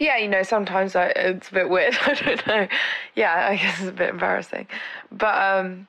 yeah, 0.00 0.16
you 0.16 0.28
know, 0.28 0.42
sometimes 0.42 0.96
I, 0.96 1.08
it's 1.08 1.50
a 1.50 1.52
bit 1.52 1.68
weird. 1.68 1.94
I 2.06 2.14
don't 2.14 2.46
know. 2.46 2.68
Yeah, 3.14 3.48
I 3.50 3.56
guess 3.56 3.78
it's 3.80 3.90
a 3.90 3.92
bit 3.92 4.08
embarrassing. 4.08 4.66
But 5.12 5.36
um, 5.40 5.86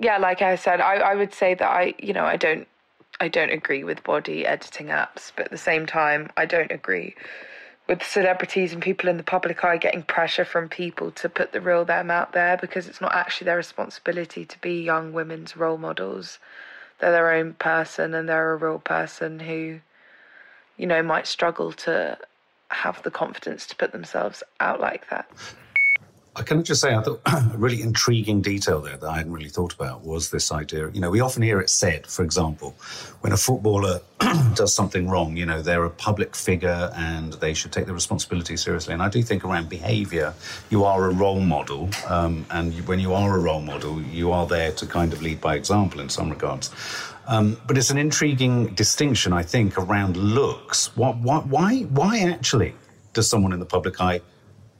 yeah, 0.00 0.16
like 0.16 0.40
I 0.40 0.56
said, 0.56 0.80
I, 0.80 0.94
I 0.94 1.14
would 1.14 1.34
say 1.34 1.54
that 1.54 1.68
I, 1.70 1.94
you 1.98 2.14
know, 2.14 2.24
I 2.24 2.36
don't, 2.36 2.66
I 3.20 3.28
don't 3.28 3.50
agree 3.50 3.84
with 3.84 4.02
body 4.02 4.46
editing 4.46 4.86
apps, 4.86 5.30
but 5.36 5.44
at 5.44 5.50
the 5.50 5.58
same 5.58 5.84
time, 5.84 6.30
I 6.36 6.46
don't 6.46 6.72
agree 6.72 7.14
with 7.86 8.02
celebrities 8.02 8.72
and 8.72 8.82
people 8.82 9.10
in 9.10 9.18
the 9.18 9.22
public 9.22 9.62
eye 9.62 9.76
getting 9.76 10.02
pressure 10.02 10.44
from 10.46 10.70
people 10.70 11.10
to 11.10 11.28
put 11.28 11.52
the 11.52 11.60
real 11.60 11.84
them 11.84 12.10
out 12.10 12.32
there 12.32 12.56
because 12.56 12.88
it's 12.88 13.02
not 13.02 13.14
actually 13.14 13.44
their 13.44 13.58
responsibility 13.58 14.46
to 14.46 14.58
be 14.60 14.82
young 14.82 15.12
women's 15.12 15.58
role 15.58 15.76
models. 15.76 16.38
They're 16.98 17.12
their 17.12 17.32
own 17.32 17.52
person 17.52 18.14
and 18.14 18.26
they're 18.26 18.52
a 18.52 18.56
real 18.56 18.78
person 18.78 19.40
who, 19.40 19.80
you 20.78 20.86
know, 20.86 21.02
might 21.02 21.26
struggle 21.26 21.70
to 21.72 22.16
have 22.74 23.02
the 23.02 23.10
confidence 23.10 23.66
to 23.68 23.76
put 23.76 23.92
themselves 23.92 24.42
out 24.60 24.80
like 24.80 25.08
that. 25.10 25.30
I 26.36 26.42
can 26.42 26.64
just 26.64 26.80
say, 26.80 26.92
I 26.92 27.00
thought 27.00 27.20
a 27.26 27.56
really 27.56 27.80
intriguing 27.80 28.42
detail 28.42 28.80
there 28.80 28.96
that 28.96 29.08
I 29.08 29.18
hadn't 29.18 29.32
really 29.32 29.48
thought 29.48 29.72
about 29.72 30.04
was 30.04 30.30
this 30.30 30.50
idea. 30.50 30.90
You 30.90 31.00
know, 31.00 31.10
we 31.10 31.20
often 31.20 31.42
hear 31.42 31.60
it 31.60 31.70
said, 31.70 32.08
for 32.08 32.24
example, 32.24 32.74
when 33.20 33.32
a 33.32 33.36
footballer 33.36 34.00
does 34.54 34.74
something 34.74 35.08
wrong, 35.08 35.36
you 35.36 35.46
know, 35.46 35.62
they're 35.62 35.84
a 35.84 35.90
public 35.90 36.34
figure 36.34 36.90
and 36.96 37.34
they 37.34 37.54
should 37.54 37.70
take 37.70 37.86
the 37.86 37.94
responsibility 37.94 38.56
seriously. 38.56 38.92
And 38.92 39.02
I 39.02 39.08
do 39.08 39.22
think 39.22 39.44
around 39.44 39.68
behaviour, 39.68 40.34
you 40.70 40.82
are 40.82 41.08
a 41.08 41.14
role 41.14 41.40
model. 41.40 41.88
Um, 42.08 42.44
and 42.50 42.74
when 42.88 42.98
you 42.98 43.14
are 43.14 43.36
a 43.36 43.40
role 43.40 43.62
model, 43.62 44.02
you 44.02 44.32
are 44.32 44.46
there 44.46 44.72
to 44.72 44.86
kind 44.86 45.12
of 45.12 45.22
lead 45.22 45.40
by 45.40 45.54
example 45.54 46.00
in 46.00 46.08
some 46.08 46.30
regards. 46.30 46.70
Um, 47.26 47.60
but 47.66 47.78
it's 47.78 47.90
an 47.90 47.98
intriguing 47.98 48.74
distinction, 48.74 49.32
I 49.32 49.42
think, 49.42 49.78
around 49.78 50.16
looks. 50.16 50.94
What, 50.96 51.16
what, 51.18 51.46
why, 51.46 51.82
why 51.82 52.18
actually 52.18 52.74
does 53.12 53.28
someone 53.28 53.52
in 53.52 53.60
the 53.60 53.66
public 53.66 54.00
eye 54.00 54.20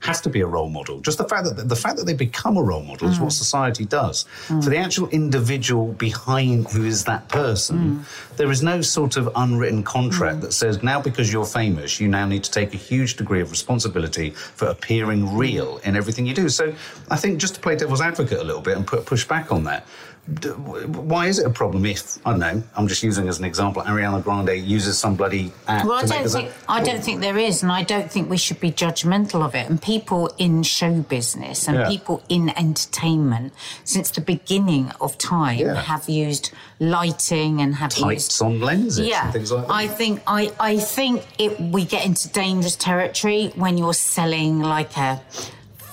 has 0.05 0.21
to 0.21 0.29
be 0.29 0.41
a 0.41 0.45
role 0.45 0.69
model. 0.69 0.99
Just 0.99 1.17
the 1.17 1.27
fact 1.27 1.45
that 1.45 1.67
the 1.67 1.75
fact 1.75 1.97
that 1.97 2.05
they 2.05 2.13
become 2.13 2.57
a 2.57 2.63
role 2.63 2.83
model 2.83 3.09
is 3.09 3.19
what 3.19 3.29
mm. 3.29 3.37
society 3.37 3.85
does. 3.85 4.25
Mm. 4.47 4.63
For 4.63 4.69
the 4.69 4.77
actual 4.77 5.09
individual 5.09 5.93
behind 5.93 6.67
who 6.67 6.85
is 6.85 7.05
that 7.05 7.27
person, 7.27 7.77
mm. 7.77 8.35
there 8.37 8.51
is 8.51 8.61
no 8.61 8.81
sort 8.81 9.17
of 9.17 9.29
unwritten 9.35 9.83
contract 9.83 10.41
that 10.41 10.53
says 10.53 10.83
now 10.83 11.01
because 11.01 11.33
you're 11.33 11.45
famous, 11.45 11.99
you 11.99 12.07
now 12.07 12.25
need 12.27 12.43
to 12.43 12.51
take 12.51 12.73
a 12.73 12.77
huge 12.77 13.15
degree 13.15 13.41
of 13.41 13.49
responsibility 13.49 14.29
for 14.29 14.67
appearing 14.67 15.35
real 15.35 15.79
in 15.79 15.95
everything 15.95 16.25
you 16.25 16.35
do. 16.35 16.49
So 16.49 16.73
I 17.09 17.15
think 17.15 17.39
just 17.39 17.55
to 17.55 17.59
play 17.59 17.75
devil's 17.75 18.01
advocate 18.01 18.39
a 18.39 18.43
little 18.43 18.61
bit 18.61 18.77
and 18.77 18.85
put 18.85 19.05
push 19.05 19.25
back 19.25 19.51
on 19.51 19.63
that. 19.63 19.87
Why 20.27 21.27
is 21.27 21.37
it 21.37 21.45
a 21.45 21.51
problem 21.51 21.85
if 21.85 22.17
I 22.25 22.31
don't 22.31 22.39
know? 22.39 22.63
I'm 22.75 22.87
just 22.87 23.03
using 23.03 23.27
as 23.27 23.37
an 23.37 23.45
example. 23.45 23.83
Ariana 23.83 24.23
Grande 24.23 24.57
uses 24.57 24.97
some 24.97 25.15
bloody. 25.15 25.51
Well, 25.67 25.91
I 25.93 26.05
don't 26.05 26.25
a- 26.25 26.29
think 26.29 26.51
I 26.67 26.81
don't 26.83 27.03
think 27.03 27.21
there 27.21 27.37
is, 27.37 27.61
and 27.61 27.71
I 27.71 27.83
don't 27.83 28.11
think 28.11 28.27
we 28.27 28.37
should 28.37 28.59
be 28.59 28.71
judgmental 28.71 29.45
of 29.45 29.53
it. 29.53 29.69
And 29.69 29.79
people 29.79 30.33
in 30.39 30.63
show 30.63 31.01
business 31.01 31.67
and 31.67 31.77
Yeah. 31.77 31.87
people 31.89 32.23
in 32.27 32.49
entertainment, 32.57 33.53
since 33.83 34.09
the 34.09 34.21
beginning 34.21 34.91
of 34.99 35.15
time, 35.19 35.59
Yeah. 35.59 35.75
have 35.75 36.09
used 36.09 36.49
lighting 36.79 37.61
and 37.61 37.75
have 37.75 37.91
used 37.91 38.03
tights 38.03 38.41
on 38.41 38.59
lenses 38.59 39.07
yeah, 39.07 39.25
and 39.25 39.33
things 39.33 39.51
like 39.51 39.67
that. 39.67 39.73
I 39.73 39.87
think 39.87 40.21
I, 40.25 40.51
I 40.59 40.77
think 40.79 41.23
it 41.37 41.61
we 41.61 41.85
get 41.85 42.03
into 42.03 42.29
dangerous 42.29 42.75
territory 42.75 43.51
when 43.55 43.77
you're 43.77 43.93
selling 43.93 44.59
like 44.59 44.97
a 44.97 45.21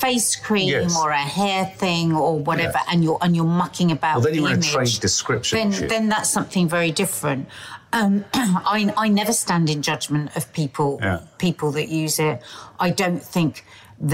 face 0.04 0.30
cream 0.46 0.68
Yes. 0.68 0.96
or 1.00 1.10
a 1.10 1.26
hair 1.40 1.62
thing 1.82 2.06
or 2.24 2.32
whatever, 2.48 2.80
Yeah. 2.80 2.90
and 2.92 2.98
you're 3.04 3.18
and 3.24 3.30
you're 3.36 3.54
mucking 3.64 3.90
about. 3.98 4.14
Well, 4.16 4.24
then 4.26 4.32
the 4.34 4.40
you're 4.40 4.52
in 4.52 4.58
a 4.58 4.74
trade 4.74 5.00
description 5.08 5.54
Then 5.58 5.72
shit. 5.72 5.88
then 5.88 6.04
that's 6.12 6.30
something 6.38 6.68
very 6.68 6.90
different. 7.02 7.42
Um, 7.98 8.24
I 8.76 8.78
I 9.04 9.06
never 9.20 9.32
stand 9.44 9.66
in 9.74 9.80
judgment 9.82 10.26
of 10.38 10.42
people 10.60 10.90
Yeah. 11.02 11.20
people 11.46 11.68
that 11.78 11.88
use 12.04 12.16
it. 12.30 12.36
I 12.86 12.90
don't 13.02 13.22
think. 13.34 13.64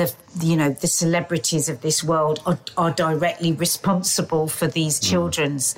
The 0.01 0.13
you 0.49 0.57
know 0.61 0.71
the 0.85 0.87
celebrities 1.03 1.67
of 1.73 1.77
this 1.81 1.99
world 2.05 2.37
are, 2.49 2.59
are 2.77 2.91
directly 3.07 3.53
responsible 3.67 4.47
for 4.59 4.67
these 4.79 4.95
Mm. 5.01 5.11
children's 5.11 5.75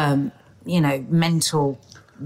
um, 0.00 0.32
you 0.74 0.80
know 0.80 0.96
mental 1.10 1.66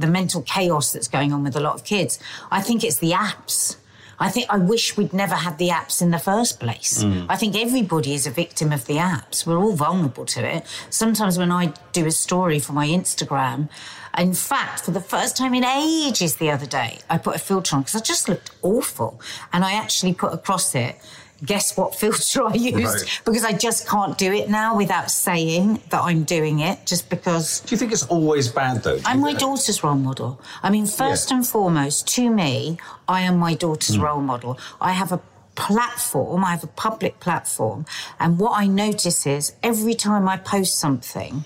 the 0.03 0.07
mental 0.07 0.43
chaos 0.43 0.93
that's 0.93 1.09
going 1.17 1.33
on 1.33 1.41
with 1.47 1.57
a 1.57 1.61
lot 1.61 1.75
of 1.75 1.83
kids. 1.95 2.13
I 2.59 2.61
think 2.67 2.79
it's 2.85 2.99
the 3.07 3.13
apps. 3.29 3.77
I 4.25 4.31
think 4.31 4.47
I 4.49 4.57
wish 4.57 4.97
we'd 4.97 5.13
never 5.13 5.35
had 5.35 5.59
the 5.59 5.69
apps 5.69 6.01
in 6.01 6.11
the 6.11 6.19
first 6.19 6.59
place. 6.59 7.05
Mm. 7.05 7.27
I 7.29 7.37
think 7.37 7.55
everybody 7.55 8.15
is 8.15 8.27
a 8.27 8.31
victim 8.31 8.73
of 8.73 8.87
the 8.87 8.95
apps. 8.95 9.47
We're 9.47 9.59
all 9.59 9.75
vulnerable 9.75 10.25
to 10.25 10.43
it. 10.43 10.65
Sometimes 10.89 11.37
when 11.37 11.53
I 11.53 11.75
do 11.93 12.07
a 12.07 12.11
story 12.11 12.59
for 12.59 12.73
my 12.73 12.87
Instagram, 12.87 13.69
in 14.17 14.33
fact, 14.33 14.81
for 14.81 14.93
the 14.93 15.01
first 15.01 15.37
time 15.37 15.53
in 15.53 15.63
ages 15.63 16.37
the 16.37 16.51
other 16.51 16.65
day, 16.65 17.01
I 17.11 17.19
put 17.19 17.37
a 17.37 17.39
filter 17.39 17.77
on 17.77 17.83
because 17.83 18.01
I 18.01 18.01
just 18.01 18.27
looked 18.27 18.51
awful. 18.63 19.21
And 19.53 19.63
I 19.63 19.73
actually 19.73 20.15
put 20.15 20.33
across 20.33 20.75
it, 20.75 20.97
guess 21.45 21.77
what 21.77 21.95
filter 21.95 22.47
I 22.47 22.55
used? 22.55 23.03
Right. 23.03 23.21
Because 23.25 23.45
I 23.45 23.53
just 23.53 23.89
can't 23.89 24.17
do 24.19 24.33
it 24.33 24.49
now 24.49 24.77
without 24.77 25.11
saying 25.11 25.81
that 25.91 26.03
I'm 26.03 26.25
doing 26.25 26.61
it, 26.61 26.87
just 26.87 27.11
because 27.11 27.61
Do 27.61 27.75
you 27.75 27.79
think 27.79 27.93
it's 27.93 28.07
always 28.07 28.49
bad 28.49 28.83
though? 28.83 28.99
I'm 29.05 29.21
my 29.21 29.29
think- 29.29 29.41
daughter's 29.41 29.83
role 29.83 29.95
model. 29.95 30.41
I 30.63 30.71
mean, 30.71 30.87
first 30.87 31.31
Yeah. 31.31 31.37
and 31.37 31.47
foremost, 31.47 32.07
to 32.17 32.31
me, 32.31 32.79
I 33.09 33.23
am 33.23 33.37
my 33.39 33.55
daughter's 33.55 33.97
hmm. 33.97 34.03
role 34.03 34.21
model. 34.21 34.59
I 34.81 34.93
have 34.93 35.13
a 35.13 35.21
platform, 35.55 36.45
I 36.45 36.51
have 36.51 36.65
a 36.65 36.69
public 36.69 37.21
platform, 37.21 37.87
and 38.19 38.39
what 38.39 38.59
I 38.59 38.67
notice 38.67 39.27
is 39.27 39.53
every 39.63 39.95
time 39.95 40.29
I 40.29 40.37
post 40.37 40.79
something 40.79 41.45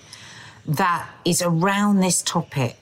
that 0.65 1.07
is 1.25 1.41
around 1.41 1.99
this 1.99 2.21
topic, 2.21 2.78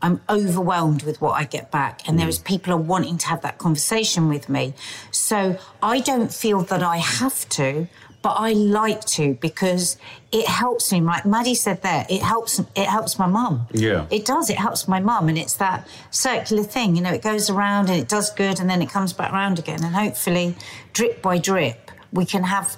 I'm 0.00 0.20
overwhelmed 0.28 1.02
with 1.02 1.20
what 1.20 1.32
I 1.32 1.44
get 1.44 1.70
back, 1.70 2.06
and 2.06 2.18
there 2.18 2.26
mm. 2.26 2.30
is 2.30 2.38
people 2.38 2.72
are 2.72 2.76
wanting 2.76 3.18
to 3.18 3.26
have 3.28 3.42
that 3.42 3.58
conversation 3.58 4.28
with 4.28 4.48
me. 4.48 4.74
So 5.10 5.58
I 5.82 6.00
don't 6.00 6.32
feel 6.32 6.60
that 6.62 6.82
I 6.82 6.98
have 6.98 7.48
to, 7.50 7.88
but 8.22 8.34
I 8.38 8.52
like 8.52 9.04
to 9.06 9.34
because 9.34 9.96
it 10.32 10.46
helps 10.46 10.92
me. 10.92 11.00
Like 11.00 11.24
Maddie 11.24 11.54
said 11.54 11.82
there, 11.82 12.06
it 12.08 12.22
helps. 12.22 12.58
It 12.58 12.86
helps 12.86 13.18
my 13.18 13.26
mum. 13.26 13.66
Yeah. 13.72 14.06
it 14.10 14.24
does. 14.24 14.50
It 14.50 14.58
helps 14.58 14.88
my 14.88 15.00
mum, 15.00 15.28
and 15.28 15.38
it's 15.38 15.54
that 15.54 15.86
circular 16.10 16.62
thing. 16.62 16.96
You 16.96 17.02
know, 17.02 17.12
it 17.12 17.22
goes 17.22 17.50
around 17.50 17.90
and 17.90 17.98
it 17.98 18.08
does 18.08 18.30
good, 18.30 18.60
and 18.60 18.68
then 18.68 18.82
it 18.82 18.90
comes 18.90 19.12
back 19.12 19.32
around 19.32 19.58
again, 19.58 19.82
and 19.84 19.94
hopefully, 19.94 20.56
drip 20.92 21.22
by 21.22 21.38
drip, 21.38 21.90
we 22.12 22.24
can 22.24 22.44
have. 22.44 22.76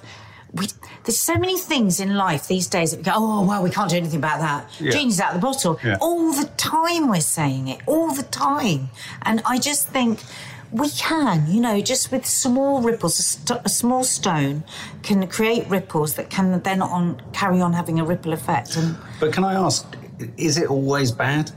We, 0.53 0.67
there's 1.03 1.19
so 1.19 1.35
many 1.35 1.57
things 1.57 1.99
in 1.99 2.15
life 2.15 2.47
these 2.47 2.67
days 2.67 2.91
that 2.91 2.97
we 2.97 3.03
go, 3.03 3.11
oh, 3.15 3.45
well, 3.47 3.63
we 3.63 3.69
can't 3.69 3.89
do 3.89 3.97
anything 3.97 4.19
about 4.19 4.39
that. 4.39 4.69
Yeah. 4.79 4.91
Genie's 4.91 5.19
out 5.19 5.33
of 5.35 5.41
the 5.41 5.45
bottle. 5.45 5.79
Yeah. 5.83 5.97
All 6.01 6.31
the 6.31 6.45
time 6.57 7.09
we're 7.09 7.21
saying 7.21 7.67
it, 7.69 7.79
all 7.87 8.13
the 8.13 8.23
time. 8.23 8.89
And 9.23 9.41
I 9.45 9.57
just 9.57 9.87
think 9.89 10.19
we 10.71 10.89
can, 10.89 11.51
you 11.51 11.59
know, 11.59 11.81
just 11.81 12.11
with 12.11 12.25
small 12.25 12.81
ripples, 12.81 13.19
a, 13.19 13.23
st- 13.23 13.61
a 13.65 13.69
small 13.69 14.03
stone 14.03 14.63
can 15.03 15.27
create 15.27 15.67
ripples 15.67 16.13
that 16.15 16.29
can 16.29 16.61
then 16.61 16.81
on 16.81 17.21
carry 17.33 17.59
on 17.61 17.73
having 17.73 17.99
a 17.99 18.05
ripple 18.05 18.31
effect. 18.31 18.77
And 18.77 18.95
But 19.19 19.33
can 19.33 19.43
I 19.43 19.53
ask, 19.55 19.85
is 20.37 20.57
it 20.57 20.69
always 20.69 21.11
bad? 21.11 21.51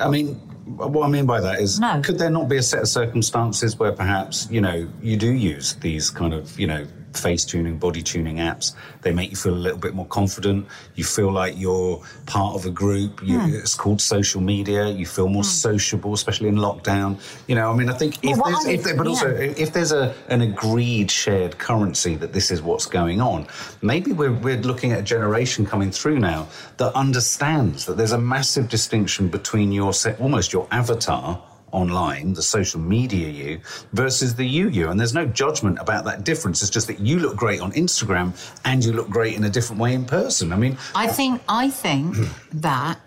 I 0.00 0.08
mean, 0.08 0.36
what 0.76 1.04
I 1.04 1.08
mean 1.08 1.26
by 1.26 1.40
that 1.40 1.60
is, 1.60 1.78
No. 1.78 2.00
could 2.02 2.18
there 2.18 2.30
not 2.30 2.48
be 2.48 2.56
a 2.56 2.62
set 2.62 2.80
of 2.80 2.88
circumstances 2.88 3.78
where 3.78 3.92
perhaps, 3.92 4.48
you 4.50 4.60
know, 4.60 4.88
you 5.02 5.16
do 5.16 5.30
use 5.32 5.74
these 5.74 6.08
kind 6.10 6.32
of, 6.32 6.58
you 6.58 6.66
know, 6.66 6.86
face 7.16 7.44
tuning, 7.44 7.78
body 7.78 8.02
tuning 8.02 8.36
apps? 8.36 8.74
They 9.02 9.12
make 9.12 9.30
you 9.30 9.36
feel 9.36 9.54
a 9.54 9.56
little 9.66 9.78
bit 9.78 9.94
more 9.94 10.06
confident. 10.06 10.66
You 10.94 11.04
feel 11.04 11.30
like 11.30 11.54
you're 11.56 12.02
part 12.26 12.54
of 12.54 12.66
a 12.66 12.70
group. 12.70 13.22
You, 13.22 13.38
Hmm. 13.38 13.54
It's 13.54 13.74
called 13.74 14.00
social 14.00 14.40
media. 14.40 14.88
You 14.88 15.06
feel 15.06 15.28
more 15.28 15.44
sociable, 15.44 16.14
especially 16.14 16.48
in 16.48 16.56
lockdown. 16.56 17.18
You 17.48 17.54
know, 17.56 17.70
I 17.70 17.76
mean, 17.76 17.88
I 17.88 17.94
think 17.94 18.18
if 18.22 18.38
Well, 18.38 18.52
there's, 18.52 18.66
if 18.66 18.82
there, 18.84 18.96
but 18.96 19.04
yeah. 19.06 19.10
also 19.10 19.28
if 19.28 19.72
there's 19.72 19.92
a 19.92 20.14
an 20.28 20.40
agreed 20.40 21.10
shared 21.10 21.58
currency 21.58 22.14
that 22.16 22.32
this 22.32 22.50
is 22.50 22.62
what's 22.62 22.86
going 22.86 23.20
on, 23.20 23.46
maybe 23.82 24.12
we're, 24.12 24.32
we're 24.32 24.58
looking 24.58 24.92
at 24.92 25.00
a 25.00 25.02
generation 25.02 25.66
coming 25.66 25.90
through 25.90 26.18
now 26.18 26.46
that 26.76 26.92
understands 26.94 27.84
that 27.86 27.96
there's 27.96 28.12
a 28.12 28.18
massive 28.18 28.68
distinction 28.68 29.28
between 29.28 29.72
your 29.72 29.92
set, 29.92 30.20
almost 30.20 30.52
your 30.52 30.66
avatar 30.70 31.40
online, 31.74 32.32
the 32.32 32.42
social 32.42 32.80
media 32.80 33.28
you, 33.28 33.60
versus 33.92 34.34
the 34.34 34.46
you 34.46 34.68
you. 34.68 34.90
And 34.90 34.98
there's 34.98 35.14
no 35.14 35.26
judgment 35.26 35.78
about 35.80 36.04
that 36.04 36.24
difference. 36.24 36.62
It's 36.62 36.70
just 36.70 36.86
that 36.86 37.00
you 37.00 37.18
look 37.18 37.36
great 37.36 37.60
on 37.60 37.72
Instagram 37.72 38.32
and 38.64 38.84
you 38.84 38.92
look 38.92 39.10
great 39.10 39.34
in 39.34 39.44
a 39.44 39.50
different 39.50 39.82
way 39.82 39.94
in 39.94 40.04
person. 40.04 40.52
I 40.52 40.56
mean, 40.56 40.78
I 40.94 41.08
think 41.08 41.42
I 41.48 41.68
think 41.70 42.16
that, 42.52 43.00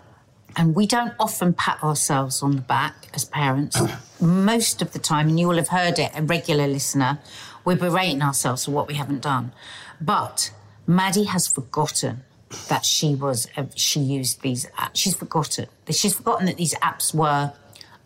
and 0.56 0.74
we 0.74 0.86
don't 0.86 1.14
often 1.18 1.54
pat 1.54 1.82
ourselves 1.82 2.42
on 2.42 2.56
the 2.56 2.62
back 2.62 2.94
as 3.14 3.24
parents. 3.24 3.80
Most 4.20 4.82
of 4.82 4.92
the 4.92 4.98
time, 4.98 5.28
and 5.28 5.40
you 5.40 5.48
will 5.48 5.56
have 5.56 5.68
heard 5.68 5.98
it, 5.98 6.10
a 6.14 6.22
regular 6.22 6.66
listener, 6.66 7.18
we're 7.64 7.76
berating 7.76 8.22
ourselves 8.22 8.64
for 8.64 8.72
what 8.72 8.86
we 8.88 8.94
haven't 8.94 9.22
done. 9.22 9.52
But 10.00 10.52
Maddie 10.86 11.24
has 11.24 11.46
forgotten 11.46 12.24
that 12.68 12.84
she 12.84 13.14
was 13.14 13.48
uh, 13.56 13.64
she 13.74 14.00
used 14.00 14.42
these. 14.42 14.66
apps. 14.78 14.90
She's 14.94 15.14
forgotten. 15.14 15.66
She's 15.90 16.14
forgotten 16.14 16.46
that 16.46 16.56
these 16.56 16.74
apps 16.74 17.14
were 17.14 17.52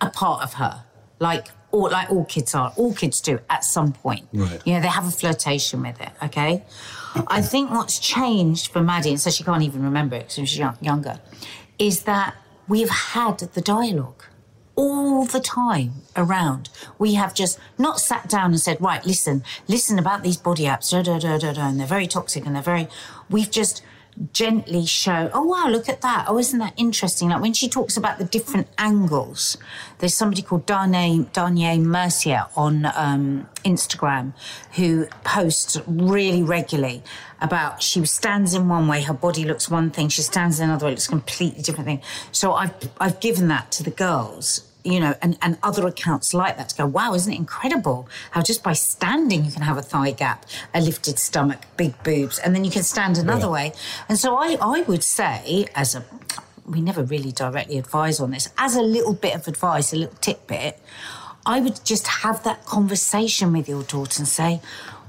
a 0.02 0.10
part 0.10 0.42
of 0.42 0.54
her, 0.54 0.84
like 1.18 1.48
all 1.70 1.90
like 1.90 2.10
all 2.10 2.24
kids 2.24 2.54
are. 2.54 2.72
All 2.76 2.92
kids 2.94 3.20
do 3.20 3.38
at 3.48 3.64
some 3.64 3.92
point. 3.92 4.28
Right. 4.32 4.60
You 4.66 4.74
know, 4.74 4.80
they 4.80 4.88
have 4.88 5.06
a 5.06 5.10
flirtation 5.10 5.82
with 5.82 6.00
it. 6.00 6.10
Okay. 6.22 6.64
I 7.26 7.42
think 7.42 7.70
what's 7.70 7.98
changed 7.98 8.72
for 8.72 8.82
Maddie, 8.82 9.10
and 9.10 9.20
so 9.20 9.30
she 9.30 9.44
can't 9.44 9.62
even 9.62 9.82
remember 9.82 10.16
it 10.16 10.20
because 10.20 10.34
she 10.34 10.40
was 10.42 10.58
young, 10.58 10.76
younger, 10.80 11.20
is 11.78 12.04
that 12.04 12.34
we've 12.68 12.88
had 12.88 13.38
the 13.38 13.60
dialogue 13.60 14.24
all 14.74 15.24
the 15.26 15.40
time 15.40 15.92
around. 16.16 16.70
We 16.98 17.14
have 17.14 17.34
just 17.34 17.58
not 17.78 18.00
sat 18.00 18.28
down 18.28 18.52
and 18.52 18.60
said, 18.60 18.80
right, 18.80 19.04
listen, 19.04 19.44
listen 19.68 19.98
about 19.98 20.22
these 20.22 20.38
body 20.38 20.64
apps, 20.64 20.90
da, 20.90 21.02
da, 21.02 21.18
da, 21.18 21.38
da, 21.38 21.52
da, 21.52 21.68
and 21.68 21.78
they're 21.78 21.86
very 21.86 22.06
toxic 22.06 22.46
and 22.46 22.54
they're 22.54 22.62
very. 22.62 22.88
We've 23.28 23.50
just 23.50 23.82
gently 24.32 24.86
show, 24.86 25.30
oh 25.32 25.44
wow, 25.44 25.68
look 25.68 25.88
at 25.88 26.00
that. 26.02 26.26
Oh, 26.28 26.38
isn't 26.38 26.58
that 26.58 26.74
interesting? 26.76 27.30
Like 27.30 27.40
when 27.40 27.52
she 27.52 27.68
talks 27.68 27.96
about 27.96 28.18
the 28.18 28.24
different 28.24 28.68
angles, 28.78 29.56
there's 29.98 30.14
somebody 30.14 30.42
called 30.42 30.66
Darnay, 30.66 31.26
Darnier 31.32 31.78
Mercier 31.78 32.46
on 32.56 32.86
um, 32.94 33.48
Instagram 33.64 34.32
who 34.76 35.06
posts 35.24 35.78
really 35.86 36.42
regularly 36.42 37.02
about 37.40 37.82
she 37.82 38.04
stands 38.04 38.54
in 38.54 38.68
one 38.68 38.86
way, 38.86 39.02
her 39.02 39.14
body 39.14 39.44
looks 39.44 39.68
one 39.68 39.90
thing, 39.90 40.08
she 40.08 40.22
stands 40.22 40.60
in 40.60 40.68
another 40.68 40.86
way, 40.86 40.92
it 40.92 40.94
looks 40.94 41.08
completely 41.08 41.62
different 41.62 41.86
thing. 41.86 42.02
So 42.30 42.52
I've 42.54 42.74
I've 43.00 43.20
given 43.20 43.48
that 43.48 43.72
to 43.72 43.82
the 43.82 43.90
girls 43.90 44.71
you 44.84 44.98
know, 45.00 45.14
and, 45.22 45.38
and 45.42 45.58
other 45.62 45.86
accounts 45.86 46.34
like 46.34 46.56
that 46.56 46.70
to 46.70 46.76
go, 46.76 46.86
wow, 46.86 47.14
isn't 47.14 47.32
it 47.32 47.36
incredible 47.36 48.08
how 48.32 48.42
just 48.42 48.62
by 48.62 48.72
standing 48.72 49.44
you 49.44 49.52
can 49.52 49.62
have 49.62 49.76
a 49.76 49.82
thigh 49.82 50.10
gap, 50.10 50.44
a 50.74 50.80
lifted 50.80 51.18
stomach, 51.18 51.60
big 51.76 52.00
boobs, 52.02 52.38
and 52.38 52.54
then 52.54 52.64
you 52.64 52.70
can 52.70 52.82
stand 52.82 53.18
another 53.18 53.48
way. 53.48 53.72
And 54.08 54.18
so 54.18 54.36
I, 54.36 54.56
I 54.60 54.82
would 54.82 55.04
say, 55.04 55.66
as 55.74 55.94
a, 55.94 56.04
we 56.66 56.80
never 56.80 57.02
really 57.02 57.32
directly 57.32 57.78
advise 57.78 58.20
on 58.20 58.30
this, 58.30 58.48
as 58.58 58.74
a 58.76 58.82
little 58.82 59.14
bit 59.14 59.34
of 59.34 59.46
advice, 59.46 59.92
a 59.92 59.96
little 59.96 60.16
tidbit, 60.20 60.78
I 61.44 61.60
would 61.60 61.84
just 61.84 62.06
have 62.06 62.44
that 62.44 62.64
conversation 62.64 63.52
with 63.52 63.68
your 63.68 63.82
daughter 63.82 64.20
and 64.20 64.28
say, 64.28 64.60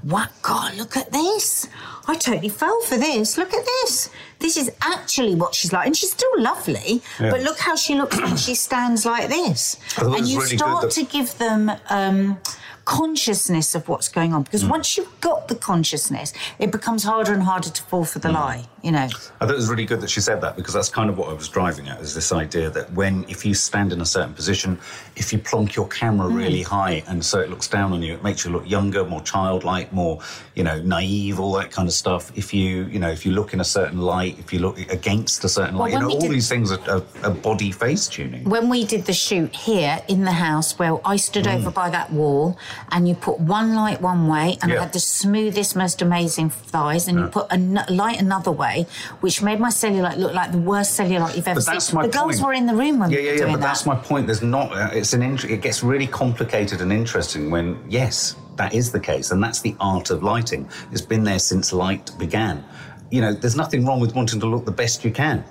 what, 0.04 0.30
God, 0.42 0.74
look 0.76 0.96
at 0.96 1.10
this. 1.12 1.66
I 2.06 2.14
totally 2.16 2.48
fell 2.50 2.80
for 2.82 2.96
this. 2.98 3.38
Look 3.38 3.52
at 3.54 3.64
this. 3.64 4.10
This 4.38 4.56
is 4.56 4.70
actually 4.82 5.34
what 5.34 5.54
she's 5.54 5.72
like. 5.72 5.86
And 5.86 5.96
she's 5.96 6.12
still 6.12 6.30
lovely, 6.36 7.02
Yeah. 7.18 7.30
but 7.30 7.40
look 7.42 7.58
how 7.58 7.74
she 7.76 7.94
looks 7.94 8.16
when 8.20 8.36
she 8.36 8.54
stands 8.54 9.06
like 9.06 9.28
this. 9.28 9.76
I 9.96 10.00
thought 10.02 10.12
it 10.14 10.18
And 10.18 10.28
you 10.28 10.40
really 10.40 10.56
start 10.56 10.82
that- 10.82 10.90
to 10.92 11.04
give 11.04 11.38
them 11.38 11.72
um, 11.88 12.38
consciousness 12.84 13.74
of 13.74 13.88
what's 13.88 14.08
going 14.08 14.34
on. 14.34 14.42
Because 14.42 14.64
once 14.64 14.96
you've 14.96 15.20
got 15.20 15.48
the 15.48 15.54
consciousness, 15.54 16.32
it 16.58 16.70
becomes 16.70 17.04
harder 17.04 17.32
and 17.32 17.42
harder 17.44 17.70
to 17.70 17.82
fall 17.82 18.04
for 18.04 18.18
the 18.18 18.28
Hmm. 18.28 18.34
lie. 18.34 18.64
You 18.84 18.92
know. 18.92 19.08
I 19.40 19.46
thought 19.46 19.50
it 19.50 19.56
was 19.56 19.70
really 19.70 19.86
good 19.86 20.02
that 20.02 20.10
she 20.10 20.20
said 20.20 20.42
that 20.42 20.56
because 20.56 20.74
that's 20.74 20.90
kind 20.90 21.08
of 21.08 21.16
what 21.16 21.30
I 21.30 21.32
was 21.32 21.48
driving 21.48 21.88
at 21.88 22.00
is 22.02 22.14
this 22.14 22.32
idea 22.32 22.68
that 22.68 22.92
when, 22.92 23.24
if 23.30 23.44
you 23.46 23.54
stand 23.54 23.94
in 23.94 24.00
a 24.02 24.04
certain 24.04 24.34
position, 24.34 24.78
if 25.16 25.32
you 25.32 25.38
plonk 25.38 25.74
your 25.74 25.88
camera 25.88 26.28
Hmm. 26.28 26.36
really 26.36 26.62
high 26.62 27.02
and 27.08 27.24
so 27.24 27.40
it 27.40 27.48
looks 27.48 27.66
down 27.66 27.92
on 27.94 28.02
you, 28.02 28.12
it 28.14 28.22
makes 28.22 28.44
you 28.44 28.50
look 28.50 28.68
younger, 28.68 29.02
more 29.04 29.22
childlike, 29.22 29.90
more, 29.92 30.20
you 30.54 30.64
know, 30.64 30.78
naive, 30.82 31.40
all 31.40 31.54
that 31.54 31.70
kind 31.70 31.88
of 31.88 31.94
stuff. 31.94 32.30
If 32.36 32.52
you, 32.52 32.84
you 32.94 32.98
know, 32.98 33.08
if 33.08 33.24
you 33.24 33.32
look 33.32 33.54
in 33.54 33.60
a 33.60 33.64
certain 33.78 34.00
light, 34.02 34.38
if 34.38 34.52
you 34.52 34.58
look 34.58 34.78
against 34.98 35.42
a 35.44 35.48
certain 35.48 35.76
Well, 35.76 35.84
light, 35.84 35.92
you 35.94 36.00
know, 36.00 36.10
all 36.10 36.20
did- 36.20 36.30
these 36.30 36.48
things 36.50 36.70
are, 36.70 36.80
are, 36.94 37.02
are 37.22 37.30
body 37.50 37.72
face 37.72 38.06
tuning. 38.06 38.44
when 38.54 38.68
we 38.68 38.84
did 38.84 39.06
the 39.06 39.14
shoot 39.26 39.56
here 39.56 39.94
in 40.08 40.20
the 40.30 40.36
house 40.48 40.78
where 40.78 40.94
I 41.06 41.16
stood 41.16 41.46
over 41.46 41.70
by 41.70 41.88
that 41.96 42.08
wall 42.12 42.58
and 42.92 43.08
you 43.08 43.14
put 43.14 43.36
one 43.40 43.68
light 43.74 44.02
one 44.02 44.22
way 44.28 44.58
and 44.60 44.70
Yeah. 44.70 44.78
I 44.78 44.82
had 44.84 44.92
the 44.92 45.00
smoothest, 45.00 45.74
most 45.84 46.02
amazing 46.02 46.50
thighs 46.50 47.08
and 47.08 47.18
you 47.18 47.26
put 47.38 47.46
a 47.50 47.58
light 48.02 48.18
another 48.20 48.52
way, 48.52 48.73
which 49.20 49.40
made 49.42 49.60
my 49.60 49.68
cellulite 49.70 50.18
look 50.18 50.34
like 50.34 50.52
the 50.52 50.58
worst 50.58 50.98
cellulite 50.98 51.36
you've 51.36 51.48
ever 51.48 51.60
But 51.60 51.66
that's 51.66 51.86
seen. 51.86 51.94
my 51.96 52.06
the 52.06 52.12
girls 52.12 52.42
were 52.42 52.52
in 52.52 52.66
the 52.66 52.74
room 52.74 52.98
when 52.98 53.10
yeah, 53.10 53.18
we 53.18 53.24
yeah, 53.24 53.30
were 53.30 53.36
yeah. 53.36 53.42
doing 53.44 53.52
But 53.54 53.60
that. 53.60 53.66
that's 53.68 53.86
my 53.86 53.94
point. 53.96 54.26
There's 54.26 54.42
not. 54.42 54.72
Uh, 54.72 54.90
it's 54.92 55.12
an. 55.12 55.22
Int- 55.22 55.44
it 55.44 55.62
gets 55.62 55.82
really 55.82 56.06
complicated 56.06 56.80
and 56.80 56.92
interesting 56.92 57.50
when 57.50 57.78
yes, 57.88 58.36
that 58.56 58.74
is 58.74 58.92
the 58.92 59.00
case, 59.00 59.30
and 59.30 59.42
that's 59.42 59.60
the 59.60 59.74
art 59.80 60.10
of 60.10 60.22
lighting. 60.22 60.68
It's 60.92 61.00
been 61.00 61.24
there 61.24 61.38
since 61.38 61.72
light 61.72 62.10
began. 62.18 62.64
You 63.10 63.20
know, 63.20 63.32
there's 63.32 63.56
nothing 63.56 63.84
wrong 63.86 64.00
with 64.00 64.14
wanting 64.14 64.40
to 64.40 64.46
look 64.46 64.64
the 64.64 64.72
best 64.72 65.04
you 65.04 65.10
can. 65.12 65.44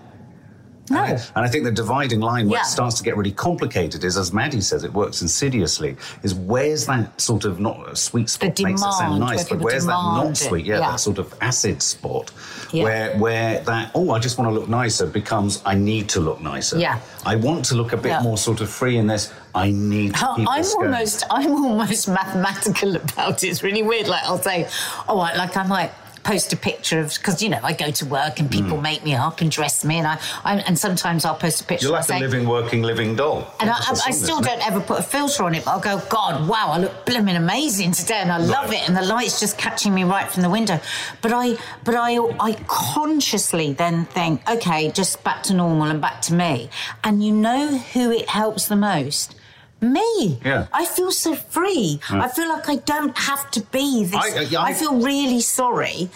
No. 0.90 1.04
And 1.04 1.18
I, 1.18 1.22
and 1.36 1.46
I 1.46 1.48
think 1.48 1.64
the 1.64 1.72
dividing 1.72 2.20
line 2.20 2.50
where 2.50 2.60
Yeah. 2.60 2.64
it 2.64 2.68
starts 2.68 2.98
to 2.98 3.04
get 3.04 3.16
really 3.16 3.32
complicated 3.32 4.04
is, 4.04 4.18
as 4.18 4.34
Maddie 4.34 4.62
says, 4.62 4.84
it 4.84 4.94
works 4.94 5.22
insidiously. 5.22 5.96
Is 6.24 6.34
where's 6.34 6.86
that 6.88 7.20
sort 7.22 7.46
of 7.46 7.60
not 7.60 7.98
sweet 7.98 8.30
spot 8.30 8.56
The 8.56 8.64
makes 8.66 8.82
it 8.82 8.92
sound 8.94 9.20
nice, 9.20 9.50
where 9.50 9.58
but 9.60 9.64
where's 9.66 9.86
that 9.86 9.92
not 9.92 10.36
sweet? 10.38 10.66
Yeah, 10.66 10.80
Yeah. 10.80 10.92
that 10.92 11.00
sort 11.00 11.20
of 11.20 11.34
acid 11.42 11.82
spot 11.82 12.32
Yeah. 12.72 12.84
where 12.84 13.18
where 13.18 13.60
that 13.62 13.92
oh 13.96 14.12
I 14.12 14.20
just 14.20 14.38
want 14.38 14.50
to 14.50 14.60
look 14.60 14.68
nicer 14.70 15.06
becomes 15.08 15.62
I 15.66 15.76
need 15.76 16.10
to 16.10 16.20
look 16.20 16.42
nicer. 16.42 16.78
Yeah. 16.78 17.00
I 17.26 17.36
want 17.38 17.66
to 17.66 17.76
look 17.76 17.94
a 17.94 17.98
bit 17.98 18.22
more 18.22 18.38
sort 18.38 18.60
of 18.62 18.70
free 18.70 18.98
in 18.98 19.08
this. 19.08 19.32
I 19.56 19.70
need 19.72 20.16
to 20.16 20.28
I'm 20.30 20.48
almost, 20.48 21.24
I'm 21.30 21.52
almost 21.52 22.08
mathematical 22.20 22.96
about 22.96 23.44
it. 23.44 23.48
It's 23.48 23.62
really 23.64 23.84
weird. 23.84 24.08
Like 24.08 24.24
I'll 24.24 24.42
say, 24.42 24.68
oh, 25.08 25.20
I, 25.20 25.36
like 25.36 25.56
I 25.56 25.64
might 25.64 25.92
post 26.24 26.54
a 26.54 26.58
picture 26.58 27.00
of 27.00 27.14
because 27.14 27.42
you 27.42 27.50
know 27.50 27.60
I 27.64 27.74
go 27.74 27.92
to 27.92 28.06
work 28.06 28.40
and 28.40 28.50
people 28.50 28.78
mm. 28.78 28.82
make 28.82 29.04
me 29.04 29.14
up 29.14 29.42
and 29.42 29.52
dress 29.52 29.84
me, 29.84 29.98
and 29.98 30.08
I, 30.08 30.20
I 30.44 30.58
and 30.60 30.78
sometimes 30.78 31.26
I'll 31.26 31.36
post 31.36 31.62
a 31.62 31.64
picture. 31.66 31.88
You're 31.88 31.94
like 31.94 32.10
I 32.10 32.16
a 32.16 32.20
say, 32.20 32.20
living, 32.20 32.48
working, 32.48 32.82
living 32.82 33.16
doll. 33.16 33.54
And 33.60 33.70
I, 33.70 33.74
I, 33.74 34.00
I 34.08 34.12
still 34.12 34.42
don't 34.42 34.66
ever 34.66 34.80
put 34.80 35.00
a 35.00 35.04
filter 35.04 35.44
on 35.44 35.56
it, 35.56 35.66
but 35.66 35.72
I'll 35.72 35.80
go, 35.80 36.06
God, 36.10 36.48
wow, 36.48 36.70
I 36.72 36.80
look 36.80 37.06
blooming 37.06 37.36
amazing 37.36 37.92
today, 37.92 38.20
and 38.22 38.32
I 38.32 38.38
love 38.38 38.72
it, 38.72 38.88
and 38.88 38.96
the 38.96 39.02
light's 39.02 39.40
just 39.40 39.58
catching 39.58 39.94
me 39.94 40.04
right 40.04 40.30
from 40.30 40.44
the 40.44 40.50
window. 40.50 40.80
But 41.22 41.34
I, 41.34 41.58
but 41.84 41.96
I, 41.96 42.18
I 42.40 42.54
consciously 42.68 43.74
then 43.74 44.06
think, 44.06 44.50
okay, 44.50 44.92
just 44.92 45.24
back 45.24 45.44
to 45.44 45.54
normal 45.54 45.88
and 45.88 46.02
back 46.02 46.22
to 46.24 46.34
me. 46.34 46.70
And 47.04 47.24
you 47.24 47.34
know 47.34 47.78
who 47.78 48.12
it 48.12 48.30
helps 48.30 48.68
the 48.68 48.76
most? 48.76 49.36
Me. 49.84 50.40
Yeah. 50.46 50.68
I 50.74 50.86
feel 50.86 51.12
so 51.12 51.36
free. 51.36 52.00
Hmm. 52.04 52.22
I 52.22 52.28
feel 52.30 52.48
like 52.50 52.68
I 52.70 52.78
don't 52.78 53.18
have 53.18 53.52
to 53.52 53.62
be 53.72 54.06
this. 54.06 54.16
I- 54.16 54.46
I, 54.58 54.70
I- 54.70 54.74
feel 54.74 54.96
really 55.02 55.42
sorry 55.42 56.10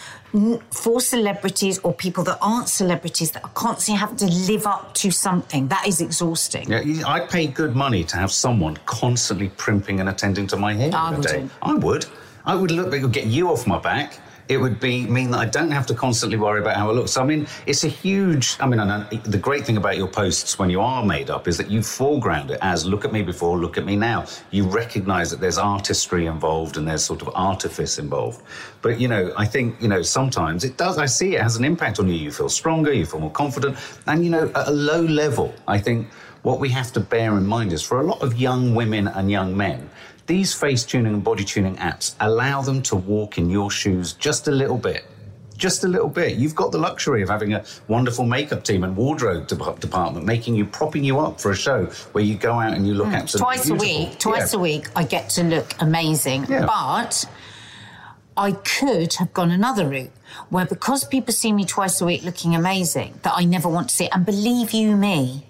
for 0.71 0.99
celebrities 1.01 1.80
or 1.80 1.93
people 1.93 2.23
that 2.25 2.38
aren't 2.41 2.69
celebrities 2.69 3.32
that 3.32 3.43
are 3.43 3.49
constantly 3.51 3.99
having 3.99 4.17
to 4.17 4.25
live 4.51 4.67
up 4.67 4.93
to 4.93 5.10
something. 5.10 5.67
That 5.69 5.88
is 5.88 5.99
exhausting. 6.01 6.69
Yeah, 6.69 7.08
I'd 7.08 7.30
pay 7.30 7.47
good 7.47 7.75
money 7.75 8.03
to 8.03 8.17
have 8.17 8.32
someone 8.32 8.77
constantly 8.86 9.49
primping 9.58 9.99
and 9.99 10.10
attending 10.10 10.45
to 10.47 10.58
my 10.58 10.73
hair 10.73 10.91
I 10.93 11.12
every 11.13 11.23
day. 11.23 11.32
wouldn't. 11.34 11.51
I 11.62 11.73
would. 11.73 12.06
I 12.45 12.56
would 12.56 12.71
look. 12.71 12.93
It 12.93 13.01
would 13.01 13.13
get 13.13 13.25
you 13.25 13.49
off 13.49 13.65
my 13.67 13.80
back. 13.80 14.19
It 14.49 14.57
would 14.57 14.79
be 14.79 15.05
mean 15.05 15.31
that 15.31 15.39
I 15.39 15.45
don't 15.45 15.71
have 15.71 15.86
to 15.88 15.93
constantly 15.93 16.38
worry 16.38 16.62
about 16.62 16.77
how 16.77 16.89
I 16.89 16.93
look. 16.93 17.07
So 17.10 17.21
I 17.21 17.25
mean, 17.25 17.47
it's 17.65 17.83
a 17.83 17.89
huge. 17.89 18.55
I 18.60 18.67
mean, 18.67 18.79
I 18.79 18.86
know, 18.86 19.17
the 19.23 19.38
great 19.38 19.65
thing 19.65 19.77
about 19.77 19.97
your 19.97 20.07
posts 20.07 20.57
when 20.57 20.69
you 20.69 20.81
are 20.81 21.03
made 21.03 21.29
up 21.29 21.47
is 21.47 21.57
that 21.57 21.69
you 21.69 21.81
foreground 21.83 22.51
it 22.51 22.60
as 22.62 22.86
"look 22.86 23.03
at 23.03 23.12
me 23.12 23.21
before, 23.23 23.57
look 23.57 23.77
at 23.77 23.86
me 23.86 23.95
now." 23.95 24.25
You 24.51 24.63
recognise 24.65 25.29
that 25.31 25.39
there's 25.41 25.57
artistry 25.57 26.27
involved 26.27 26.77
and 26.77 26.88
there's 26.88 27.03
sort 27.03 27.21
of 27.21 27.29
artifice 27.36 27.99
involved. 27.99 28.41
But 28.81 28.99
you 28.99 29.07
know, 29.07 29.33
I 29.38 29.45
think 29.45 29.81
you 29.81 29.88
know 29.88 30.01
sometimes 30.01 30.63
it 30.63 30.77
does. 30.77 30.97
I 30.97 31.07
see 31.07 31.36
it 31.36 31.41
has 31.41 31.57
an 31.57 31.65
impact 31.65 31.99
on 31.99 32.07
you. 32.07 32.15
You 32.15 32.31
feel 32.31 32.49
stronger. 32.49 32.93
You 32.93 33.05
feel 33.05 33.19
more 33.19 33.31
confident. 33.31 33.77
And 34.05 34.23
you 34.23 34.29
know, 34.29 34.51
at 34.55 34.67
a 34.67 34.71
low 34.71 35.01
level, 35.01 35.53
I 35.67 35.79
think 35.79 36.07
what 36.43 36.60
we 36.60 36.69
have 36.69 36.93
to 36.93 37.01
bear 37.01 37.38
in 37.38 37.45
mind 37.45 37.73
is 37.73 37.83
for 37.83 37.99
a 37.99 38.03
lot 38.03 38.21
of 38.21 38.39
young 38.39 38.73
women 38.73 39.10
and 39.10 39.29
young 39.29 39.57
men, 39.57 39.89
these 40.27 40.53
face 40.53 40.83
tuning 40.83 41.13
and 41.13 41.23
body 41.23 41.43
tuning 41.43 41.75
apps 41.77 42.15
allow 42.19 42.61
them 42.61 42.81
to 42.83 42.95
walk 42.95 43.37
in 43.37 43.49
your 43.49 43.71
shoes 43.71 44.13
just 44.13 44.47
a 44.47 44.51
little 44.51 44.77
bit. 44.77 45.05
Just 45.57 45.83
a 45.83 45.87
little 45.87 46.09
bit. 46.09 46.35
You've 46.37 46.53
got 46.53 46.71
the 46.71 46.77
luxury 46.77 47.23
of 47.23 47.29
having 47.29 47.53
a 47.53 47.63
wonderful 47.87 48.25
makeup 48.25 48.63
team 48.63 48.83
and 48.83 48.95
wardrobe 48.95 49.47
de- 49.47 49.75
department 49.79 50.23
making 50.25 50.53
you, 50.53 50.65
propping 50.65 51.03
you 51.03 51.17
up 51.19 51.41
for 51.41 51.49
a 51.49 51.55
show 51.55 51.85
where 52.11 52.23
you 52.23 52.35
go 52.37 52.59
out 52.59 52.73
and 52.75 52.85
you 52.85 52.93
look 52.93 53.07
absolutely 53.07 53.55
Hmm. 53.55 53.61
twice 53.63 53.69
a 53.69 53.73
week 53.75 54.19
twice 54.19 54.53
Yeah. 54.53 54.59
a 54.59 54.61
week 54.61 54.89
i 54.95 55.03
get 55.03 55.29
to 55.31 55.43
look 55.43 55.73
amazing 55.79 56.45
Yeah. 56.47 56.67
but 56.67 57.25
i 58.35 58.51
could 58.51 59.13
have 59.13 59.33
gone 59.33 59.49
another 59.49 59.87
route 59.89 60.11
where 60.49 60.65
because 60.67 61.03
people 61.05 61.33
see 61.33 61.51
me 61.51 61.65
twice 61.65 62.01
a 62.01 62.05
week 62.05 62.23
looking 62.23 62.53
amazing 62.53 63.15
that 63.23 63.33
i 63.35 63.43
never 63.43 63.67
want 63.67 63.89
to 63.89 63.95
see 63.95 64.05
it 64.05 64.11
and 64.13 64.27
believe 64.27 64.73
you 64.73 64.95
me 64.95 65.46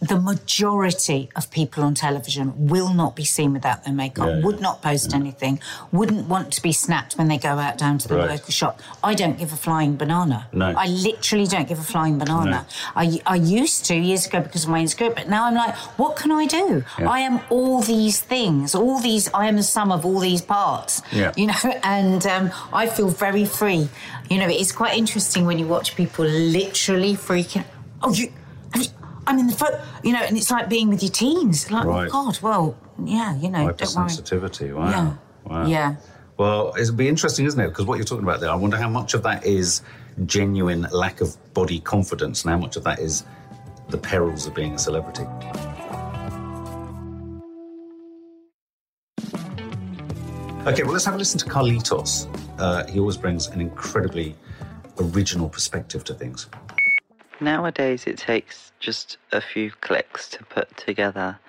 the 0.00 0.18
majority 0.20 1.28
of 1.34 1.50
people 1.50 1.82
on 1.84 1.94
television 1.94 2.68
will 2.68 2.92
not 2.94 3.16
be 3.16 3.24
seen 3.24 3.52
without 3.52 3.84
their 3.84 3.92
makeup, 3.94 4.26
Yeah, 4.28 4.36
yeah. 4.38 4.44
would 4.44 4.60
not 4.60 4.80
post 4.82 5.14
anything, 5.14 5.60
wouldn't 5.92 6.28
want 6.28 6.52
to 6.54 6.62
be 6.62 6.72
snapped 6.72 7.14
when 7.18 7.28
they 7.28 7.38
go 7.38 7.58
out 7.58 7.78
down 7.78 7.98
to 7.98 8.08
the 8.08 8.16
Right. 8.16 8.30
local 8.30 8.50
shop. 8.50 8.80
I 9.02 9.14
don't 9.14 9.38
give 9.38 9.52
a 9.52 9.56
flying 9.56 9.96
banana. 9.96 10.46
No. 10.52 10.72
I 10.76 10.86
literally 10.86 11.46
don't 11.46 11.68
give 11.68 11.78
a 11.78 11.82
flying 11.82 12.18
banana. 12.18 12.50
No. 12.50 12.66
I, 12.96 13.20
I 13.26 13.34
used 13.36 13.84
to 13.86 13.94
years 13.96 14.26
ago 14.26 14.40
because 14.40 14.64
of 14.64 14.70
my 14.70 14.80
Instagram, 14.82 15.14
but 15.14 15.28
now 15.28 15.44
I'm 15.46 15.54
like, 15.54 15.74
what 15.98 16.16
can 16.16 16.30
I 16.32 16.46
do? 16.46 16.84
Yeah. 16.98 17.10
I 17.10 17.20
am 17.20 17.40
all 17.50 17.80
these 17.82 18.20
things, 18.20 18.74
all 18.74 19.00
these, 19.00 19.28
I 19.34 19.46
am 19.46 19.56
the 19.56 19.62
sum 19.62 19.90
of 19.92 20.04
all 20.06 20.20
these 20.20 20.42
parts. 20.42 21.02
Yeah. 21.12 21.32
You 21.36 21.46
know, 21.48 21.54
and 21.82 22.24
um, 22.26 22.50
I 22.72 22.86
feel 22.86 23.08
very 23.08 23.44
free. 23.44 23.88
You 24.30 24.38
know, 24.38 24.48
it's 24.48 24.72
quite 24.72 24.96
interesting 24.96 25.44
when 25.46 25.58
you 25.58 25.66
watch 25.66 25.96
people 25.96 26.24
literally 26.24 27.14
freaking, 27.14 27.64
oh, 28.02 28.12
you, 28.12 28.32
have 28.72 28.82
you 28.82 28.88
I'm 29.28 29.38
in 29.38 29.46
the 29.46 29.52
photo, 29.52 29.78
you 30.02 30.12
know, 30.14 30.22
and 30.22 30.38
it's 30.38 30.50
like 30.50 30.70
being 30.70 30.88
with 30.88 31.02
your 31.02 31.12
teens. 31.12 31.70
Like, 31.70 31.84
Right. 31.84 32.08
oh 32.10 32.24
God, 32.32 32.40
well, 32.40 32.76
yeah, 33.04 33.36
you 33.36 33.50
know, 33.50 33.70
don't 33.72 33.94
worry. 33.94 34.08
Hypersensitivity. 34.08 34.74
Wow. 34.74 34.88
Yeah. 34.90 35.14
Wow. 35.44 35.66
Yeah. 35.66 35.96
Well, 36.38 36.74
it'll 36.80 36.94
be 36.94 37.08
interesting, 37.08 37.44
isn't 37.44 37.60
it? 37.60 37.68
Because 37.68 37.84
what 37.84 37.96
you're 37.98 38.06
talking 38.06 38.24
about 38.24 38.40
there, 38.40 38.48
I 38.50 38.54
wonder 38.54 38.78
how 38.78 38.88
much 38.88 39.12
of 39.12 39.22
that 39.24 39.44
is 39.44 39.82
genuine 40.24 40.86
lack 40.92 41.20
of 41.20 41.36
body 41.52 41.78
confidence 41.80 42.42
and 42.42 42.52
how 42.52 42.58
much 42.58 42.76
of 42.76 42.84
that 42.84 43.00
is 43.00 43.24
the 43.90 43.98
perils 43.98 44.46
of 44.46 44.54
being 44.54 44.72
a 44.74 44.78
celebrity. 44.78 45.24
Okay, 50.66 50.82
well, 50.82 50.92
let's 50.92 51.04
have 51.04 51.14
a 51.14 51.18
listen 51.18 51.38
to 51.38 51.46
Carlitos. 51.46 52.26
Uh, 52.58 52.86
he 52.86 52.98
always 52.98 53.16
brings 53.16 53.46
an 53.48 53.60
incredibly 53.60 54.34
original 54.98 55.48
perspective 55.48 56.02
to 56.04 56.14
things. 56.14 56.46
Nowadays, 57.40 58.06
it 58.06 58.18
takes 58.18 58.72
just 58.80 59.18
a 59.32 59.40
few 59.40 59.70
clicks 59.72 60.28
to 60.30 60.44
put 60.44 60.76
together 60.76 61.40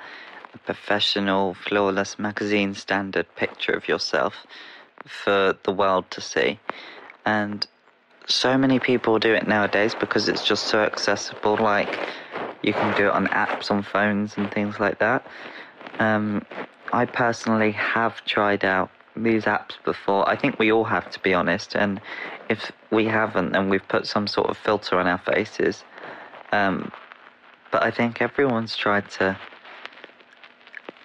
a 0.53 0.59
professional, 0.59 1.53
flawless 1.55 2.19
magazine 2.19 2.73
standard 2.75 3.35
picture 3.35 3.73
of 3.73 3.87
yourself 3.87 4.45
for 5.07 5.57
the 5.63 5.71
world 5.73 6.11
to 6.11 6.21
see. 6.21 6.61
And 7.25 7.67
so 8.27 8.57
many 8.57 8.79
people 8.79 9.19
do 9.19 9.33
it 9.33 9.47
nowadays 9.47 9.95
because 9.95 10.29
it's 10.29 10.43
just 10.43 10.67
so 10.67 10.81
accessible. 10.83 11.57
Like, 11.57 12.01
you 12.61 12.73
can 12.73 12.93
do 12.93 13.07
it 13.07 13.13
on 13.13 13.27
apps, 13.29 13.71
on 13.71 13.83
phones, 13.83 14.37
and 14.37 14.51
things 14.51 14.79
like 14.79 14.99
that. 14.99 15.27
Um, 15.99 16.45
I 16.93 17.05
personally 17.05 17.71
have 17.73 18.23
tried 18.25 18.65
out 18.65 18.91
these 19.23 19.45
apps 19.45 19.81
before. 19.83 20.27
I 20.27 20.35
think 20.35 20.59
we 20.59 20.71
all 20.71 20.85
have, 20.85 21.09
to 21.11 21.19
be 21.19 21.33
honest. 21.33 21.75
And 21.75 22.01
if 22.49 22.71
we 22.91 23.07
haven't, 23.07 23.51
then 23.51 23.69
we've 23.69 23.87
put 23.87 24.07
some 24.07 24.27
sort 24.27 24.49
of 24.49 24.57
filter 24.57 24.99
on 24.99 25.07
our 25.07 25.19
faces. 25.19 25.83
Um, 26.51 26.91
but 27.71 27.83
I 27.83 27.91
think 27.91 28.21
everyone's 28.21 28.75
tried 28.75 29.09
to 29.11 29.39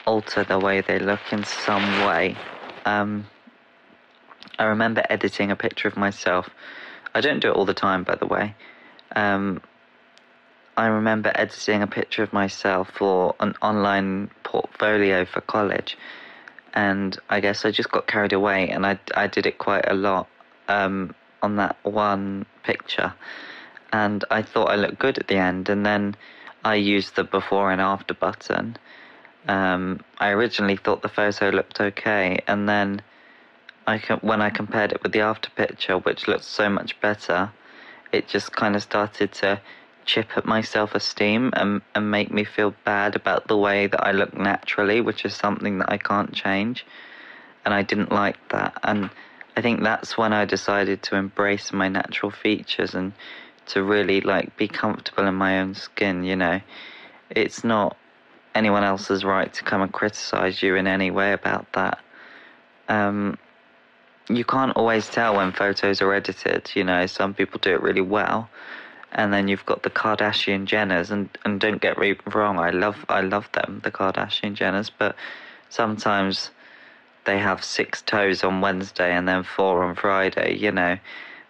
alter 0.07 0.44
the 0.44 0.59
way 0.59 0.81
they 0.81 0.98
look 0.98 1.33
in 1.33 1.44
some 1.44 1.98
way. 1.98 2.40
Um, 2.85 3.27
I 4.59 4.64
remember 4.64 5.03
editing 5.11 5.50
a 5.50 5.57
picture 5.57 5.88
of 5.88 5.96
myself. 5.96 6.48
I 7.14 7.20
don't 7.20 7.40
do 7.40 7.48
it 7.48 7.57
all 7.57 7.64
the 7.64 7.74
time, 7.74 8.05
by 8.05 8.16
the 8.16 8.27
way. 8.27 8.55
Um, 9.16 9.61
I 10.77 10.87
remember 10.87 11.31
editing 11.35 11.83
a 11.83 11.87
picture 11.87 12.22
of 12.22 12.33
myself 12.33 12.90
for 12.90 13.37
an 13.40 13.55
online 13.62 14.31
portfolio 14.42 15.24
for 15.24 15.40
college, 15.40 15.96
and 16.75 17.19
I 17.31 17.41
guess 17.41 17.65
I 17.65 17.71
just 17.71 17.91
got 17.91 18.07
carried 18.07 18.33
away, 18.33 18.69
and 18.69 18.85
I 18.85 18.99
I 19.17 19.27
did 19.27 19.47
it 19.47 19.59
quite 19.59 19.89
a 19.91 19.95
lot 19.95 20.29
um, 20.69 21.15
on 21.43 21.57
that 21.57 21.77
one 21.83 22.47
picture, 22.65 23.15
and 23.93 24.25
I 24.31 24.43
thought 24.43 24.71
I 24.71 24.77
looked 24.77 24.99
good 24.99 25.19
at 25.19 25.29
the 25.29 25.37
end, 25.37 25.69
and 25.69 25.87
then 25.87 26.17
I 26.65 26.75
used 26.75 27.17
the 27.17 27.25
before 27.25 27.71
and 27.71 27.81
after 27.81 28.15
button, 28.15 28.77
Um, 29.47 30.01
I 30.19 30.31
originally 30.31 30.77
thought 30.77 31.03
the 31.03 31.09
photo 31.09 31.51
looked 31.51 31.81
okay, 31.81 32.41
and 32.47 32.69
then 32.69 33.03
I 33.87 33.99
when 34.22 34.41
I 34.41 34.51
compared 34.51 34.93
it 34.93 35.03
with 35.03 35.12
the 35.12 35.20
after 35.20 35.51
picture, 35.51 35.99
which 35.99 36.27
looked 36.27 36.45
so 36.45 36.68
much 36.68 36.99
better, 37.01 37.53
it 38.12 38.27
just 38.29 38.53
kind 38.53 38.75
of 38.77 38.83
started 38.83 39.33
to 39.33 39.61
chip 40.05 40.36
at 40.36 40.44
my 40.44 40.61
self 40.61 40.94
esteem 40.94 41.50
and, 41.55 41.82
and 41.94 42.11
make 42.11 42.30
me 42.30 42.44
feel 42.44 42.74
bad 42.84 43.16
about 43.16 43.48
the 43.48 43.57
way 43.57 43.86
that 43.86 44.07
I 44.07 44.12
look 44.12 44.36
naturally, 44.36 45.00
which 45.00 45.24
is 45.24 45.34
something 45.34 45.78
that 45.78 45.90
I 45.90 45.98
can't 45.98 46.32
change. 46.32 46.86
And 47.64 47.72
I 47.72 47.82
didn't 47.82 48.12
like 48.12 48.36
that. 48.50 48.78
And 48.82 49.11
I 49.57 49.62
think 49.62 49.82
that's 49.82 50.18
when 50.18 50.32
I 50.32 50.44
decided 50.44 51.02
to 51.05 51.16
embrace 51.16 51.72
my 51.72 51.88
natural 51.88 52.30
features 52.30 52.94
and 52.94 53.12
to 53.66 53.82
really 53.82 54.20
like 54.20 54.57
be 54.57 54.68
comfortable 54.68 55.26
in 55.26 55.34
my 55.34 55.61
own 55.61 55.74
skin, 55.74 56.24
you 56.24 56.36
know. 56.36 56.61
It's 57.30 57.64
not 57.64 57.96
anyone 58.55 58.84
else's 58.84 59.24
right 59.24 59.52
to 59.55 59.64
come 59.64 59.82
and 59.82 59.92
criticize 59.92 60.62
you 60.62 60.76
in 60.76 60.86
any 60.86 61.11
way 61.11 61.32
about 61.32 61.72
that. 61.72 61.98
Um, 62.88 63.38
you 64.28 64.44
can't 64.44 64.76
always 64.76 65.09
tell 65.09 65.36
when 65.36 65.52
photos 65.52 66.02
are 66.02 66.12
edited, 66.12 66.70
you 66.74 66.84
know, 66.84 67.07
some 67.07 67.34
people 67.34 67.59
do 67.61 67.72
it 67.72 67.82
really 67.82 68.00
well 68.00 68.48
and 69.15 69.33
then 69.33 69.49
you've 69.49 69.67
got 69.67 69.83
the 69.83 69.91
Kardashian 69.91 70.67
Jenners, 70.67 71.11
and, 71.11 71.29
and 71.45 71.61
don't 71.61 71.81
get 71.81 71.99
me 71.99 72.17
wrong, 72.33 72.59
I 72.59 72.71
love 72.71 73.05
I 73.09 73.21
love 73.21 73.49
them, 73.53 73.81
the 73.85 73.91
Kardashian 73.91 74.57
Jenners, 74.57 74.91
but 74.97 75.15
sometimes 75.69 76.51
they 77.25 77.39
have 77.39 77.65
six 77.65 78.03
toes 78.03 78.45
on 78.45 78.61
Wednesday 78.61 79.12
and 79.12 79.27
then 79.27 79.43
four 79.43 79.85
on 79.85 79.95
Friday, 79.95 80.57
you 80.57 80.71
know, 80.71 80.99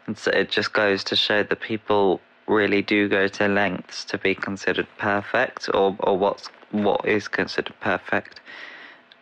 and 0.07 0.17
so 0.17 0.31
it 0.31 0.51
just 0.51 0.73
goes 0.73 1.03
to 1.05 1.17
show 1.17 1.43
that 1.43 1.61
people 1.61 2.21
really 2.47 2.83
do 2.83 3.09
go 3.09 3.27
to 3.27 3.49
lengths 3.49 4.05
to 4.05 4.19
be 4.19 4.35
considered 4.35 4.87
perfect, 4.99 5.69
or 5.73 5.97
or 6.01 6.17
what's 6.19 6.49
what 6.71 7.07
is 7.07 7.29
considered 7.29 7.75
perfect. 7.81 8.41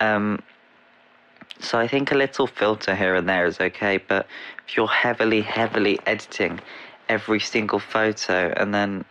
Um, 0.00 0.42
so 1.60 1.78
I 1.78 1.86
think 1.86 2.10
a 2.10 2.16
little 2.16 2.48
filter 2.48 2.94
here 2.94 3.14
and 3.14 3.28
there 3.28 3.46
is 3.46 3.60
okay, 3.60 3.98
but 3.98 4.26
if 4.66 4.76
you're 4.76 4.88
heavily, 4.88 5.42
heavily 5.42 6.00
editing 6.06 6.60
every 7.08 7.40
single 7.40 7.78
photo 7.78 8.52
and 8.56 8.74
then 8.74 9.04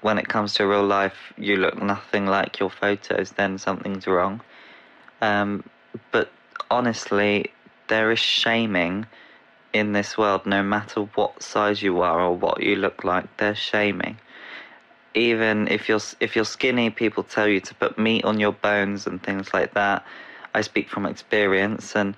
when 0.00 0.18
it 0.18 0.28
comes 0.28 0.54
to 0.54 0.66
real 0.66 0.84
life 0.84 1.32
you 1.36 1.56
look 1.56 1.80
nothing 1.80 2.26
like 2.26 2.58
your 2.58 2.70
photos 2.70 3.30
then 3.32 3.58
something's 3.58 4.06
wrong. 4.06 4.40
Um, 5.20 5.64
but 6.12 6.30
honestly 6.70 7.52
there 7.88 8.10
is 8.10 8.18
shaming 8.18 9.06
in 9.72 9.92
this 9.92 10.16
world 10.16 10.46
no 10.46 10.62
matter 10.62 11.02
what 11.14 11.42
size 11.42 11.82
you 11.82 12.00
are 12.00 12.20
or 12.20 12.36
what 12.36 12.62
you 12.62 12.76
look 12.76 13.04
like 13.04 13.24
there's 13.36 13.58
shaming. 13.58 14.18
Even 15.14 15.68
if 15.68 15.88
you're 15.88 16.00
if 16.20 16.36
you're 16.36 16.44
skinny 16.44 16.90
people 16.90 17.22
tell 17.22 17.48
you 17.48 17.60
to 17.60 17.74
put 17.74 17.98
meat 17.98 18.24
on 18.24 18.38
your 18.40 18.52
bones 18.52 19.06
and 19.06 19.22
things 19.22 19.52
like 19.54 19.74
that. 19.74 20.04
I 20.54 20.62
speak 20.62 20.88
from 20.88 21.04
experience 21.04 21.94
and 21.94 22.14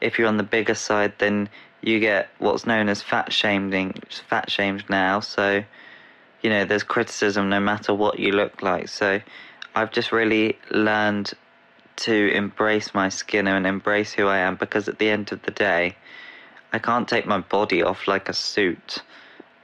if 0.00 0.18
you're 0.18 0.28
on 0.28 0.36
the 0.36 0.42
bigger 0.42 0.74
side 0.74 1.14
then 1.18 1.48
you 1.82 2.00
get 2.00 2.28
what's 2.38 2.66
known 2.66 2.88
as 2.88 3.02
fat 3.02 3.32
shaming, 3.32 3.94
fat 4.28 4.50
shamed 4.50 4.84
now. 4.88 5.20
So, 5.20 5.64
you 6.42 6.50
know, 6.50 6.64
there's 6.64 6.82
criticism 6.82 7.48
no 7.48 7.60
matter 7.60 7.94
what 7.94 8.18
you 8.18 8.32
look 8.32 8.62
like. 8.62 8.88
So, 8.88 9.20
I've 9.74 9.92
just 9.92 10.12
really 10.12 10.58
learned 10.70 11.32
to 11.96 12.32
embrace 12.32 12.94
my 12.94 13.08
skin 13.08 13.46
and 13.46 13.66
embrace 13.66 14.12
who 14.12 14.26
I 14.26 14.38
am 14.38 14.56
because 14.56 14.88
at 14.88 14.98
the 14.98 15.08
end 15.08 15.32
of 15.32 15.42
the 15.42 15.50
day, 15.50 15.96
I 16.72 16.78
can't 16.78 17.08
take 17.08 17.26
my 17.26 17.38
body 17.38 17.82
off 17.82 18.06
like 18.06 18.28
a 18.28 18.32
suit. 18.32 19.02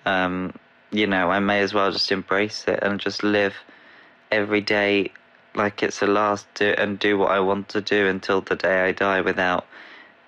Um, 0.06 0.54
you 0.90 1.06
know, 1.06 1.30
I 1.30 1.40
may 1.40 1.60
as 1.60 1.74
well 1.74 1.90
just 1.92 2.10
embrace 2.12 2.64
it 2.66 2.80
and 2.82 3.00
just 3.00 3.22
live 3.22 3.54
every 4.30 4.60
day 4.60 5.12
like 5.54 5.82
it's 5.82 6.00
the 6.00 6.06
last 6.06 6.46
do, 6.54 6.74
and 6.76 6.98
do 6.98 7.16
what 7.18 7.30
I 7.30 7.40
want 7.40 7.68
to 7.70 7.80
do 7.80 8.06
until 8.06 8.40
the 8.40 8.56
day 8.56 8.82
I 8.88 8.92
die 8.92 9.20
without 9.20 9.66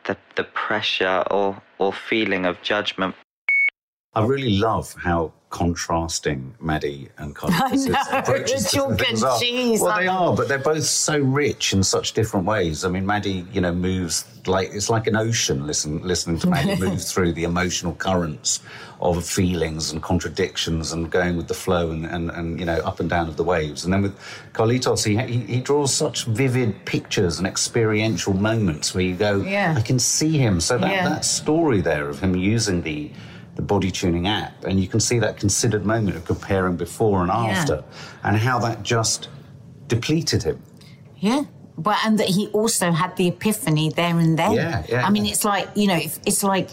the, 0.06 0.16
the 0.36 0.44
pressure 0.44 1.24
or, 1.30 1.60
or 1.78 1.92
feeling 1.92 2.46
of 2.46 2.60
judgment. 2.62 3.14
I 4.14 4.24
really 4.24 4.58
love 4.58 4.94
how 5.02 5.32
contrasting 5.56 6.54
Maddie 6.60 7.08
and 7.16 7.34
approaches 8.12 8.70
chalk 8.70 9.00
and 9.08 9.24
are. 9.24 9.38
cheese, 9.40 9.80
Well, 9.80 9.96
they 9.96 10.02
they? 10.02 10.08
are, 10.08 10.36
but 10.36 10.48
they're 10.48 10.58
both 10.58 10.84
so 10.84 11.18
rich 11.18 11.72
in 11.72 11.82
such 11.82 12.12
different 12.12 12.44
ways. 12.44 12.84
I 12.84 12.88
mean, 12.88 13.06
Maddie, 13.06 13.46
you 13.52 13.62
know, 13.62 13.72
moves 13.72 14.26
like 14.46 14.68
it's 14.72 14.90
like 14.90 15.06
an 15.06 15.16
ocean. 15.16 15.66
Listen, 15.66 16.02
listening 16.06 16.38
to 16.40 16.46
Maddie 16.48 16.78
move 16.86 17.02
through 17.02 17.32
the 17.32 17.44
emotional 17.44 17.94
currents 17.94 18.60
of 19.00 19.24
feelings 19.26 19.92
and 19.92 20.02
contradictions 20.02 20.92
and 20.92 21.10
going 21.10 21.36
with 21.36 21.48
the 21.48 21.54
flow 21.54 21.90
and, 21.90 22.04
and, 22.06 22.30
and 22.30 22.58
you 22.60 22.66
know 22.66 22.76
up 22.90 23.00
and 23.00 23.08
down 23.08 23.26
of 23.28 23.36
the 23.38 23.44
waves. 23.44 23.84
And 23.84 23.92
then 23.94 24.02
with 24.02 24.16
Carlitos, 24.52 25.04
he, 25.06 25.16
he 25.32 25.40
he 25.54 25.60
draws 25.60 25.92
such 25.94 26.26
vivid 26.26 26.84
pictures 26.84 27.38
and 27.38 27.46
experiential 27.46 28.34
moments 28.34 28.94
where 28.94 29.04
you 29.04 29.16
go, 29.16 29.40
Yeah. 29.40 29.74
I 29.76 29.80
can 29.80 29.98
see 29.98 30.36
him. 30.36 30.60
So 30.60 30.76
that 30.78 30.90
Yeah. 30.90 31.08
that 31.08 31.24
story 31.24 31.80
there 31.80 32.08
of 32.10 32.20
him 32.20 32.36
using 32.36 32.82
the 32.82 33.10
the 33.56 33.62
body 33.62 33.90
tuning 33.90 34.28
app, 34.28 34.64
and 34.64 34.78
you 34.80 34.86
can 34.86 35.00
see 35.00 35.18
that 35.18 35.38
considered 35.38 35.84
moment 35.84 36.16
of 36.16 36.24
comparing 36.24 36.76
before 36.76 37.22
and 37.22 37.30
after, 37.30 37.82
and 38.22 38.36
how 38.36 38.58
that 38.60 38.82
just 38.82 39.28
depleted 39.88 40.42
him. 40.42 40.62
Yeah. 41.18 41.44
But 41.78 41.98
and 42.04 42.18
that 42.18 42.28
he 42.28 42.48
also 42.48 42.90
had 42.90 43.16
the 43.16 43.28
epiphany 43.28 43.90
there 43.90 44.18
and 44.18 44.38
then. 44.38 44.52
Yeah, 44.52 44.84
yeah, 44.88 45.06
I 45.06 45.10
mean, 45.10 45.24
yeah. 45.24 45.32
it's 45.32 45.44
like 45.44 45.68
you 45.74 45.86
know, 45.86 46.00
it's 46.24 46.42
like 46.42 46.70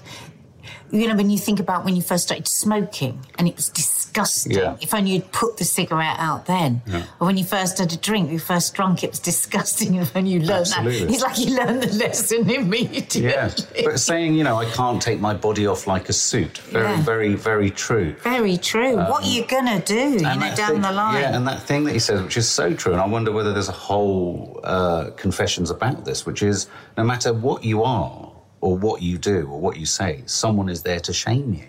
you 0.92 1.08
know 1.08 1.16
when 1.16 1.30
you 1.30 1.38
think 1.38 1.60
about 1.60 1.84
when 1.84 1.96
you 1.96 2.02
first 2.02 2.26
started 2.26 2.48
smoking 2.48 3.26
and 3.38 3.48
it 3.48 3.56
was 3.56 3.70
disgusting. 3.70 4.03
Yeah. 4.48 4.78
If 4.82 4.94
only 4.94 5.12
you'd 5.12 5.32
put 5.32 5.58
the 5.58 5.66
cigarette 5.66 6.18
out 6.20 6.46
then, 6.46 6.82
or 7.20 7.28
when 7.28 7.38
you 7.38 7.44
first 7.44 7.80
had 7.80 7.92
a 7.92 7.98
drink, 7.98 8.32
you 8.32 8.40
first 8.40 8.74
drunk, 8.74 9.04
it 9.04 9.10
was 9.12 9.20
disgusting. 9.20 9.96
If 10.04 10.16
only 10.16 10.32
you 10.32 10.40
learned 10.40 10.68
Absolutely. 10.68 11.00
that, 11.06 11.14
it's 11.14 11.24
like 11.24 11.40
you 11.40 11.56
learned 11.58 11.84
the 11.84 11.94
lesson 11.96 12.50
immediately. 12.62 13.24
Yeah, 13.24 13.50
but 13.84 14.00
saying 14.00 14.36
you 14.36 14.44
know 14.44 14.58
I 14.58 14.66
can't 14.72 15.02
take 15.02 15.20
my 15.20 15.34
body 15.34 15.66
off 15.68 15.88
like 15.88 16.10
a 16.10 16.14
suit, 16.14 16.58
very, 16.60 16.86
Yeah. 16.96 17.02
very, 17.02 17.34
very 17.36 17.70
true. 17.70 18.16
Very 18.24 18.58
true. 18.58 18.96
what 18.98 19.24
are 19.24 19.30
you 19.30 19.46
gonna 19.46 19.80
do? 19.82 19.96
You 19.96 20.20
know, 20.22 20.30
Um, 20.32 20.40
down 20.40 20.56
thing- 20.72 20.82
the 20.82 20.92
line. 20.92 21.22
Yeah, 21.22 21.36
and 21.36 21.48
that 21.48 21.62
thing 21.64 21.84
that 21.86 21.94
he 21.94 22.00
says, 22.00 22.22
which 22.22 22.38
is 22.38 22.48
so 22.50 22.74
true, 22.74 22.92
and 22.94 23.02
I 23.02 23.08
wonder 23.08 23.32
whether 23.32 23.52
there's 23.54 23.70
a 23.70 23.80
whole 23.90 24.60
uh, 24.64 25.10
confessions 25.18 25.70
about 25.72 26.06
this, 26.06 26.26
which 26.26 26.42
is 26.44 26.68
no 26.98 27.04
matter 27.04 27.34
what 27.34 27.64
you 27.64 27.84
are 27.84 28.32
or 28.62 28.78
what 28.78 29.02
you 29.02 29.18
do 29.18 29.48
or 29.52 29.60
what 29.60 29.78
you 29.78 29.86
say, 29.86 30.22
someone 30.26 30.70
is 30.70 30.84
there 30.84 31.00
to 31.02 31.14
shame 31.14 31.54
you. 31.54 31.66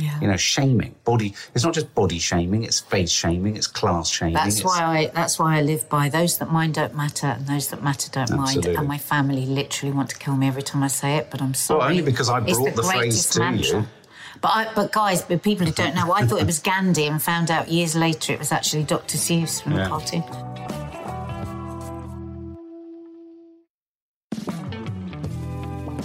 Yeah. 0.00 0.18
You 0.20 0.28
know, 0.28 0.36
shaming 0.36 0.94
body. 1.04 1.34
It's 1.54 1.64
not 1.64 1.74
just 1.74 1.94
body 1.94 2.18
shaming; 2.18 2.64
it's 2.64 2.80
face 2.80 3.10
shaming, 3.10 3.56
it's 3.56 3.66
class 3.66 4.08
shaming. 4.10 4.34
That's 4.34 4.64
why 4.64 4.78
I. 4.82 5.06
That's 5.14 5.38
why 5.38 5.58
I 5.58 5.62
live 5.62 5.88
by 5.88 6.08
those 6.08 6.38
that 6.38 6.50
mind 6.50 6.74
don't 6.74 6.94
matter, 6.96 7.26
and 7.26 7.46
those 7.46 7.68
that 7.68 7.82
matter 7.82 8.10
don't 8.10 8.30
Absolutely. 8.30 8.70
mind. 8.70 8.78
And 8.78 8.88
my 8.88 8.98
family 8.98 9.44
literally 9.46 9.92
want 9.94 10.10
to 10.10 10.18
kill 10.18 10.36
me 10.36 10.48
every 10.48 10.62
time 10.62 10.82
I 10.82 10.88
say 10.88 11.16
it, 11.16 11.28
but 11.30 11.42
I'm 11.42 11.54
sorry. 11.54 11.90
only 11.90 12.02
because 12.02 12.28
I 12.30 12.40
brought 12.40 12.74
the 12.74 12.82
phrase 12.82 13.26
to 13.30 13.40
mantra. 13.40 13.80
you. 13.80 13.86
But 14.40 14.48
I, 14.48 14.72
but 14.74 14.90
guys, 14.92 15.20
but 15.20 15.42
people 15.42 15.66
who 15.66 15.72
don't 15.72 15.94
know, 15.94 16.12
I 16.12 16.24
thought 16.26 16.40
it 16.40 16.46
was 16.46 16.60
Gandhi, 16.60 17.06
and 17.06 17.20
found 17.22 17.50
out 17.50 17.68
years 17.68 17.94
later 17.94 18.32
it 18.32 18.38
was 18.38 18.52
actually 18.52 18.84
Dr. 18.84 19.18
Seuss 19.18 19.62
from 19.62 19.72
Yeah. 19.72 19.84
the 19.84 19.88
cartoon. 19.90 20.79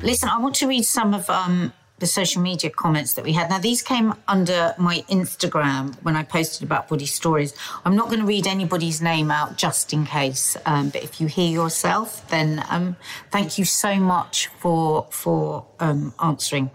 Listen, 0.00 0.28
I 0.28 0.38
want 0.38 0.54
to 0.56 0.68
read 0.68 0.84
some 0.84 1.12
of 1.12 1.28
um, 1.28 1.72
the 1.98 2.06
social 2.06 2.40
media 2.40 2.70
comments 2.70 3.14
that 3.14 3.24
we 3.24 3.32
had. 3.32 3.50
Now, 3.50 3.58
these 3.58 3.82
came 3.82 4.14
under 4.28 4.74
my 4.78 5.04
Instagram 5.10 6.00
when 6.04 6.14
I 6.14 6.22
posted 6.22 6.62
about 6.62 6.88
body 6.88 7.04
stories. 7.04 7.52
I'm 7.84 7.96
not 7.96 8.06
going 8.06 8.20
to 8.20 8.26
read 8.26 8.46
anybody's 8.46 9.02
name 9.02 9.32
out 9.32 9.56
just 9.56 9.92
in 9.92 10.06
case, 10.06 10.56
um, 10.66 10.90
but 10.90 11.02
if 11.02 11.20
you 11.20 11.26
hear 11.26 11.50
yourself, 11.50 12.28
then 12.28 12.64
um, 12.70 12.94
thank 13.32 13.58
you 13.58 13.64
so 13.64 13.96
much 13.96 14.46
for 14.46 15.08
for 15.10 15.66
um, 15.80 16.14
answering. 16.22 16.70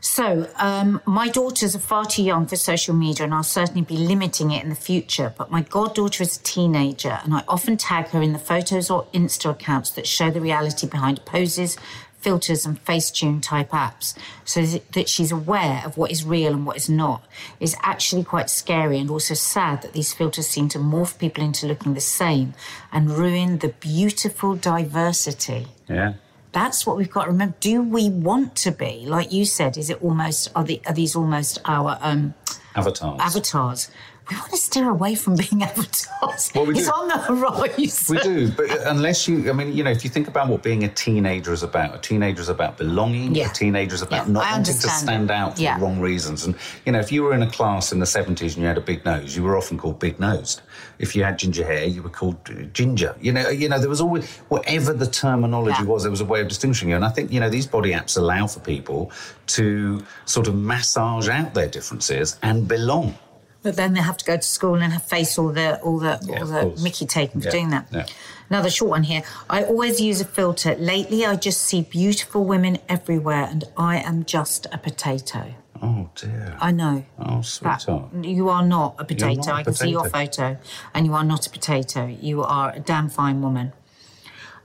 So, 0.00 0.48
um, 0.56 1.02
my 1.06 1.28
daughters 1.28 1.74
are 1.74 1.80
far 1.80 2.04
too 2.04 2.22
young 2.22 2.46
for 2.46 2.56
social 2.56 2.94
media, 2.94 3.24
and 3.24 3.34
I'll 3.34 3.42
certainly 3.42 3.82
be 3.82 3.96
limiting 3.96 4.52
it 4.52 4.62
in 4.62 4.68
the 4.68 4.76
future. 4.76 5.34
But 5.36 5.50
my 5.50 5.62
goddaughter 5.62 6.22
is 6.22 6.36
a 6.36 6.42
teenager, 6.42 7.18
and 7.24 7.34
I 7.34 7.42
often 7.48 7.76
tag 7.76 8.06
her 8.08 8.22
in 8.22 8.32
the 8.32 8.38
photos 8.38 8.90
or 8.90 9.06
Insta 9.12 9.50
accounts 9.50 9.90
that 9.90 10.06
show 10.06 10.30
the 10.30 10.40
reality 10.40 10.86
behind 10.86 11.24
poses, 11.24 11.76
filters 12.20 12.66
and 12.66 12.84
Facetune 12.84 13.40
type 13.40 13.70
apps 13.70 14.14
so 14.44 14.64
that 14.64 15.08
she's 15.08 15.30
aware 15.30 15.82
of 15.84 15.96
what 15.96 16.10
is 16.10 16.24
real 16.24 16.52
and 16.52 16.66
what 16.66 16.76
is 16.76 16.88
not 16.88 17.24
is 17.60 17.76
actually 17.82 18.24
quite 18.24 18.50
scary 18.50 18.98
and 18.98 19.10
also 19.10 19.34
sad 19.34 19.82
that 19.82 19.92
these 19.92 20.12
filters 20.12 20.48
seem 20.48 20.68
to 20.68 20.78
morph 20.78 21.18
people 21.18 21.42
into 21.42 21.66
looking 21.66 21.94
the 21.94 22.00
same 22.00 22.54
and 22.92 23.10
ruin 23.10 23.58
the 23.58 23.68
beautiful 23.68 24.56
diversity. 24.56 25.66
Yeah. 25.88 26.14
That's 26.52 26.86
what 26.86 26.96
we've 26.96 27.10
got 27.10 27.24
to 27.24 27.30
remember. 27.30 27.56
Do 27.60 27.82
we 27.82 28.08
want 28.08 28.56
to 28.56 28.72
be 28.72 29.04
like 29.06 29.32
you 29.32 29.44
said? 29.44 29.76
Is 29.76 29.90
it 29.90 30.02
almost 30.02 30.50
are, 30.54 30.64
the, 30.64 30.80
are 30.86 30.94
these 30.94 31.14
almost 31.14 31.58
our 31.64 31.98
um, 32.00 32.34
Avatars. 32.74 33.20
avatars? 33.20 33.90
We 34.30 34.36
want 34.36 34.50
to 34.50 34.56
steer 34.58 34.90
away 34.90 35.14
from 35.14 35.36
being 35.36 35.62
avatars. 35.68 36.50
Well, 36.54 36.66
we 36.66 36.74
it's 36.78 36.86
do. 36.86 36.92
on 36.92 37.08
the 37.08 37.16
horizon. 37.16 38.16
We 38.16 38.18
do, 38.22 38.50
but 38.52 38.68
unless 38.86 39.26
you, 39.26 39.48
I 39.48 39.52
mean, 39.54 39.72
you 39.74 39.82
know, 39.82 39.90
if 39.90 40.04
you 40.04 40.10
think 40.10 40.28
about 40.28 40.48
what 40.48 40.62
being 40.62 40.84
a 40.84 40.88
teenager 40.88 41.52
is 41.52 41.62
about, 41.62 41.94
a 41.94 41.98
teenager 41.98 42.40
is 42.42 42.48
about 42.50 42.76
belonging, 42.76 43.34
Yeah. 43.34 43.50
a 43.50 43.54
teenager 43.54 43.94
is 43.94 44.02
about 44.02 44.26
Yeah, 44.26 44.32
not 44.32 44.44
wanting 44.50 44.74
to 44.74 44.88
stand 44.90 45.30
out 45.30 45.56
for 45.56 45.62
Yeah. 45.62 45.78
the 45.78 45.84
wrong 45.84 45.98
reasons. 46.00 46.44
And, 46.44 46.54
you 46.84 46.92
know, 46.92 46.98
if 46.98 47.10
you 47.10 47.22
were 47.22 47.32
in 47.32 47.42
a 47.42 47.50
class 47.50 47.90
in 47.92 48.00
the 48.00 48.06
70s 48.06 48.54
and 48.54 48.62
you 48.62 48.68
had 48.68 48.76
a 48.78 48.82
big 48.82 49.04
nose, 49.04 49.34
you 49.34 49.42
were 49.42 49.56
often 49.56 49.78
called 49.78 49.98
big 49.98 50.20
nosed. 50.20 50.60
If 50.98 51.16
you 51.16 51.24
had 51.24 51.38
ginger 51.38 51.64
hair, 51.64 51.84
you 51.84 52.02
were 52.02 52.10
called 52.10 52.36
uh, 52.50 52.64
ginger. 52.74 53.14
You 53.20 53.32
know, 53.32 53.48
you 53.48 53.68
know, 53.68 53.78
there 53.78 53.88
was 53.88 54.00
always, 54.00 54.28
whatever 54.48 54.92
the 54.92 55.06
terminology 55.06 55.84
was, 55.84 56.02
there 56.02 56.10
was 56.10 56.20
a 56.20 56.24
way 56.26 56.40
of 56.40 56.48
distinguishing 56.48 56.90
you. 56.90 56.96
And 56.96 57.04
I 57.04 57.08
think, 57.10 57.32
you 57.32 57.40
know, 57.40 57.48
these 57.48 57.66
body 57.66 57.92
apps 57.92 58.18
allow 58.18 58.46
for 58.46 58.60
people 58.60 59.10
to 59.48 60.04
sort 60.26 60.48
of 60.48 60.54
massage 60.54 61.28
out 61.28 61.54
their 61.54 61.68
differences 61.68 62.36
and 62.42 62.68
belong. 62.68 63.16
But 63.62 63.76
then 63.76 63.92
they 63.94 64.00
have 64.00 64.16
to 64.18 64.24
go 64.24 64.36
to 64.36 64.42
school 64.42 64.74
and 64.76 64.92
have 64.92 65.02
face 65.02 65.38
all 65.38 65.48
the 65.52 65.80
all 65.80 65.98
the 65.98 66.18
Yeah, 66.22 66.40
all 66.40 66.46
the 66.46 66.60
course. 66.62 66.82
Mickey 66.82 67.06
taken 67.06 67.40
for 67.40 67.46
Yeah, 67.48 67.52
doing 67.52 67.70
that. 67.70 67.88
yeah. 67.90 68.06
Another 68.50 68.70
short 68.70 68.90
one 68.90 69.02
here. 69.02 69.22
I 69.50 69.64
always 69.64 70.00
use 70.00 70.20
a 70.20 70.24
filter. 70.24 70.74
Lately, 70.76 71.26
I 71.26 71.36
just 71.36 71.60
see 71.62 71.82
beautiful 71.82 72.44
women 72.44 72.78
everywhere, 72.88 73.44
and 73.50 73.64
I 73.76 73.98
am 73.98 74.24
just 74.24 74.66
a 74.72 74.78
potato. 74.78 75.54
Oh, 75.82 76.08
dear. 76.16 76.56
I 76.60 76.72
know. 76.72 77.04
Oh, 77.18 77.36
that 77.36 77.44
sweetheart. 77.44 78.08
you 78.22 78.48
are 78.48 78.64
not 78.64 78.94
a 78.98 79.04
potato. 79.04 79.34
not 79.42 79.48
I 79.48 79.62
can 79.64 79.74
see 79.74 79.90
your 79.90 80.08
photo, 80.08 80.56
and 80.94 81.06
you 81.06 81.14
are 81.14 81.24
not 81.24 81.46
a 81.46 81.50
potato. 81.50 82.06
You 82.06 82.42
are 82.42 82.72
a 82.74 82.80
damn 82.80 83.08
fine 83.08 83.42
woman. 83.42 83.72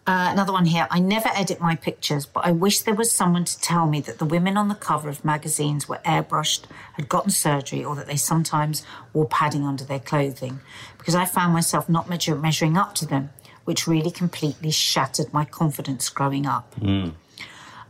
Uh, 0.06 0.28
another 0.32 0.52
one 0.52 0.66
here. 0.66 0.86
I 0.92 1.00
never 1.00 1.30
edit 1.34 1.62
my 1.62 1.76
pictures, 1.78 2.26
but 2.26 2.46
I 2.46 2.52
wish 2.52 2.80
there 2.82 2.94
was 2.94 3.10
someone 3.10 3.46
to 3.46 3.60
tell 3.62 3.88
me 3.88 4.02
that 4.02 4.20
the 4.20 4.26
women 4.26 4.58
on 4.58 4.68
the 4.68 4.76
cover 4.76 5.08
of 5.08 5.24
magazines 5.24 5.88
were 5.88 6.02
airbrushed, 6.06 6.66
had 6.94 7.08
gotten 7.08 7.32
surgery, 7.32 7.86
or 7.86 7.96
that 7.96 8.08
they 8.08 8.18
sometimes 8.18 8.86
wore 9.14 9.28
padding 9.28 9.64
under 9.66 9.86
their 9.86 10.00
clothing, 10.00 10.60
because 10.98 11.16
I 11.16 11.24
found 11.24 11.54
myself 11.54 11.88
not 11.88 12.10
measure- 12.10 12.36
measuring 12.36 12.76
up 12.78 12.96
to 12.96 13.06
them, 13.06 13.30
which 13.64 13.88
really 13.88 14.12
completely 14.12 14.72
shattered 14.72 15.32
my 15.34 15.46
confidence 15.46 16.10
growing 16.10 16.46
up. 16.46 16.76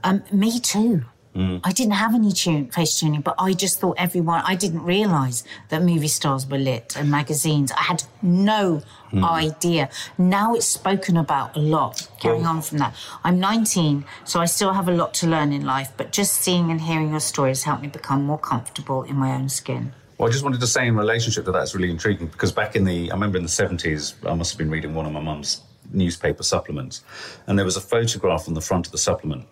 Um, 0.04 0.22
me 0.32 0.60
too. 0.60 1.06
Mm. 1.36 1.62
I 1.64 1.72
didn't 1.72 1.94
have 1.94 2.14
any 2.14 2.32
tune, 2.32 2.70
face 2.70 3.00
tuning, 3.00 3.22
but 3.22 3.36
I 3.40 3.54
just 3.54 3.80
thought 3.80 3.96
everyone, 3.98 4.44
I 4.46 4.56
didn't 4.56 4.84
realise 4.84 5.44
that 5.70 5.82
movie 5.82 6.08
stars 6.08 6.46
were 6.46 6.60
lit 6.60 6.96
and 6.96 7.10
magazines. 7.10 7.72
I 7.72 7.82
had 7.82 8.04
no 8.22 8.84
mm. 9.12 9.24
idea. 9.24 9.90
Now 10.18 10.54
it's 10.54 10.68
spoken 10.68 11.18
about 11.18 11.56
a 11.56 11.60
lot. 11.60 12.08
Carrying 12.20 12.46
on 12.46 12.62
from 12.62 12.78
that. 12.80 12.96
I'm 13.24 13.40
19, 13.40 14.06
so 14.26 14.40
I 14.40 14.46
still 14.46 14.74
have 14.74 14.88
a 14.88 14.94
lot 14.94 15.14
to 15.16 15.28
learn 15.28 15.52
in 15.52 15.66
life, 15.66 15.92
but 15.98 16.12
just 16.12 16.34
seeing 16.34 16.70
and 16.70 16.82
hearing 16.82 17.10
your 17.10 17.20
stories 17.20 17.64
helped 17.64 17.82
me 17.82 17.88
become 17.88 18.24
more 18.24 18.38
comfortable 18.38 19.04
in 19.04 19.16
my 19.16 19.34
own 19.34 19.50
skin. 19.50 19.94
Well, 20.18 20.30
I 20.30 20.32
just 20.32 20.44
wanted 20.44 20.62
to 20.62 20.68
say 20.68 20.88
in 20.88 20.96
relationship 20.96 21.46
that, 21.46 21.52
that's 21.52 21.74
really 21.74 21.90
intriguing 21.90 22.28
because 22.28 22.52
back 22.52 22.76
in 22.76 22.84
the, 22.86 23.10
I 23.12 23.16
remember 23.16 23.38
in 23.38 23.44
the 23.44 23.50
70s, 23.50 24.14
I 24.30 24.36
must 24.36 24.52
have 24.52 24.60
been 24.60 24.70
reading 24.70 24.94
one 24.94 25.08
of 25.08 25.12
my 25.12 25.20
mum's 25.20 25.62
newspaper 25.92 26.44
supplements, 26.44 27.04
and 27.48 27.58
there 27.58 27.66
was 27.66 27.76
a 27.76 27.82
photograph 27.82 28.48
on 28.48 28.54
the 28.54 28.62
front 28.62 28.86
of 28.86 28.92
the 28.92 28.98
supplement. 28.98 29.46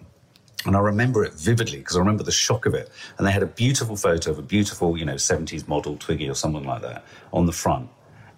And 0.66 0.76
I 0.76 0.80
remember 0.80 1.24
it 1.24 1.34
vividly 1.34 1.80
because 1.80 1.95
I 1.95 1.99
remember 1.99 2.24
the 2.24 2.32
shock 2.32 2.66
of 2.66 2.74
it. 2.74 2.89
And 3.18 3.26
they 3.26 3.32
had 3.32 3.43
a 3.43 3.47
beautiful 3.47 3.95
photo 3.95 4.32
of 4.32 4.39
a 4.39 4.43
beautiful, 4.43 4.97
you 4.97 5.05
know, 5.05 5.16
70s 5.16 5.68
model 5.68 5.97
Twiggy 5.97 6.30
or 6.30 6.36
someone 6.36 6.64
like 6.64 6.82
that 6.82 7.03
on 7.34 7.45
the 7.45 7.51
front. 7.51 7.89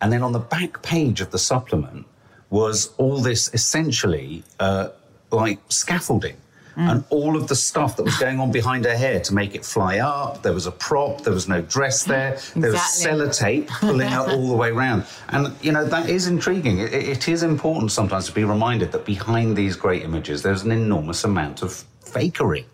And 0.01 0.11
then 0.11 0.23
on 0.23 0.31
the 0.31 0.39
back 0.39 0.81
page 0.81 1.21
of 1.21 1.31
the 1.31 1.39
supplement 1.39 2.05
was 2.49 2.93
all 2.97 3.17
this 3.17 3.53
essentially 3.53 4.43
uh, 4.59 4.89
like 5.31 5.59
scaffolding. 5.69 6.37
And 6.75 7.03
all 7.11 7.37
of 7.37 7.47
the 7.47 7.55
stuff 7.55 7.97
that 7.97 8.03
was 8.03 8.17
going 8.17 8.39
on 8.39 8.51
behind 8.51 8.85
her 8.85 8.97
hair 8.97 9.19
to 9.19 9.33
make 9.35 9.53
it 9.53 9.63
fly 9.63 9.99
up. 9.99 10.41
There 10.41 10.53
was 10.53 10.65
a 10.65 10.71
prop, 10.71 11.21
there 11.21 11.31
was 11.31 11.47
no 11.47 11.61
dress 11.61 12.03
there, 12.13 12.39
there 12.55 12.71
was 12.71 12.81
sellotape 12.81 13.67
pulling 13.67 14.07
her 14.07 14.21
all 14.21 14.47
the 14.47 14.55
way 14.55 14.69
around. 14.69 15.05
And, 15.29 15.55
you 15.61 15.71
know, 15.71 15.85
that 15.85 16.09
is 16.09 16.25
intriguing. 16.25 16.79
It, 16.79 16.91
it 16.91 17.27
is 17.27 17.43
important 17.43 17.91
sometimes 17.91 18.25
to 18.25 18.31
be 18.31 18.43
reminded 18.43 18.91
that 18.91 19.05
behind 19.05 19.55
these 19.55 19.75
great 19.75 20.01
images, 20.01 20.41
there's 20.41 20.63
an 20.63 20.71
enormous 20.71 21.23
amount 21.23 21.61
of 21.61 21.85
fakery. 22.13 22.65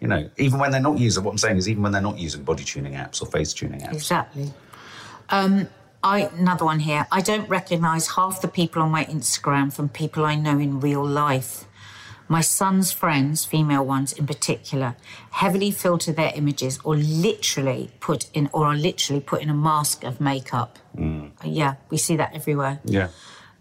You 0.00 0.08
know, 0.08 0.28
even 0.38 0.58
when 0.58 0.72
they're 0.72 0.80
not 0.80 0.98
using, 0.98 1.22
what 1.22 1.30
I'm 1.30 1.38
saying 1.38 1.56
is, 1.56 1.68
even 1.68 1.84
when 1.84 1.92
they're 1.92 2.02
not 2.02 2.18
using 2.18 2.42
body 2.42 2.64
tuning 2.64 2.94
apps 2.94 3.22
or 3.22 3.26
face 3.26 3.54
tuning 3.54 3.80
apps. 3.82 3.92
Exactly. 3.92 4.52
Um, 5.28 5.68
I 6.02 6.30
another 6.36 6.64
one 6.64 6.80
here. 6.80 7.06
I 7.12 7.20
don't 7.20 7.48
recognise 7.48 8.08
half 8.08 8.40
the 8.40 8.48
people 8.48 8.82
on 8.82 8.90
my 8.90 9.04
Instagram 9.04 9.72
from 9.72 9.88
people 9.88 10.24
I 10.24 10.34
know 10.34 10.58
in 10.58 10.80
real 10.80 11.06
life. 11.06 11.64
My 12.26 12.40
son's 12.40 12.90
friends, 12.90 13.44
female 13.44 13.84
ones 13.84 14.12
in 14.12 14.26
particular, 14.26 14.96
heavily 15.30 15.70
filter 15.70 16.12
their 16.12 16.32
images 16.34 16.80
or 16.82 16.96
literally 16.96 17.90
put 18.00 18.26
in 18.32 18.48
or 18.52 18.66
are 18.66 18.76
literally 18.76 19.20
put 19.20 19.42
in 19.42 19.48
a 19.48 19.54
mask 19.54 20.02
of 20.02 20.20
makeup. 20.20 20.78
Yeah, 21.44 21.74
we 21.88 21.98
see 21.98 22.16
that 22.16 22.34
everywhere. 22.34 22.80
Yeah. 22.84 23.08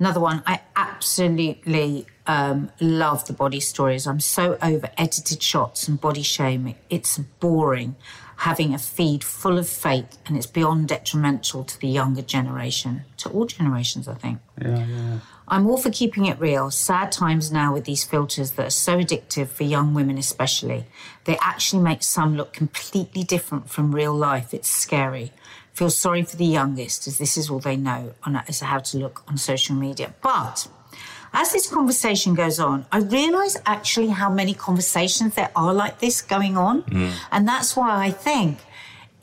Another 0.02 0.20
one, 0.20 0.42
I 0.48 0.62
absolutely 0.76 2.08
um, 2.26 2.72
love 2.80 3.28
the 3.28 3.34
body 3.34 3.60
stories. 3.60 4.08
I'm 4.08 4.20
so 4.20 4.58
over 4.60 4.90
edited 4.98 5.44
shots 5.44 5.88
and 5.88 6.02
body 6.02 6.24
shaming. 6.24 6.74
It's 6.90 7.20
boring 7.20 7.96
having 8.38 8.74
a 8.74 8.80
feed 8.80 9.24
full 9.24 9.60
of 9.60 9.70
fake 9.70 10.08
and 10.26 10.36
it's 10.36 10.48
beyond 10.48 10.88
detrimental 10.88 11.64
to 11.64 11.80
the 11.80 11.88
younger 11.88 12.24
generation, 12.24 13.04
to 13.18 13.30
all 13.30 13.46
generations, 13.46 14.08
I 14.08 14.16
think. 14.16 14.40
Yeah, 14.60 14.84
yeah. 14.84 15.20
I'm 15.48 15.68
all 15.68 15.78
for 15.78 15.92
keeping 15.92 16.26
it 16.26 16.40
real. 16.40 16.72
Sad 16.72 17.12
times 17.12 17.52
now 17.52 17.72
with 17.72 17.86
these 17.86 18.04
filters 18.04 18.54
that 18.54 18.66
are 18.66 18.72
so 18.72 18.98
addictive 18.98 19.50
for 19.50 19.66
young 19.66 19.94
women, 19.94 20.18
especially. 20.18 20.88
They 21.26 21.38
actually 21.42 21.84
make 21.84 22.02
some 22.02 22.36
look 22.36 22.54
completely 22.54 23.24
different 23.24 23.70
from 23.70 23.94
real 23.94 24.16
life. 24.16 24.52
It's 24.52 24.68
scary. 24.70 25.32
Feel 25.82 25.90
sorry 25.90 26.22
for 26.22 26.38
the 26.38 26.46
youngest, 26.46 27.08
as 27.08 27.18
this 27.18 27.38
is 27.38 27.50
all 27.50 27.58
they 27.58 27.76
know 27.76 28.14
on 28.22 28.36
as 28.36 28.60
to 28.60 28.66
how 28.66 28.78
to 28.78 29.00
look 29.00 29.24
on 29.28 29.36
social 29.36 29.74
media. 29.74 30.14
But 30.22 30.68
as 31.34 31.52
this 31.54 31.68
conversation 31.68 32.36
goes 32.36 32.60
on, 32.60 32.86
I 32.92 33.00
realise 33.00 33.58
actually 33.66 34.10
how 34.10 34.30
many 34.32 34.54
conversations 34.54 35.34
there 35.34 35.50
are 35.56 35.74
like 35.74 35.98
this 35.98 36.22
going 36.22 36.56
on. 36.56 36.84
And 37.32 37.48
that's 37.48 37.76
why 37.76 38.06
I 38.06 38.12
think 38.12 38.60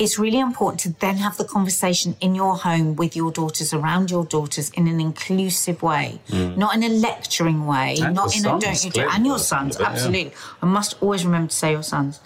it's 0.01 0.19
really 0.19 0.41
important 0.41 0.81
to 0.81 0.89
then 0.99 1.19
have 1.19 1.37
the 1.37 1.45
conversation 1.45 2.17
in 2.21 2.35
your 2.35 2.57
home 2.57 2.97
with 2.97 3.15
your 3.15 3.31
daughters, 3.31 3.73
around 3.73 4.11
your 4.11 4.25
daughters, 4.25 4.71
in 4.71 4.89
an 4.89 5.01
inclusive 5.01 5.81
way, 5.81 6.21
not 6.33 6.75
in 6.75 6.83
a 6.83 6.89
lecturing 6.89 7.67
way, 7.67 7.99
And 8.03 8.17
not 8.17 8.37
in 8.37 8.45
a 8.47 8.59
don't 8.59 8.85
you 8.85 8.91
do, 8.91 9.07
and 9.09 9.25
your 9.25 9.39
sons, 9.39 9.77
it, 9.77 9.83
yeah. 9.83 9.91
absolutely. 9.91 10.33
I 10.61 10.67
must 10.67 11.01
always 11.01 11.25
remember 11.25 11.51
to 11.51 11.55
say 11.55 11.71
your 11.71 11.85
sons. 11.85 12.19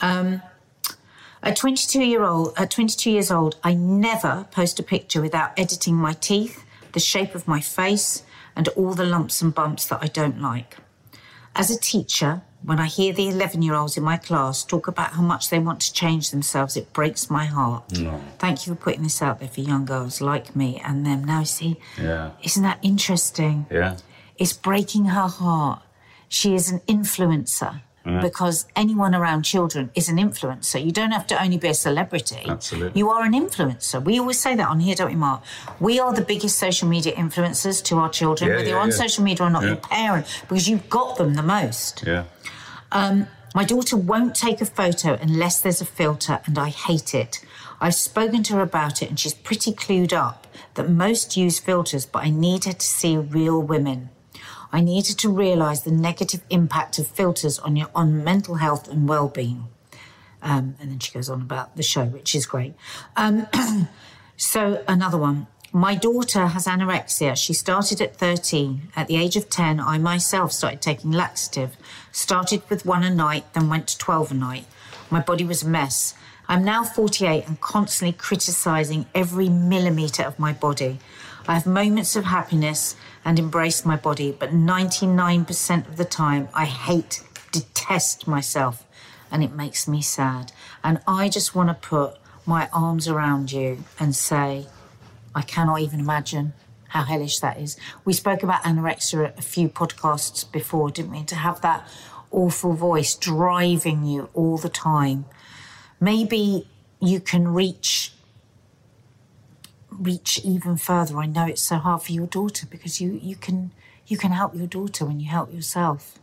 Um, 0.00 0.42
at 1.42 1.56
22 1.56 2.02
year 2.04 2.22
old, 2.24 2.52
at 2.56 2.70
22 2.70 3.10
years 3.10 3.30
old, 3.30 3.56
I 3.62 3.74
never 3.74 4.46
post 4.50 4.78
a 4.80 4.82
picture 4.82 5.20
without 5.20 5.58
editing 5.58 5.94
my 5.94 6.12
teeth, 6.12 6.64
the 6.92 7.00
shape 7.00 7.34
of 7.34 7.46
my 7.48 7.60
face, 7.60 8.22
and 8.56 8.68
all 8.68 8.94
the 8.94 9.04
lumps 9.04 9.40
and 9.40 9.54
bumps 9.54 9.86
that 9.86 10.00
I 10.02 10.08
don't 10.08 10.40
like. 10.40 10.76
As 11.54 11.70
a 11.70 11.78
teacher, 11.78 12.42
when 12.62 12.80
I 12.80 12.86
hear 12.86 13.12
the 13.12 13.28
11 13.28 13.62
year 13.62 13.74
olds 13.74 13.96
in 13.96 14.02
my 14.02 14.16
class 14.16 14.64
talk 14.64 14.88
about 14.88 15.12
how 15.12 15.22
much 15.22 15.48
they 15.48 15.58
want 15.60 15.80
to 15.82 15.92
change 15.92 16.30
themselves, 16.30 16.76
it 16.76 16.92
breaks 16.92 17.30
my 17.30 17.44
heart. 17.46 17.98
No. 17.98 18.20
Thank 18.38 18.66
you 18.66 18.74
for 18.74 18.80
putting 18.80 19.04
this 19.04 19.22
out 19.22 19.38
there 19.38 19.48
for 19.48 19.60
young 19.60 19.84
girls 19.84 20.20
like 20.20 20.56
me 20.56 20.80
and 20.84 21.06
them. 21.06 21.24
Now, 21.24 21.44
see, 21.44 21.78
Yeah. 21.96 22.30
isn't 22.42 22.62
that 22.64 22.78
interesting? 22.82 23.66
Yeah. 23.70 23.96
It's 24.36 24.52
breaking 24.52 25.06
her 25.06 25.28
heart. 25.28 25.82
She 26.28 26.54
is 26.54 26.70
an 26.70 26.80
influencer 26.88 27.80
because 28.20 28.66
anyone 28.74 29.14
around 29.14 29.42
children 29.42 29.90
is 29.94 30.08
an 30.08 30.16
influencer. 30.16 30.82
You 30.84 30.92
don't 30.92 31.10
have 31.10 31.26
to 31.28 31.42
only 31.42 31.58
be 31.58 31.68
a 31.68 31.74
celebrity. 31.74 32.42
Absolutely. 32.46 32.98
You 32.98 33.10
are 33.10 33.24
an 33.24 33.32
influencer. 33.32 34.02
We 34.02 34.18
always 34.18 34.38
say 34.38 34.56
that 34.56 34.68
on 34.68 34.80
here, 34.80 34.94
don't 34.94 35.10
we, 35.10 35.16
Mark? 35.16 35.42
We 35.80 36.00
are 36.00 36.12
the 36.12 36.22
biggest 36.22 36.58
social 36.58 36.88
media 36.88 37.12
influencers 37.14 37.82
to 37.84 37.96
our 37.96 38.08
children, 38.08 38.50
Yeah, 38.50 38.56
whether 38.56 38.68
yeah, 38.68 38.74
you're 38.74 38.82
on 38.82 38.92
social 38.92 39.24
media 39.24 39.46
or 39.46 39.50
not, 39.50 39.64
your 39.64 39.76
parent, 39.76 40.26
because 40.48 40.68
you've 40.68 40.88
got 40.88 41.16
them 41.18 41.34
the 41.34 41.42
most. 41.42 42.04
Yeah. 42.06 42.24
Um, 42.92 43.26
my 43.54 43.64
daughter 43.64 43.96
won't 43.96 44.34
take 44.34 44.60
a 44.60 44.66
photo 44.66 45.18
unless 45.20 45.60
there's 45.60 45.80
a 45.80 45.86
filter, 45.86 46.40
and 46.46 46.58
I 46.58 46.68
hate 46.68 47.14
it. 47.14 47.44
I've 47.80 47.94
spoken 47.94 48.42
to 48.44 48.54
her 48.54 48.62
about 48.62 49.02
it, 49.02 49.08
and 49.08 49.18
she's 49.18 49.34
pretty 49.34 49.72
clued 49.72 50.12
up 50.12 50.46
that 50.74 50.88
most 50.88 51.36
use 51.36 51.58
filters, 51.58 52.06
but 52.06 52.24
I 52.24 52.30
need 52.30 52.64
her 52.64 52.72
to 52.72 52.86
see 52.86 53.16
real 53.16 53.60
women. 53.60 54.10
I 54.72 54.80
needed 54.80 55.18
to 55.18 55.30
realise 55.30 55.80
the 55.80 55.90
negative 55.90 56.42
impact 56.50 56.98
of 56.98 57.06
filters 57.06 57.58
on 57.58 57.76
your 57.76 57.88
on 57.94 58.22
mental 58.22 58.56
health 58.56 58.88
and 58.88 59.08
well-being. 59.08 59.68
Um, 60.42 60.76
and 60.80 60.90
then 60.90 60.98
she 60.98 61.12
goes 61.12 61.28
on 61.28 61.40
about 61.40 61.76
the 61.76 61.82
show, 61.82 62.04
which 62.04 62.34
is 62.34 62.46
great. 62.46 62.74
Um, 63.16 63.46
so 64.36 64.84
another 64.86 65.18
one. 65.18 65.46
my 65.72 65.94
daughter 65.94 66.46
has 66.48 66.66
anorexia. 66.66 67.36
She 67.36 67.52
started 67.52 68.00
at 68.00 68.16
13. 68.16 68.88
At 68.94 69.08
the 69.08 69.16
age 69.16 69.36
of 69.36 69.50
10, 69.50 69.80
I 69.80 69.98
myself 69.98 70.52
started 70.52 70.80
taking 70.80 71.12
laxative. 71.12 71.76
Started 72.12 72.62
with 72.70 72.86
one 72.86 73.02
a 73.02 73.10
night, 73.10 73.52
then 73.52 73.68
went 73.68 73.88
to 73.88 73.98
12 73.98 74.30
a 74.30 74.34
night. 74.34 74.66
My 75.10 75.20
body 75.20 75.44
was 75.44 75.62
a 75.62 75.68
mess. 75.68 76.14
I'm 76.48 76.64
now 76.64 76.82
48 76.84 77.46
and 77.46 77.60
constantly 77.60 78.16
criticizing 78.16 79.06
every 79.14 79.48
millimeter 79.50 80.22
of 80.22 80.38
my 80.38 80.52
body. 80.52 80.98
I 81.46 81.54
have 81.54 81.66
moments 81.66 82.16
of 82.16 82.24
happiness 82.24 82.96
and 83.28 83.38
embrace 83.38 83.84
my 83.84 83.94
body, 83.94 84.32
but 84.32 84.52
99% 84.52 85.86
of 85.86 85.98
the 85.98 86.04
time, 86.06 86.48
I 86.54 86.64
hate, 86.64 87.22
detest 87.52 88.26
myself, 88.26 88.86
and 89.30 89.44
it 89.44 89.52
makes 89.52 89.86
me 89.86 90.00
sad. 90.00 90.50
And 90.82 91.02
I 91.06 91.28
just 91.28 91.54
want 91.54 91.68
to 91.68 91.74
put 91.74 92.16
my 92.46 92.70
arms 92.72 93.06
around 93.06 93.52
you 93.52 93.84
and 94.00 94.16
say, 94.16 94.66
I 95.34 95.42
cannot 95.42 95.82
even 95.82 96.00
imagine 96.00 96.54
how 96.88 97.02
hellish 97.02 97.40
that 97.40 97.60
is. 97.60 97.76
We 98.06 98.14
spoke 98.14 98.42
about 98.42 98.62
anorexia 98.62 99.36
a 99.36 99.42
few 99.42 99.68
podcasts 99.68 100.50
before, 100.50 100.90
didn't 100.90 101.10
we? 101.10 101.24
To 101.24 101.34
have 101.34 101.60
that 101.60 101.86
awful 102.30 102.72
voice 102.72 103.14
driving 103.14 104.06
you 104.06 104.30
all 104.32 104.56
the 104.56 104.70
time. 104.70 105.26
Maybe 106.00 106.66
you 106.98 107.20
can 107.20 107.48
reach 107.48 108.14
reach 109.90 110.40
even 110.44 110.76
further. 110.76 111.18
I 111.18 111.26
know 111.26 111.46
it's 111.46 111.62
so 111.62 111.76
hard 111.76 112.02
for 112.02 112.12
your 112.12 112.26
daughter 112.26 112.66
because 112.70 113.00
you 113.00 113.18
you 113.22 113.36
can 113.36 113.72
you 114.06 114.16
can 114.16 114.32
help 114.32 114.54
your 114.54 114.66
daughter 114.66 115.04
when 115.04 115.20
you 115.20 115.28
help 115.28 115.52
yourself. 115.52 116.18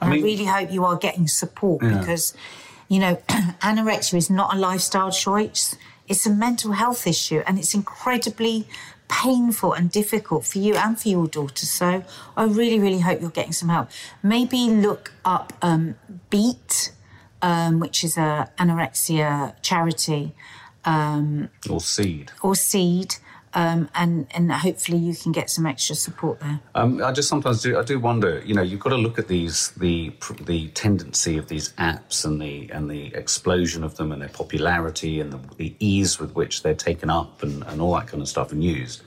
I, 0.00 0.08
mean- 0.08 0.20
I 0.20 0.24
really 0.24 0.44
hope 0.44 0.70
you 0.72 0.84
are 0.84 0.96
getting 0.96 1.26
support 1.28 1.82
because 2.00 2.34
you 2.88 2.98
know 3.00 3.16
anorexia 3.62 4.14
is 4.18 4.30
not 4.30 4.54
a 4.54 4.58
lifestyle 4.58 5.10
choice. 5.10 5.76
It's 6.08 6.24
a 6.26 6.30
mental 6.30 6.72
health 6.72 7.06
issue 7.06 7.42
and 7.46 7.58
it's 7.58 7.74
incredibly 7.74 8.68
painful 9.08 9.72
and 9.72 9.90
difficult 9.90 10.44
for 10.46 10.58
you 10.58 10.74
and 10.76 10.98
for 11.00 11.08
your 11.08 11.26
daughter. 11.26 11.66
So 11.66 12.04
I 12.36 12.44
really, 12.44 12.78
really 12.78 13.00
hope 13.00 13.20
you're 13.20 13.30
getting 13.30 13.52
some 13.52 13.68
help. 13.68 13.88
Maybe 14.22 14.68
look 14.68 15.12
up 15.24 15.52
um, 15.62 15.96
Beat, 16.30 16.92
um, 17.42 17.80
which 17.80 18.04
is 18.04 18.16
a 18.16 18.50
anorexia 18.58 19.54
charity, 19.62 20.32
um, 20.86 21.50
Or 21.68 21.80
seed. 21.80 22.30
or 22.42 22.54
Seed, 22.54 23.16
um, 23.54 23.88
and 23.94 24.26
and 24.32 24.52
hopefully 24.52 24.98
you 24.98 25.14
can 25.14 25.32
get 25.32 25.48
some 25.50 25.66
extra 25.66 25.94
support 25.94 26.40
there. 26.40 26.60
Um, 26.74 27.02
I 27.02 27.10
just 27.12 27.28
sometimes 27.28 27.62
do. 27.62 27.78
I 27.78 27.82
do 27.82 27.98
wonder. 27.98 28.42
You 28.44 28.54
know, 28.54 28.62
you've 28.62 28.80
got 28.80 28.90
to 28.90 28.96
look 28.96 29.18
at 29.18 29.28
these 29.28 29.70
the 29.72 30.12
the 30.44 30.68
tendency 30.68 31.38
of 31.38 31.48
these 31.48 31.72
apps 31.74 32.24
and 32.24 32.40
the 32.40 32.70
and 32.72 32.90
the 32.90 33.14
explosion 33.14 33.82
of 33.82 33.96
them 33.96 34.12
and 34.12 34.20
their 34.22 34.28
popularity 34.28 35.20
and 35.20 35.32
the, 35.32 35.40
the 35.56 35.74
ease 35.80 36.18
with 36.20 36.34
which 36.34 36.62
they're 36.62 36.74
taken 36.74 37.10
up 37.10 37.42
and, 37.42 37.62
and 37.64 37.80
all 37.80 37.94
that 37.94 38.06
kind 38.08 38.22
of 38.22 38.28
stuff 38.28 38.52
and 38.52 38.62
used. 38.62 39.02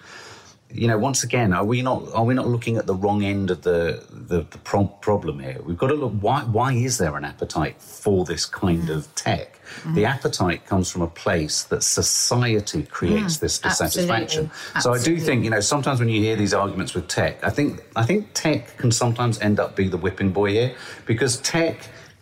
You 0.72 0.88
know, 0.88 1.00
once 1.00 1.24
again, 1.24 1.52
are 1.52 1.66
we 1.66 1.82
not 1.82 2.14
are 2.14 2.24
we 2.24 2.36
not 2.36 2.48
looking 2.48 2.78
at 2.78 2.86
the 2.86 2.94
wrong 2.94 3.24
end 3.24 3.50
of 3.50 3.64
the 3.64 4.06
the, 4.12 4.42
the 4.42 4.58
pro- 4.60 4.86
problem 4.86 5.40
here? 5.40 5.60
We've 5.64 5.78
got 5.78 5.88
to 5.88 5.96
look 5.96 6.14
why 6.22 6.42
why 6.42 6.74
is 6.74 7.00
there 7.00 7.18
an 7.18 7.26
appetite 7.26 7.82
for 7.82 8.24
this 8.24 8.46
kind 8.46 8.90
of 8.90 9.08
mm. 9.08 9.16
tech? 9.16 9.60
Mm. 9.84 9.96
The 9.96 10.06
appetite 10.06 10.68
comes 10.68 10.92
from 10.92 11.02
a 11.02 11.08
place 11.08 11.64
that 11.64 11.82
society 11.82 12.84
creates 12.84 13.38
mm, 13.38 13.40
this 13.40 13.58
dissatisfaction. 13.58 14.52
absolutely. 14.76 14.82
So 14.82 14.94
I 14.94 15.04
do 15.04 15.20
think 15.20 15.44
you 15.44 15.50
know 15.50 15.60
sometimes 15.60 16.00
when 16.00 16.10
you 16.10 16.22
hear 16.22 16.36
these 16.36 16.54
arguments 16.54 16.94
with 16.94 17.08
tech, 17.08 17.44
I 17.44 17.50
think 17.50 17.82
I 17.96 18.04
think 18.04 18.30
tech 18.36 18.78
can 18.78 18.92
sometimes 18.92 19.42
end 19.42 19.60
up 19.60 19.76
being 19.76 19.90
the 19.90 19.98
whipping 19.98 20.32
boy 20.32 20.52
here 20.52 20.76
because 21.08 21.38
tech 21.38 21.78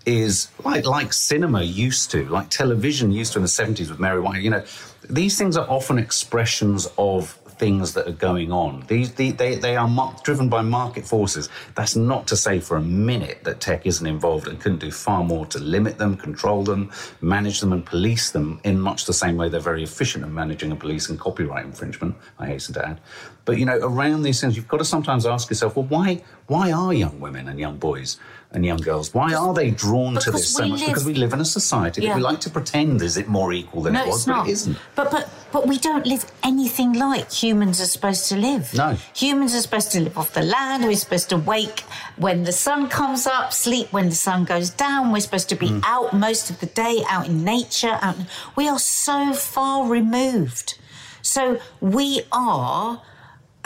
is 0.06 0.48
like 0.64 0.86
like 0.86 1.12
cinema 1.12 1.62
used 1.64 2.12
to, 2.12 2.26
like 2.30 2.50
television 2.50 3.12
used 3.12 3.34
to 3.34 3.39
in 3.39 3.43
the 3.43 3.50
seventies 3.50 3.89
with 3.89 4.00
Mary 4.00 4.22
White. 4.22 4.41
You 4.41 4.52
know, 4.52 4.64
these 5.10 5.38
things 5.38 5.58
are 5.58 5.70
often 5.70 6.00
expressions 6.00 6.88
of 6.98 7.38
things 7.58 7.93
that 7.93 8.08
are 8.08 8.12
going 8.14 8.51
on. 8.51 8.84
These 8.88 9.14
the, 9.14 9.32
they 9.32 9.55
they 9.55 9.76
are 9.76 9.88
mar- 9.88 10.16
driven 10.24 10.49
by 10.49 10.62
market 10.62 11.05
forces. 11.05 11.49
That's 11.76 11.95
not 11.95 12.28
to 12.28 12.38
say 12.38 12.60
for 12.60 12.78
a 12.78 12.82
minute 12.82 13.43
that 13.43 13.60
tech 13.60 13.86
isn't 13.86 14.05
involved 14.05 14.47
and 14.47 14.60
couldn't 14.60 14.80
do 14.80 14.91
far 14.91 15.24
more 15.24 15.45
to 15.47 15.60
limit 15.60 15.97
them, 15.97 16.18
control 16.18 16.64
them, 16.64 16.91
manage 17.22 17.60
them, 17.60 17.74
and 17.74 17.86
police 17.86 18.32
them 18.32 18.60
in 18.64 18.80
much 18.80 19.05
the 19.05 19.14
same 19.14 19.38
way 19.38 19.49
they're 19.49 19.60
very 19.60 19.84
efficient 19.84 20.24
at 20.24 20.32
managing 20.32 20.72
and 20.72 20.80
policing 20.80 21.18
copyright 21.18 21.66
infringement. 21.66 22.16
I 22.39 22.47
hasten 22.47 22.74
to 22.76 22.88
add. 22.88 23.01
But 23.45 23.58
you 23.58 23.66
know, 23.66 23.78
around 23.78 24.24
these 24.24 24.41
things, 24.41 24.55
you've 24.55 24.68
got 24.68 24.78
to 24.78 24.86
sometimes 24.86 25.26
ask 25.26 25.49
yourself, 25.49 25.76
well, 25.76 25.86
why 25.86 26.22
why 26.47 26.72
are 26.72 26.93
young 26.93 27.20
women 27.20 27.47
and 27.47 27.60
young 27.60 27.78
boys 27.78 28.20
and 28.54 28.66
young 28.66 28.78
girls 28.78 29.14
why 29.14 29.34
are 29.34 29.54
they 29.54 29.70
drawn 29.72 30.16
to 30.16 30.32
this 30.32 30.48
so 30.54 30.66
much? 30.68 30.80
live- 30.80 30.88
Because 30.89 31.06
we 31.06 31.14
live 31.14 31.34
in 31.34 31.41
a 31.41 31.45
society 31.45 32.00
that 32.08 32.16
we 32.16 32.22
like 32.22 32.39
to 32.41 32.50
pretend 32.50 33.02
is 33.02 33.18
it 33.18 33.28
more 33.28 33.52
equal 33.52 33.82
than 33.82 33.93
No, 33.93 34.04
it 34.04 34.08
was, 34.08 34.16
it's 34.18 34.26
but 34.26 34.32
not. 34.36 34.48
it 34.48 34.52
isn't. 34.52 34.78
But 34.95 35.12
but 35.12 35.30
but 35.52 35.68
we 35.68 35.78
don't 35.78 36.06
live 36.06 36.24
anything 36.43 36.93
like 36.93 37.32
humans 37.32 37.82
are 37.82 37.86
supposed 37.86 38.28
to 38.30 38.36
live. 38.38 38.74
No. 38.74 38.98
Humans 39.16 39.54
are 39.56 39.62
supposed 39.62 39.91
to 39.93 40.00
live 40.02 40.18
off 40.18 40.34
the 40.34 40.43
land. 40.43 40.86
We're 40.86 40.95
supposed 40.95 41.30
to 41.30 41.38
wake 41.38 41.82
when 42.18 42.43
the 42.43 42.52
sun 42.52 42.88
comes 42.89 43.28
up, 43.28 43.52
sleep 43.54 43.91
when 43.91 44.08
the 44.10 44.16
sun 44.16 44.45
goes 44.45 44.70
down. 44.70 45.12
We're 45.12 45.20
supposed 45.28 45.50
to 45.50 45.56
be 45.56 45.68
Mm. 45.70 45.84
out 45.86 46.14
most 46.14 46.50
of 46.50 46.60
the 46.62 46.66
day, 46.68 47.04
out 47.10 47.28
in 47.28 47.43
nature. 47.43 48.00
Out. 48.02 48.16
In, 48.18 48.28
we 48.56 48.68
are 48.70 48.80
so 48.80 49.34
far 49.34 49.88
removed. 49.88 50.78
So 51.22 51.60
we 51.82 52.22
are 52.32 53.02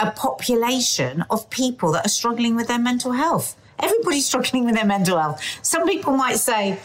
a 0.00 0.10
population 0.10 1.24
of 1.30 1.48
people 1.50 1.92
that 1.92 2.04
are 2.06 2.08
struggling 2.20 2.56
with 2.56 2.66
their 2.68 2.78
mental 2.78 3.12
health. 3.12 3.54
Everybody's 3.78 4.26
struggling 4.26 4.64
with 4.64 4.74
their 4.74 4.86
mental 4.86 5.18
health. 5.18 5.42
Some 5.62 5.86
people 5.88 6.16
might 6.16 6.36
say, 6.36 6.78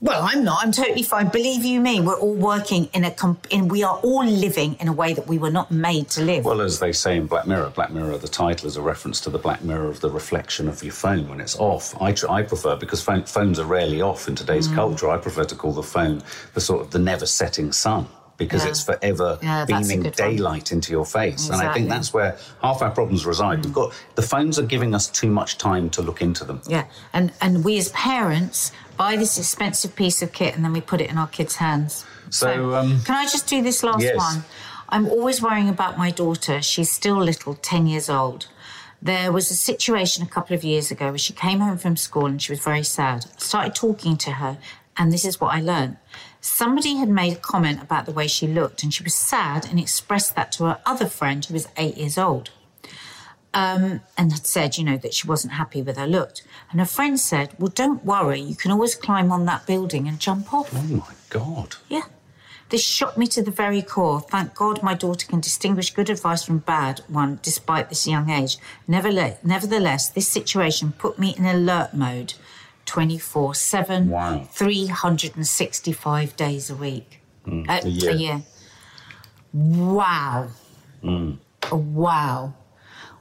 well, 0.00 0.22
I'm 0.24 0.42
not. 0.42 0.64
I'm 0.64 0.72
totally 0.72 1.04
fine. 1.04 1.28
Believe 1.28 1.64
you 1.64 1.80
me, 1.80 2.00
we're 2.00 2.18
all 2.18 2.34
working 2.34 2.86
in 2.92 3.04
a 3.04 3.10
comp- 3.12 3.46
in 3.50 3.68
we 3.68 3.84
are 3.84 3.98
all 3.98 4.24
living 4.26 4.74
in 4.80 4.88
a 4.88 4.92
way 4.92 5.14
that 5.14 5.28
we 5.28 5.38
were 5.38 5.50
not 5.50 5.70
made 5.70 6.08
to 6.10 6.22
live. 6.24 6.44
Well, 6.44 6.60
as 6.60 6.80
they 6.80 6.90
say 6.90 7.16
in 7.16 7.26
Black 7.28 7.46
Mirror, 7.46 7.70
Black 7.70 7.92
Mirror, 7.92 8.18
the 8.18 8.26
title 8.26 8.66
is 8.66 8.76
a 8.76 8.82
reference 8.82 9.20
to 9.20 9.30
the 9.30 9.38
black 9.38 9.62
mirror 9.62 9.86
of 9.86 10.00
the 10.00 10.10
reflection 10.10 10.66
of 10.68 10.82
your 10.82 10.92
phone 10.92 11.28
when 11.28 11.40
it's 11.40 11.56
off. 11.56 11.94
I, 12.02 12.10
tr- 12.12 12.28
I 12.28 12.42
prefer, 12.42 12.74
because 12.74 13.00
phone, 13.00 13.22
phones 13.22 13.60
are 13.60 13.64
rarely 13.64 14.02
off 14.02 14.26
in 14.26 14.34
today's 14.34 14.66
Mm. 14.66 14.74
culture, 14.74 15.08
I 15.08 15.18
prefer 15.18 15.44
to 15.44 15.54
call 15.54 15.72
the 15.72 15.84
phone 15.84 16.20
the 16.54 16.60
sort 16.60 16.80
of 16.80 16.90
the 16.90 16.98
never 16.98 17.24
setting 17.24 17.70
sun. 17.70 18.08
Because 18.44 18.64
Yeah. 18.64 18.70
it's 18.70 18.82
forever 18.82 19.38
Yeah, 19.42 19.64
beaming 19.64 20.02
good 20.02 20.18
one. 20.18 20.30
daylight 20.30 20.72
into 20.72 20.92
your 20.92 21.04
face. 21.06 21.48
And 21.48 21.60
I 21.60 21.72
think 21.72 21.88
that's 21.88 22.12
where 22.12 22.36
half 22.62 22.82
our 22.82 22.90
problems 22.90 23.24
reside. 23.26 23.64
We've 23.64 23.74
got 23.74 23.92
the 24.14 24.22
phones 24.22 24.58
are 24.58 24.66
giving 24.74 24.94
us 24.94 25.06
too 25.08 25.30
much 25.30 25.58
time 25.58 25.90
to 25.90 26.02
look 26.02 26.20
into 26.22 26.44
them. 26.44 26.60
Yeah, 26.66 26.84
and 27.12 27.32
and 27.40 27.64
we 27.64 27.78
as 27.78 27.88
parents 27.90 28.72
buy 28.96 29.16
this 29.16 29.38
expensive 29.38 29.96
piece 29.96 30.22
of 30.22 30.32
kit 30.32 30.54
and 30.54 30.64
then 30.64 30.72
we 30.72 30.80
put 30.80 31.00
it 31.00 31.10
in 31.10 31.18
our 31.18 31.26
kids' 31.28 31.56
hands. 31.56 32.04
So, 32.30 32.74
um, 32.74 33.00
can 33.04 33.14
I 33.14 33.24
just 33.24 33.46
do 33.46 33.62
this 33.62 33.82
last 33.82 34.02
yes. 34.02 34.16
one? 34.16 34.44
I'm 34.88 35.06
always 35.08 35.40
worrying 35.42 35.68
about 35.68 35.96
my 35.98 36.10
daughter. 36.10 36.60
She's 36.62 36.90
still 36.90 37.16
little, 37.16 37.54
ten 37.54 37.86
years 37.86 38.08
old. 38.10 38.46
There 39.00 39.32
was 39.32 39.50
a 39.50 39.54
situation 39.54 40.22
a 40.22 40.26
couple 40.28 40.54
of 40.54 40.62
years 40.62 40.90
ago 40.90 41.08
where 41.08 41.18
she 41.18 41.32
came 41.32 41.58
home 41.60 41.76
from 41.78 41.96
school 41.96 42.26
and 42.26 42.40
she 42.40 42.52
was 42.52 42.60
very 42.60 42.84
sad. 42.84 43.26
I 43.36 43.38
started 43.38 43.74
talking 43.74 44.16
to 44.18 44.32
her, 44.32 44.58
and 44.96 45.10
this 45.12 45.24
is 45.24 45.40
what 45.40 45.52
I 45.54 45.60
learned. 45.60 45.96
Somebody 46.42 46.96
had 46.96 47.08
made 47.08 47.34
a 47.34 47.40
comment 47.40 47.80
about 47.80 48.04
the 48.04 48.12
way 48.12 48.26
she 48.26 48.46
looked, 48.46 48.82
and 48.82 48.92
she 48.92 49.04
was 49.04 49.14
sad 49.14 49.64
and 49.64 49.78
expressed 49.78 50.34
that 50.34 50.52
to 50.52 50.64
her 50.64 50.80
other 50.84 51.06
friend 51.06 51.44
who 51.44 51.54
was 51.54 51.68
eight 51.76 51.96
years 51.96 52.18
old 52.18 52.50
um, 53.54 54.00
and 54.16 54.32
had 54.32 54.46
said, 54.46 54.78
you 54.78 54.84
know, 54.84 54.96
that 54.98 55.14
she 55.14 55.26
wasn't 55.26 55.54
happy 55.54 55.82
with 55.82 55.96
her 55.96 56.06
look. 56.06 56.36
And 56.70 56.80
her 56.80 56.86
friend 56.86 57.18
said, 57.18 57.54
Well, 57.58 57.68
don't 57.68 58.04
worry, 58.04 58.40
you 58.40 58.56
can 58.56 58.70
always 58.70 58.94
climb 58.94 59.30
on 59.30 59.44
that 59.46 59.66
building 59.66 60.08
and 60.08 60.18
jump 60.18 60.52
off. 60.52 60.70
Oh 60.74 60.82
my 60.82 61.14
God. 61.30 61.76
Yeah. 61.88 62.02
This 62.70 62.82
shocked 62.82 63.18
me 63.18 63.26
to 63.26 63.42
the 63.42 63.50
very 63.50 63.82
core. 63.82 64.22
Thank 64.22 64.54
God 64.54 64.82
my 64.82 64.94
daughter 64.94 65.26
can 65.26 65.40
distinguish 65.40 65.92
good 65.92 66.08
advice 66.08 66.42
from 66.42 66.58
bad 66.58 67.02
one 67.06 67.38
despite 67.42 67.90
this 67.90 68.06
young 68.06 68.30
age. 68.30 68.56
Nevertheless, 68.88 69.38
nevertheless 69.44 70.08
this 70.08 70.26
situation 70.26 70.92
put 70.96 71.18
me 71.18 71.34
in 71.36 71.44
alert 71.44 71.92
mode 71.92 72.32
24 72.86 73.54
7, 73.54 74.08
Wow. 74.08 74.48
365 74.50 76.36
days 76.36 76.70
a 76.70 76.74
week. 76.74 77.20
Mm, 77.46 77.68
uh, 77.68 77.80
a 77.82 77.88
year. 77.88 78.10
A 78.10 78.14
year. 78.14 78.42
Wow. 79.52 80.48
Mm. 81.02 81.38
Wow. 81.70 82.54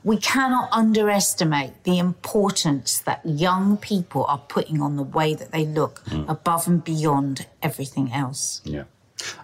We 0.03 0.17
cannot 0.17 0.69
underestimate 0.71 1.83
the 1.83 1.99
importance 1.99 2.99
that 2.99 3.21
young 3.23 3.77
people 3.77 4.25
are 4.25 4.39
putting 4.39 4.81
on 4.81 4.95
the 4.95 5.03
way 5.03 5.35
that 5.35 5.51
they 5.51 5.65
look 5.65 6.03
mm. 6.05 6.27
above 6.27 6.67
and 6.67 6.83
beyond 6.83 7.45
everything 7.61 8.11
else. 8.11 8.61
Yeah. 8.63 8.85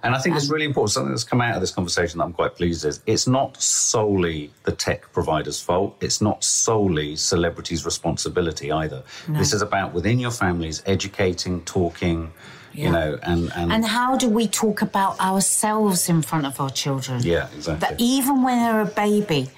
And 0.03 0.15
I 0.15 0.19
think 0.19 0.35
it's 0.35 0.49
really 0.49 0.65
important. 0.65 0.91
Something 0.91 1.11
that's 1.11 1.23
come 1.23 1.41
out 1.41 1.55
of 1.55 1.61
this 1.61 1.71
conversation 1.71 2.19
that 2.19 2.25
I'm 2.25 2.33
quite 2.33 2.55
pleased 2.55 2.85
is 2.85 3.01
it's 3.05 3.27
not 3.27 3.61
solely 3.61 4.51
the 4.63 4.71
tech 4.71 5.11
provider's 5.13 5.59
fault. 5.59 5.95
It's 6.01 6.21
not 6.21 6.43
solely 6.43 7.15
celebrities' 7.15 7.85
responsibility 7.85 8.71
either. 8.71 9.03
This 9.27 9.53
is 9.53 9.61
about 9.61 9.93
within 9.93 10.19
your 10.19 10.31
families 10.31 10.81
educating, 10.85 11.61
talking, 11.65 12.31
you 12.73 12.91
know, 12.91 13.17
and 13.23 13.51
and, 13.55 13.71
And 13.71 13.85
how 13.85 14.17
do 14.17 14.29
we 14.29 14.47
talk 14.47 14.81
about 14.81 15.19
ourselves 15.19 16.09
in 16.09 16.21
front 16.21 16.45
of 16.45 16.59
our 16.59 16.69
children? 16.69 17.21
yeah, 17.23 17.47
exactly. 17.55 17.87
That 17.87 17.99
even 18.01 18.43
when 18.43 18.59
they're 18.59 18.81
a 18.81 18.85
baby, 18.85 19.49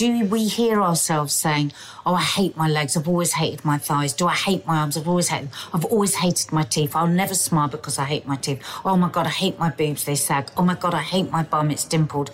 do 0.00 0.24
we 0.24 0.48
hear 0.48 0.80
ourselves 0.80 1.34
saying, 1.34 1.72
Oh, 2.06 2.14
I 2.14 2.22
hate 2.22 2.56
my 2.56 2.66
legs. 2.66 2.96
I've 2.96 3.06
always 3.06 3.34
hated 3.34 3.66
my 3.66 3.76
thighs. 3.76 4.14
Do 4.14 4.26
I 4.26 4.34
hate 4.34 4.66
my 4.66 4.78
arms? 4.78 4.96
I've 4.96 5.06
always 5.06 5.28
hated, 5.28 5.50
I've 5.74 5.84
always 5.84 6.14
hated 6.14 6.50
my 6.52 6.62
teeth. 6.62 6.96
I'll 6.96 7.06
never 7.06 7.34
smile 7.34 7.68
because 7.68 7.98
I 7.98 8.06
hate 8.06 8.26
my 8.26 8.36
teeth. 8.36 8.62
Oh 8.82 8.96
my 8.96 9.10
God, 9.10 9.26
I 9.26 9.30
hate 9.44 9.58
my 9.58 9.68
boobs. 9.68 10.04
They 10.04 10.14
sag. 10.14 10.50
Oh 10.56 10.62
my 10.62 10.74
God, 10.74 10.94
I 10.94 11.02
hate 11.02 11.30
my 11.30 11.42
bum. 11.42 11.70
It's 11.70 11.84
dimpled. 11.84 12.30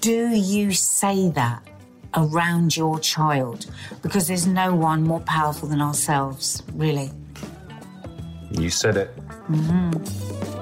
do 0.00 0.28
you 0.28 0.70
say 0.70 1.30
that 1.30 1.66
around 2.14 2.76
your 2.76 3.00
child? 3.00 3.66
Because 4.02 4.28
there's 4.28 4.46
no 4.46 4.72
one 4.72 5.02
more 5.02 5.20
powerful 5.22 5.68
than 5.68 5.80
ourselves, 5.80 6.62
really. 6.74 7.10
You 8.52 8.70
said 8.70 8.96
it. 8.96 9.16
Mm-hmm. 9.50 10.61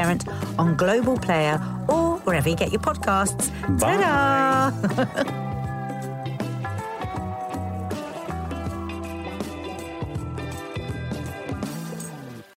Parent 0.00 0.26
on 0.58 0.76
Global 0.76 1.18
Player 1.18 1.60
or 1.86 2.16
wherever 2.20 2.48
you 2.48 2.56
get 2.56 2.72
your 2.72 2.80
podcasts. 2.80 3.50
Bye. 3.78 4.00
Ta-da! 4.00 5.46